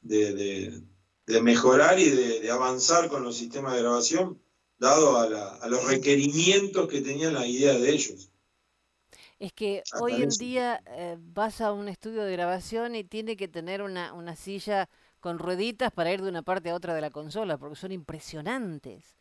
de, 0.02 0.34
de- 0.34 0.84
de 1.28 1.42
mejorar 1.42 2.00
y 2.00 2.10
de, 2.10 2.40
de 2.42 2.52
avanzar 2.52 3.08
con 3.10 3.24
los 3.24 3.38
sistemas 3.38 3.74
de 3.76 3.82
grabación, 3.82 4.42
dado 4.80 5.18
a, 5.18 5.30
la- 5.30 5.56
a 5.56 5.68
los 5.70 5.86
requerimientos 5.86 6.88
que 6.90 7.02
tenían 7.02 7.34
la 7.36 7.48
idea 7.48 7.74
de 7.78 7.90
ellos. 7.92 8.32
Es 9.40 9.54
que 9.54 9.84
hoy 10.00 10.22
en 10.22 10.38
día 10.38 10.82
eh, 10.88 11.18
vas 11.20 11.62
a 11.62 11.74
un 11.74 11.88
estudio 11.90 12.24
de 12.24 12.32
grabación 12.34 12.96
y 12.96 13.04
tiene 13.04 13.36
que 13.38 13.48
tener 13.48 13.82
una, 13.82 14.14
una 14.14 14.36
silla 14.36 14.90
con 15.22 15.40
rueditas 15.40 15.94
para 15.94 16.12
ir 16.14 16.22
de 16.22 16.30
una 16.30 16.44
parte 16.44 16.70
a 16.72 16.76
otra 16.76 16.96
de 16.96 17.02
la 17.02 17.12
consola, 17.12 17.58
porque 17.58 17.76
son 17.78 17.92
impresionantes. 17.94 19.18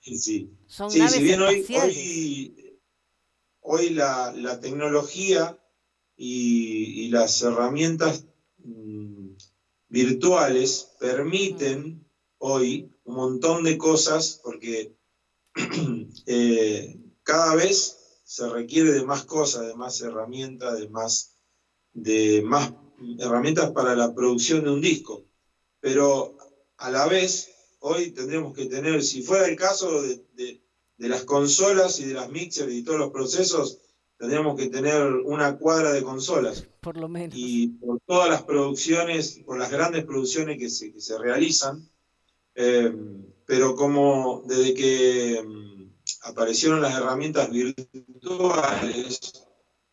Sí, 0.00 0.18
sí. 0.18 0.50
Son 0.66 0.92
Sí, 0.92 0.98
naves 0.98 1.20
si 1.20 1.22
bien 1.24 1.40
hoy, 1.42 1.54
espaciales. 1.56 1.96
hoy, 2.00 2.80
hoy 3.60 3.90
la, 3.90 4.32
la 4.32 4.60
tecnología 4.60 5.58
y, 6.16 7.06
y 7.06 7.08
las 7.10 7.42
herramientas 7.42 8.26
mm, 8.58 9.30
virtuales 9.88 10.92
permiten 11.00 12.06
hoy 12.38 12.90
un 13.04 13.14
montón 13.16 13.64
de 13.64 13.78
cosas 13.78 14.40
porque 14.44 14.96
eh, 16.26 17.00
cada 17.22 17.54
vez 17.56 18.20
se 18.24 18.48
requiere 18.48 18.92
de 18.92 19.04
más 19.04 19.24
cosas, 19.24 19.66
de 19.68 19.74
más 19.76 20.00
herramientas, 20.02 20.78
de 20.80 20.88
más, 20.88 21.36
de 21.94 22.42
más 22.44 22.72
herramientas 23.18 23.72
para 23.72 23.96
la 23.96 24.14
producción 24.14 24.64
de 24.64 24.70
un 24.72 24.80
disco. 24.82 25.25
Pero 25.86 26.36
a 26.78 26.90
la 26.90 27.06
vez, 27.06 27.48
hoy 27.78 28.10
tendríamos 28.10 28.52
que 28.54 28.66
tener, 28.66 29.04
si 29.04 29.22
fuera 29.22 29.46
el 29.46 29.54
caso 29.54 30.02
de, 30.02 30.20
de- 30.34 30.60
de 30.98 31.08
las 31.08 31.22
consolas 31.22 32.00
y 32.00 32.06
de 32.06 32.14
las 32.14 32.28
mixers 32.28 32.72
y 32.72 32.82
todos 32.82 32.98
los 32.98 33.12
procesos, 33.12 33.78
tendríamos 34.18 34.56
que 34.56 34.66
tener 34.66 35.00
una 35.12 35.56
cuadra 35.56 35.92
de 35.92 36.02
consolas. 36.02 36.66
por 36.80 36.96
lo 36.96 37.06
menos. 37.08 37.36
Y 37.38 37.68
por 37.68 38.00
todas 38.04 38.28
las 38.28 38.42
producciones, 38.42 39.40
por 39.46 39.58
las 39.60 39.70
grandes 39.70 40.04
producciones 40.04 40.58
que 40.58 40.68
se, 40.70 40.92
que 40.92 41.00
se 41.00 41.16
realizan, 41.18 41.88
eh, 42.56 42.92
pero 43.44 43.76
como 43.76 44.42
desde 44.44 44.74
que 44.74 45.40
mm, 45.46 45.92
aparecieron 46.22 46.80
las 46.82 46.96
herramientas 46.96 47.48
virtuales, 47.52 49.20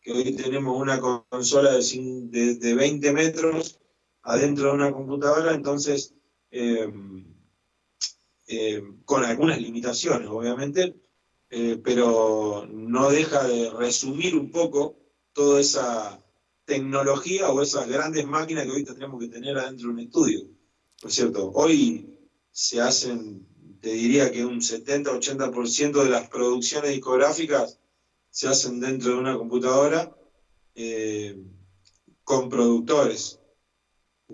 que 0.00 0.10
hoy 0.10 0.32
tenemos 0.34 0.76
una 0.76 0.98
consola 1.00 1.70
de, 1.72 1.82
de, 2.30 2.54
de 2.56 2.74
20 2.74 3.12
metros 3.12 3.78
adentro 4.24 4.68
de 4.68 4.74
una 4.74 4.92
computadora, 4.92 5.54
entonces, 5.54 6.14
eh, 6.50 6.90
eh, 8.46 8.82
con 9.04 9.24
algunas 9.24 9.60
limitaciones, 9.60 10.28
obviamente, 10.28 10.96
eh, 11.50 11.80
pero 11.84 12.66
no 12.70 13.10
deja 13.10 13.46
de 13.46 13.70
resumir 13.70 14.36
un 14.36 14.50
poco 14.50 14.98
toda 15.32 15.60
esa 15.60 16.20
tecnología 16.64 17.50
o 17.50 17.60
esas 17.62 17.86
grandes 17.86 18.26
máquinas 18.26 18.64
que 18.64 18.70
hoy 18.70 18.84
tendríamos 18.84 19.20
que 19.20 19.28
tener 19.28 19.58
adentro 19.58 19.88
de 19.88 19.94
un 19.94 20.00
estudio. 20.00 20.40
Por 21.00 21.12
cierto, 21.12 21.50
hoy 21.52 22.18
se 22.50 22.80
hacen, 22.80 23.46
te 23.80 23.92
diría 23.92 24.32
que 24.32 24.44
un 24.44 24.60
70-80% 24.60 26.02
de 26.02 26.10
las 26.10 26.28
producciones 26.30 26.92
discográficas 26.92 27.78
se 28.30 28.48
hacen 28.48 28.80
dentro 28.80 29.12
de 29.12 29.18
una 29.18 29.36
computadora 29.36 30.16
con 32.24 32.48
productores 32.48 33.43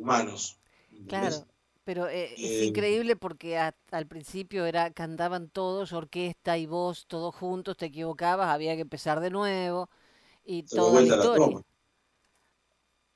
humanos. 0.00 0.58
¿entendés? 0.90 1.08
Claro, 1.08 1.46
pero 1.84 2.08
eh, 2.08 2.34
es 2.34 2.62
Eh, 2.62 2.64
increíble 2.66 3.16
porque 3.16 3.58
a- 3.58 3.74
al 3.90 4.06
principio 4.06 4.66
era 4.66 4.90
cantaban 4.92 5.48
todos, 5.50 5.92
orquesta 5.92 6.56
y 6.58 6.66
voz, 6.66 7.06
todos 7.06 7.34
juntos, 7.34 7.76
te 7.76 7.86
equivocabas, 7.86 8.48
había 8.48 8.74
que 8.74 8.82
empezar 8.82 9.20
de 9.20 9.30
nuevo 9.30 9.88
y 10.44 10.62
toda 10.64 11.00
la 11.00 11.06
historia. 11.06 11.62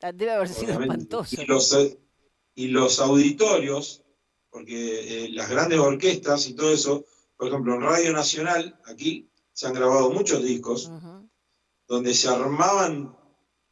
Ah, 0.03 0.13
Debe 0.13 0.33
haber 0.33 0.49
sido 0.49 0.73
espantoso. 0.81 1.41
Y 1.41 1.47
los, 1.47 1.73
eh, 1.73 1.99
y 2.55 2.69
los 2.69 3.01
auditorios, 3.01 4.03
porque 4.51 5.25
eh, 5.25 5.29
las 5.31 5.49
grandes 5.49 5.79
orquestas 5.79 6.47
y 6.49 6.55
todo 6.55 6.73
eso, 6.73 7.05
por 7.37 7.49
ejemplo, 7.49 7.75
en 7.75 7.81
Radio 7.83 8.13
Nacional, 8.13 8.79
aquí 8.87 9.29
se 9.53 9.67
han 9.67 9.75
grabado 9.75 10.11
muchos 10.11 10.43
discos, 10.43 10.91
donde 11.87 12.13
se 12.15 12.29
armaban 12.29 13.17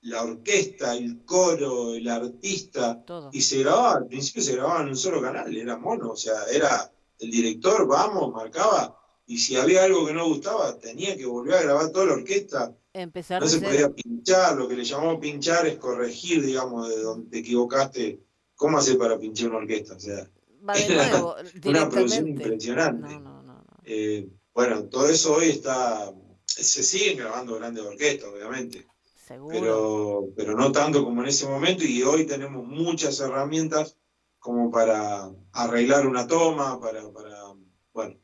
la 0.02 0.22
orquesta, 0.22 0.96
el 0.96 1.24
coro, 1.24 1.94
el 1.94 2.08
artista, 2.08 3.04
Todo. 3.04 3.30
y 3.32 3.40
se 3.40 3.60
grababa, 3.60 3.94
al 3.94 4.06
principio 4.06 4.42
se 4.42 4.54
grababa 4.54 4.82
en 4.82 4.88
un 4.88 4.96
solo 4.96 5.20
canal, 5.20 5.56
era 5.56 5.76
mono, 5.76 6.10
o 6.10 6.16
sea, 6.16 6.44
era 6.52 6.92
el 7.18 7.30
director, 7.30 7.86
vamos, 7.86 8.32
marcaba, 8.32 8.98
y 9.26 9.38
si 9.38 9.56
había 9.56 9.84
algo 9.84 10.04
que 10.06 10.12
no 10.12 10.26
gustaba, 10.26 10.78
tenía 10.78 11.16
que 11.16 11.26
volver 11.26 11.54
a 11.54 11.62
grabar 11.62 11.90
toda 11.90 12.06
la 12.06 12.12
orquesta, 12.14 12.74
Empezar 12.94 13.40
no 13.40 13.48
se 13.48 13.60
podía 13.60 13.88
pinchar, 13.90 14.56
lo 14.56 14.68
que 14.68 14.76
le 14.76 14.84
llamamos 14.84 15.18
pinchar 15.18 15.66
es 15.66 15.78
corregir, 15.78 16.44
digamos, 16.44 16.90
de 16.90 17.00
donde 17.00 17.30
te 17.30 17.38
equivocaste, 17.38 18.20
¿cómo 18.54 18.76
hacer 18.76 18.98
para 18.98 19.18
pinchar 19.18 19.48
una 19.48 19.58
orquesta? 19.58 19.94
O 19.94 20.00
sea, 20.00 20.28
Va 20.68 20.74
de 20.74 20.84
era 20.92 21.08
nuevo, 21.08 21.36
una 21.64 21.88
producción 21.88 22.28
impresionante. 22.28 23.14
No, 23.14 23.20
no, 23.20 23.42
no, 23.42 23.54
no. 23.54 23.64
Eh, 23.84 24.28
bueno, 24.52 24.84
todo 24.84 25.08
eso 25.08 25.36
hoy 25.36 25.48
está, 25.48 26.12
se 26.44 26.82
siguen 26.82 27.16
grabando 27.16 27.54
grandes 27.56 27.82
orquestas, 27.82 28.28
obviamente, 28.28 28.86
Seguro. 29.32 29.50
pero, 29.50 30.28
pero 30.36 30.56
no 30.56 30.72
tanto 30.72 31.04
como 31.04 31.22
en 31.22 31.28
ese 31.28 31.46
momento 31.46 31.84
y 31.84 32.02
hoy 32.02 32.26
tenemos 32.26 32.66
muchas 32.66 33.18
herramientas 33.20 33.96
como 34.38 34.70
para 34.70 35.30
arreglar 35.52 36.06
una 36.06 36.26
toma, 36.26 36.80
para, 36.80 37.10
para 37.12 37.54
bueno, 37.92 38.16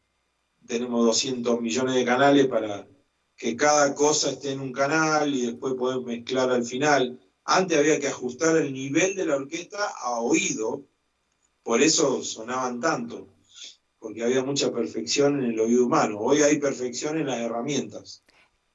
tenemos 0.66 1.06
200 1.06 1.61
millones 1.61 1.94
de 1.94 2.04
canales 2.04 2.46
para 2.46 2.86
que 3.36 3.56
cada 3.56 3.94
cosa 3.94 4.30
esté 4.30 4.52
en 4.52 4.61
un 4.61 4.72
canal 4.72 5.32
y 5.32 5.46
después 5.46 5.74
poder 5.74 6.00
mezclar 6.00 6.50
al 6.50 6.64
final. 6.64 7.20
Antes 7.44 7.78
había 7.78 8.00
que 8.00 8.09
ajustar 8.09 8.56
el 8.56 8.72
nivel 8.72 9.14
de 9.14 9.26
la 9.26 9.36
orquesta 9.36 9.78
a 10.02 10.20
oído, 10.20 10.84
por 11.62 11.80
eso 11.80 12.22
sonaban 12.22 12.80
tanto, 12.80 13.28
porque 13.98 14.24
había 14.24 14.42
mucha 14.42 14.72
perfección 14.72 15.38
en 15.38 15.52
el 15.52 15.61
oído 15.61 15.86
humano. 15.86 16.18
Hoy 16.18 16.42
hay 16.42 16.59
perfección 16.59 17.16
en 17.16 17.28
las 17.28 17.38
herramientas. 17.38 18.24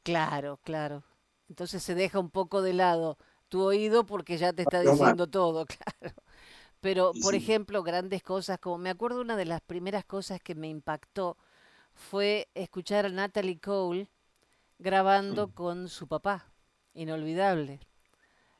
Claro, 0.02 0.60
claro. 0.64 1.04
Entonces 1.50 1.84
se 1.84 1.96
deja 1.96 2.20
un 2.20 2.30
poco 2.32 2.62
de 2.62 2.74
lado 2.74 3.18
tu 3.50 3.62
oído 3.64 4.06
porque 4.06 4.38
ya 4.38 4.54
te 4.54 4.64
está 4.64 4.82
diciendo 4.82 5.28
todo, 5.28 5.66
claro. 6.02 6.16
Pero, 6.82 7.16
por 7.16 7.36
ejemplo, 7.36 7.84
grandes 7.84 8.24
cosas, 8.24 8.60
como 8.60 8.78
me 8.78 8.90
acuerdo 8.90 9.22
una 9.22 9.38
de 9.38 9.46
las 9.46 9.62
primeras 9.62 10.06
cosas 10.06 10.42
que 10.42 10.56
me 10.56 10.68
impactó 10.70 11.38
fue 11.94 12.50
escuchar 12.56 13.06
a 13.06 13.10
Natalie 13.10 13.60
Cole 13.60 14.10
grabando 14.80 15.48
Mm. 15.48 15.54
con 15.54 15.90
su 15.90 16.08
papá, 16.08 16.52
inolvidable. 16.94 17.80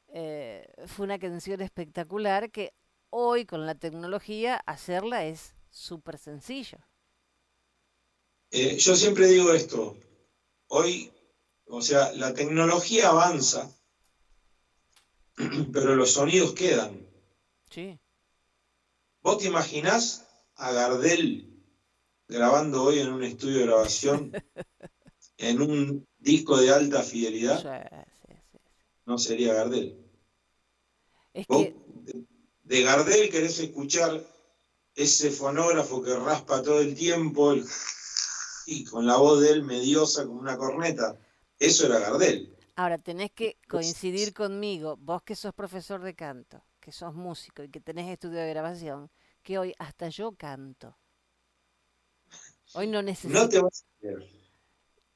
Eh, 0.10 0.68
fue 0.88 1.06
una 1.06 1.20
canción 1.20 1.62
espectacular 1.62 2.52
que 2.52 2.74
hoy 3.10 3.46
con 3.46 3.66
la 3.66 3.76
tecnología 3.76 4.58
hacerla 4.66 5.26
es 5.26 5.56
súper 5.72 6.18
sencillo. 6.18 6.80
Eh, 8.52 8.78
yo 8.78 8.96
siempre 8.96 9.28
digo 9.28 9.52
esto, 9.54 9.98
hoy, 10.70 11.12
o 11.68 11.82
sea, 11.82 12.12
la 12.14 12.34
tecnología 12.34 13.10
avanza, 13.10 13.70
pero 15.74 15.96
los 15.96 16.12
sonidos 16.12 16.54
quedan. 16.54 17.08
Sí. 17.70 18.00
¿Vos 19.22 19.38
te 19.40 19.48
imaginás 19.48 20.26
a 20.56 20.72
Gardel 20.72 21.50
grabando 22.28 22.84
hoy 22.84 23.00
en 23.00 23.10
un 23.12 23.24
estudio 23.24 23.60
de 23.60 23.66
grabación 23.66 24.32
en 25.38 25.62
un 25.62 26.08
disco 26.18 26.58
de 26.58 26.72
alta 26.72 27.02
fidelidad? 27.04 27.62
Sí, 27.62 27.98
sí, 28.28 28.34
sí. 28.52 28.58
No 29.06 29.18
sería 29.18 29.54
Gardel. 29.54 29.98
Es 31.34 31.48
Vos 31.48 31.64
que, 31.66 31.76
de, 32.04 32.26
de 32.64 32.82
Gardel 32.84 33.30
querés 33.32 33.58
escuchar 33.60 34.24
ese 34.96 35.32
fonógrafo 35.32 36.04
que 36.04 36.14
raspa 36.16 36.62
todo 36.62 36.80
el 36.80 36.94
tiempo 36.94 37.54
el- 37.54 37.66
y 38.66 38.86
con 38.86 39.06
la 39.08 39.18
voz 39.18 39.42
de 39.42 39.50
él 39.50 39.64
mediosa 39.64 40.26
como 40.26 40.40
una 40.40 40.58
corneta. 40.58 41.18
Eso 41.70 41.86
era 41.88 42.00
Gardel. 42.00 42.36
Ahora, 42.76 42.98
tenés 42.98 43.32
que 43.32 43.58
coincidir 43.70 44.34
conmigo, 44.34 44.98
vos 44.98 45.22
que 45.24 45.36
sos 45.36 45.54
profesor 45.54 46.00
de 46.02 46.14
canto, 46.24 46.58
que 46.82 46.92
sos 46.92 47.14
músico 47.14 47.64
y 47.64 47.70
que 47.70 47.80
tenés 47.80 48.08
estudio 48.10 48.40
de 48.40 48.50
grabación, 48.50 49.10
que 49.44 49.58
hoy 49.60 49.74
hasta 49.80 50.10
yo 50.10 50.34
canto. 50.46 50.98
Hoy 52.74 52.88
no, 52.88 53.02
No 53.02 53.48
te 53.50 53.60
vas 53.62 53.84
a 53.84 54.00
creer. 54.00 54.24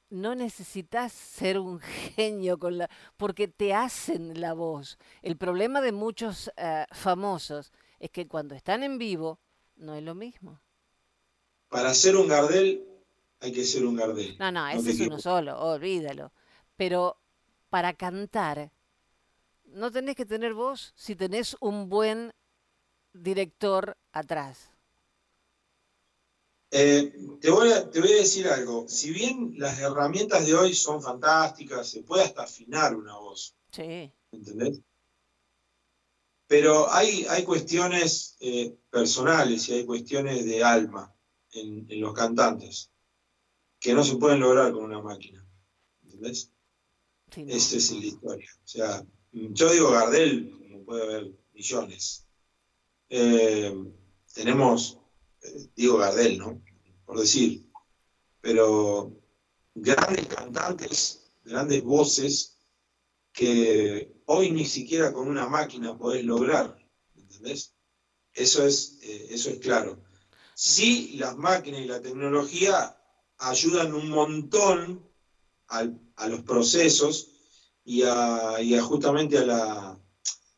no 0.10 0.36
necesitas 0.36 1.12
ser 1.12 1.60
un 1.60 1.80
genio 1.80 2.58
con 2.58 2.78
la, 2.78 2.90
porque 3.18 3.48
te 3.48 3.74
hacen 3.74 4.40
la 4.40 4.54
voz. 4.54 4.98
El 5.22 5.38
problema 5.38 5.82
de 5.82 5.92
muchos 5.92 6.52
eh, 6.56 6.86
famosos 6.92 7.72
es 8.00 8.10
que 8.12 8.28
cuando 8.28 8.56
están 8.56 8.84
en 8.84 8.98
vivo 8.98 9.40
no 9.76 9.96
es 9.96 10.04
lo 10.04 10.16
mismo. 10.16 10.62
Para 11.70 11.94
ser 11.94 12.16
un 12.18 12.28
Gardel 12.28 12.86
hay 13.40 13.52
que 13.52 13.64
ser 13.64 13.86
un 13.86 13.96
Gardel. 13.96 14.38
No, 14.40 14.52
no, 14.52 14.62
No 14.62 14.70
ese 14.70 14.84
te 14.84 14.92
es 14.92 15.00
uno 15.02 15.20
solo, 15.20 15.60
olvídalo. 15.60 16.32
Pero 16.76 17.18
para 17.70 17.94
cantar, 17.94 18.72
no 19.66 19.92
tenés 19.92 20.16
que 20.16 20.26
tener 20.26 20.54
voz 20.54 20.94
si 20.96 21.16
tenés 21.16 21.56
un 21.60 21.90
buen 21.90 22.34
director 23.14 23.98
atrás. 24.12 24.72
Eh, 26.72 27.14
te, 27.40 27.50
voy 27.50 27.72
a, 27.72 27.90
te 27.90 28.02
voy 28.02 28.12
a 28.12 28.18
decir 28.18 28.48
algo. 28.48 28.88
Si 28.90 29.12
bien 29.12 29.54
las 29.58 29.80
herramientas 29.80 30.46
de 30.46 30.54
hoy 30.54 30.74
son 30.74 31.02
fantásticas, 31.02 31.90
se 31.90 32.04
puede 32.04 32.24
hasta 32.24 32.44
afinar 32.44 32.96
una 32.96 33.16
voz, 33.18 33.56
Sí, 33.72 34.12
¿entendés? 34.32 34.82
Pero 36.48 36.92
hay, 36.92 37.26
hay 37.30 37.44
cuestiones 37.44 38.38
eh, 38.40 38.78
personales 38.90 39.68
y 39.68 39.74
hay 39.74 39.86
cuestiones 39.86 40.46
de 40.46 40.64
alma 40.64 41.14
en, 41.52 41.86
en 41.90 42.02
los 42.02 42.14
cantantes 42.14 42.90
que 43.80 43.94
no 43.94 44.04
se 44.04 44.18
pueden 44.18 44.40
lograr 44.40 44.72
con 44.72 44.84
una 44.84 45.02
máquina. 45.02 45.46
¿Entendés? 46.04 46.52
sí, 47.34 47.44
no, 47.44 47.54
Esa 47.54 47.78
es 47.78 47.92
la 47.92 48.06
historia. 48.06 48.50
O 48.64 48.68
sea, 48.68 49.06
yo 49.32 49.72
digo 49.72 49.92
Gardel, 49.92 50.52
como 50.60 50.84
puede 50.84 51.04
haber 51.04 51.32
millones. 51.54 52.26
Eh, 53.10 53.76
tenemos, 54.34 55.00
eh, 55.44 55.70
digo 55.76 55.98
Gardel, 55.98 56.38
¿no? 56.38 56.62
Por 57.06 57.20
decir, 57.20 57.70
pero 58.42 59.16
grandes 59.76 60.26
cantantes, 60.28 61.32
grandes 61.44 61.84
voces 61.84 62.58
que 63.32 64.12
hoy 64.26 64.52
ni 64.52 64.66
siquiera 64.66 65.14
con 65.14 65.28
una 65.28 65.48
máquina 65.48 65.98
podés 65.98 66.26
lograr, 66.26 66.78
¿entendés? 67.16 67.76
Eso 68.34 68.66
es, 68.66 69.00
eh, 69.02 69.28
eso 69.30 69.50
es 69.50 69.60
claro. 69.60 70.04
Sí, 70.56 71.18
las 71.18 71.38
máquinas 71.38 71.82
y 71.82 71.86
la 71.86 72.02
tecnología 72.02 72.97
ayudan 73.40 73.94
un 73.94 74.10
montón 74.10 75.08
al- 75.68 76.00
a 76.16 76.28
los 76.28 76.42
procesos 76.42 77.30
y 77.84 78.04
a, 78.04 78.62
y 78.62 78.76
a 78.76 78.82
justamente 78.82 79.38
a 79.38 79.46
la, 79.46 80.00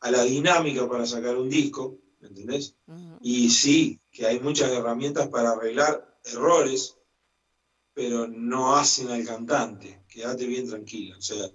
a 0.00 0.10
la 0.10 0.22
dinámica 0.24 0.88
para 0.88 1.06
sacar 1.06 1.36
un 1.36 1.48
disco, 1.48 1.98
¿me 2.20 2.28
entendés? 2.28 2.76
Y 3.20 3.50
sí, 3.50 4.00
que 4.10 4.26
hay 4.26 4.40
muchas 4.40 4.70
herramientas 4.72 5.28
para 5.28 5.50
arreglar 5.52 6.18
errores, 6.24 6.96
pero 7.92 8.26
no 8.28 8.76
hacen 8.76 9.08
al 9.10 9.24
cantante. 9.24 10.02
Quédate 10.08 10.46
bien 10.46 10.68
tranquilo. 10.68 11.18
O 11.18 11.22
sea, 11.22 11.50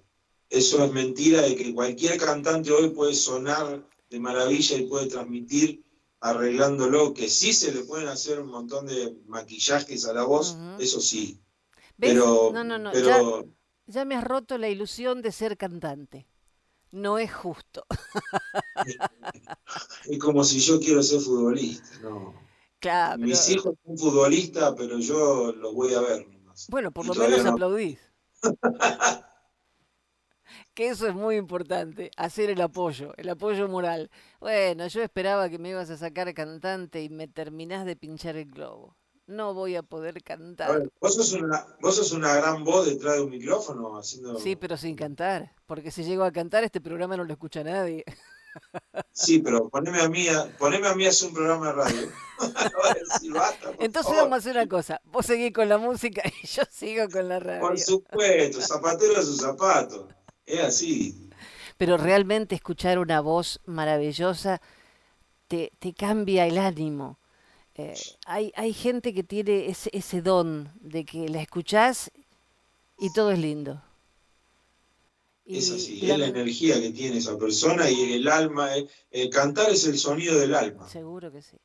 eso 0.48 0.84
es 0.84 0.92
mentira 0.92 1.42
de 1.42 1.56
que 1.56 1.74
cualquier 1.74 2.18
cantante 2.18 2.70
hoy 2.70 2.90
puede 2.90 3.14
sonar 3.14 3.88
de 4.08 4.20
maravilla 4.20 4.76
y 4.76 4.86
puede 4.86 5.06
transmitir 5.06 5.84
arreglándolo, 6.30 7.14
que 7.14 7.28
sí 7.28 7.52
se 7.52 7.72
le 7.72 7.82
pueden 7.82 8.08
hacer 8.08 8.40
un 8.40 8.48
montón 8.48 8.86
de 8.86 9.16
maquillajes 9.26 10.06
a 10.06 10.12
la 10.12 10.24
voz, 10.24 10.56
eso 10.78 11.00
sí. 11.00 11.40
¿Ves? 11.96 12.12
Pero, 12.12 12.50
no, 12.52 12.64
no, 12.64 12.78
no, 12.78 12.90
pero 12.92 13.42
ya, 13.42 13.48
ya 13.86 14.04
me 14.04 14.16
has 14.16 14.24
roto 14.24 14.58
la 14.58 14.68
ilusión 14.68 15.22
de 15.22 15.32
ser 15.32 15.56
cantante. 15.56 16.26
No 16.90 17.18
es 17.18 17.32
justo. 17.32 17.84
es 20.06 20.18
como 20.18 20.44
si 20.44 20.60
yo 20.60 20.78
quiero 20.80 21.02
ser 21.02 21.20
futbolista. 21.20 21.98
No. 22.02 22.34
Claro, 22.78 23.18
Mis 23.18 23.40
pero- 23.40 23.52
hijos 23.58 23.74
son 23.84 23.98
futbolistas, 23.98 24.74
pero 24.76 24.98
yo 24.98 25.52
los 25.52 25.74
voy 25.74 25.94
a 25.94 26.00
ver 26.00 26.26
nomás. 26.28 26.66
bueno, 26.68 26.90
por 26.92 27.04
Y 27.04 27.08
lo 27.08 27.14
menos 27.14 27.44
no. 27.44 27.50
aplaudís. 27.52 27.98
que 30.74 30.88
eso 30.88 31.06
es 31.06 31.14
muy 31.14 31.36
importante, 31.36 32.10
hacer 32.16 32.50
el 32.50 32.60
apoyo, 32.60 33.12
el 33.16 33.28
apoyo 33.28 33.68
moral. 33.68 34.10
Bueno, 34.40 34.86
yo 34.86 35.02
esperaba 35.02 35.48
que 35.48 35.58
me 35.58 35.70
ibas 35.70 35.90
a 35.90 35.96
sacar 35.96 36.32
cantante 36.34 37.02
y 37.02 37.08
me 37.08 37.28
terminás 37.28 37.84
de 37.86 37.96
pinchar 37.96 38.36
el 38.36 38.50
globo. 38.50 38.96
No 39.26 39.54
voy 39.54 39.74
a 39.74 39.82
poder 39.82 40.18
A 40.18 40.20
cantar. 40.20 40.78
ver, 40.80 40.92
vos 41.00 41.14
sos, 41.16 41.32
una, 41.32 41.66
vos 41.80 41.96
sos 41.96 42.12
una 42.12 42.32
gran 42.36 42.62
voz 42.62 42.86
detrás 42.86 43.14
de 43.16 43.22
un 43.22 43.30
micrófono 43.30 43.98
haciendo. 43.98 44.38
Sí, 44.38 44.54
pero 44.54 44.76
sin 44.76 44.94
cantar, 44.94 45.52
porque 45.66 45.90
si 45.90 46.04
llego 46.04 46.22
a 46.22 46.30
cantar 46.30 46.62
este 46.62 46.80
programa 46.80 47.16
no 47.16 47.24
lo 47.24 47.32
escucha 47.32 47.64
nadie. 47.64 48.04
Sí, 49.12 49.40
pero 49.40 49.68
poneme 49.68 50.00
a 50.00 50.08
mí 50.08 50.28
a, 50.28 50.46
poneme 50.58 50.86
a 50.88 50.94
mí 50.94 51.04
a 51.04 51.10
hacer 51.10 51.28
un 51.28 51.34
programa 51.34 51.66
de 51.66 51.72
radio. 51.72 52.08
Entonces 53.78 54.12
favor. 54.12 54.16
vamos 54.16 54.32
a 54.32 54.36
hacer 54.36 54.52
una 54.52 54.66
cosa, 54.66 55.00
vos 55.04 55.26
seguís 55.26 55.52
con 55.52 55.68
la 55.68 55.78
música 55.78 56.22
y 56.42 56.46
yo 56.46 56.62
sigo 56.70 57.08
con 57.10 57.28
la 57.28 57.40
radio. 57.40 57.60
Por 57.60 57.78
supuesto, 57.78 58.60
zapatero 58.62 59.18
a 59.18 59.22
su 59.22 59.34
zapato. 59.36 60.08
Es 60.46 60.60
así. 60.60 61.28
Pero 61.76 61.96
realmente 61.96 62.54
escuchar 62.54 62.98
una 62.98 63.20
voz 63.20 63.60
maravillosa 63.66 64.60
te, 65.48 65.72
te 65.78 65.92
cambia 65.92 66.46
el 66.46 66.58
ánimo. 66.58 67.18
Eh, 67.74 67.94
hay, 68.26 68.52
hay 68.56 68.72
gente 68.72 69.12
que 69.12 69.22
tiene 69.22 69.66
ese, 69.66 69.90
ese 69.92 70.22
don 70.22 70.72
de 70.80 71.04
que 71.04 71.28
la 71.28 71.42
escuchás 71.42 72.10
y 72.98 73.12
todo 73.12 73.30
es 73.32 73.38
lindo. 73.38 73.82
Es 75.44 75.68
Y 75.68 75.74
así, 75.74 76.00
la- 76.06 76.14
es 76.14 76.20
la 76.20 76.26
energía 76.28 76.80
que 76.80 76.90
tiene 76.90 77.18
esa 77.18 77.36
persona 77.36 77.90
y 77.90 78.14
el 78.14 78.26
alma. 78.28 78.76
eh, 78.76 78.88
el 79.10 79.30
cantar 79.30 79.70
es 79.70 79.86
el 79.86 79.98
sonido 79.98 80.38
del 80.38 80.54
alma, 80.54 80.88
Seguro 80.88 81.30
que 81.30 81.42
sí. 81.42 81.56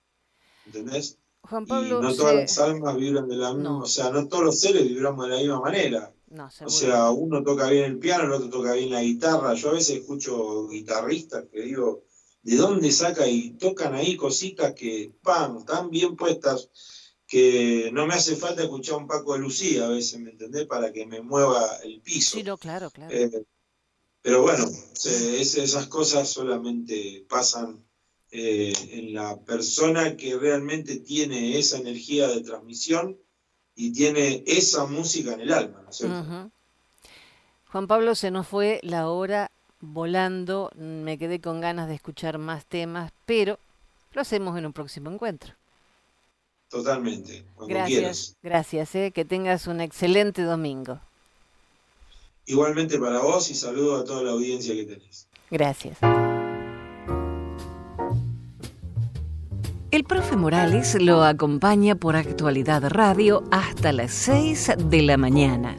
¿entendés? 0.66 1.18
Juan 1.44 1.64
Y 1.64 1.68
Pablo, 1.68 2.02
no 2.02 2.12
se- 2.12 2.18
todas 2.18 2.36
las 2.36 2.60
almas 2.60 2.96
vibran 2.98 3.28
de 3.28 3.36
la 3.38 3.54
misma, 3.54 3.70
No. 3.70 3.80
o 3.80 3.86
sea, 3.86 4.12
no 4.12 4.28
todos 4.28 4.44
los 4.44 4.60
seres 4.60 4.88
vibramos 4.88 5.26
de 5.28 5.32
la 5.36 5.40
misma 5.40 5.62
manera. 5.62 6.14
No, 6.32 6.50
O 6.64 6.70
sea, 6.70 7.10
uno 7.12 7.44
toca 7.44 7.70
bien 7.70 7.86
el 7.86 8.00
piano, 8.00 8.24
el 8.26 8.32
otro 8.32 8.50
toca 8.50 8.74
bien 8.74 8.92
la 8.92 9.02
guitarra. 9.04 9.54
Yo 9.54 9.70
a 9.70 9.74
veces 9.74 9.98
escucho 9.98 10.68
guitarristas 10.68 11.46
que 11.52 11.62
digo, 11.62 12.04
¿de 12.44 12.56
dónde 12.56 12.92
saca? 12.92 13.28
Y 13.28 13.52
tocan 13.52 13.94
ahí 13.96 14.16
cositas 14.16 14.74
que, 14.74 15.14
¡pam!, 15.22 15.66
tan 15.66 15.90
bien 15.90 16.16
puestas 16.16 16.70
que 17.28 17.90
no 17.94 18.06
me 18.08 18.14
hace 18.14 18.36
falta 18.36 18.62
escuchar 18.64 18.96
un 18.98 19.08
Paco 19.08 19.34
de 19.34 19.40
Lucía 19.40 19.86
a 19.86 19.90
veces, 19.90 20.20
¿me 20.20 20.32
entendés? 20.32 20.66
Para 20.68 20.92
que 20.92 21.06
me 21.06 21.22
mueva 21.22 21.78
el 21.84 22.02
piso. 22.02 22.38
sí, 22.38 22.44
no, 22.44 22.58
claro, 22.58 22.90
claro. 22.92 23.14
Eh, 23.16 23.44
pero 24.22 24.42
bueno, 24.44 24.66
se- 24.94 25.42
es- 25.42 25.56
esas 25.58 25.88
cosas 25.88 26.30
solamente 26.30 27.26
pasan 27.30 27.86
eh, 28.34 28.72
en 28.92 29.14
la 29.14 29.44
persona 29.44 30.16
que 30.16 30.38
realmente 30.38 30.98
tiene 31.02 31.58
esa 31.60 31.78
energía 31.80 32.28
de 32.30 32.42
transmisión 32.42 33.20
y 33.76 33.92
tiene 33.94 34.44
esa 34.46 34.86
música 34.86 35.34
en 35.34 35.42
el 35.42 35.54
alma, 35.54 35.82
¿no 35.84 35.90
es 35.90 35.98
cierto? 35.98 36.50
Juan 37.72 37.88
Pablo, 37.88 38.16
se 38.16 38.32
nos 38.32 38.48
fue 38.48 38.80
la 38.84 39.08
hora 39.10 39.50
volando. 39.80 40.72
Me 40.76 41.18
quedé 41.18 41.40
con 41.40 41.62
ganas 41.62 41.88
de 41.88 41.96
escuchar 41.96 42.38
más 42.38 42.66
temas, 42.66 43.12
pero 43.26 43.58
lo 44.14 44.22
hacemos 44.22 44.58
en 44.58 44.66
un 44.66 44.74
próximo 44.74 45.10
encuentro. 45.10 45.54
Totalmente, 46.70 47.46
cuando 47.56 47.74
Gracias, 47.74 47.98
quieras. 48.00 48.36
gracias. 48.44 48.96
eh, 48.96 49.12
Que 49.14 49.26
tengas 49.26 49.68
un 49.68 49.82
excelente 49.82 50.42
domingo. 50.44 51.00
Igualmente 52.46 52.98
para 53.00 53.20
vos 53.20 53.50
y 53.52 53.56
saludo 53.56 53.98
a 53.98 54.04
toda 54.04 54.24
la 54.24 54.32
audiencia 54.32 54.74
que 54.74 54.84
tenés. 54.86 55.28
Gracias. 55.50 55.98
El 59.92 60.06
profe 60.06 60.38
Morales 60.38 60.96
lo 61.02 61.26
acompaña 61.26 61.96
por 61.96 62.16
Actualidad 62.16 62.90
Radio 62.90 63.44
hasta 63.52 63.92
las 63.92 64.12
6 64.12 64.76
de 64.86 65.02
la 65.02 65.18
mañana. 65.18 65.76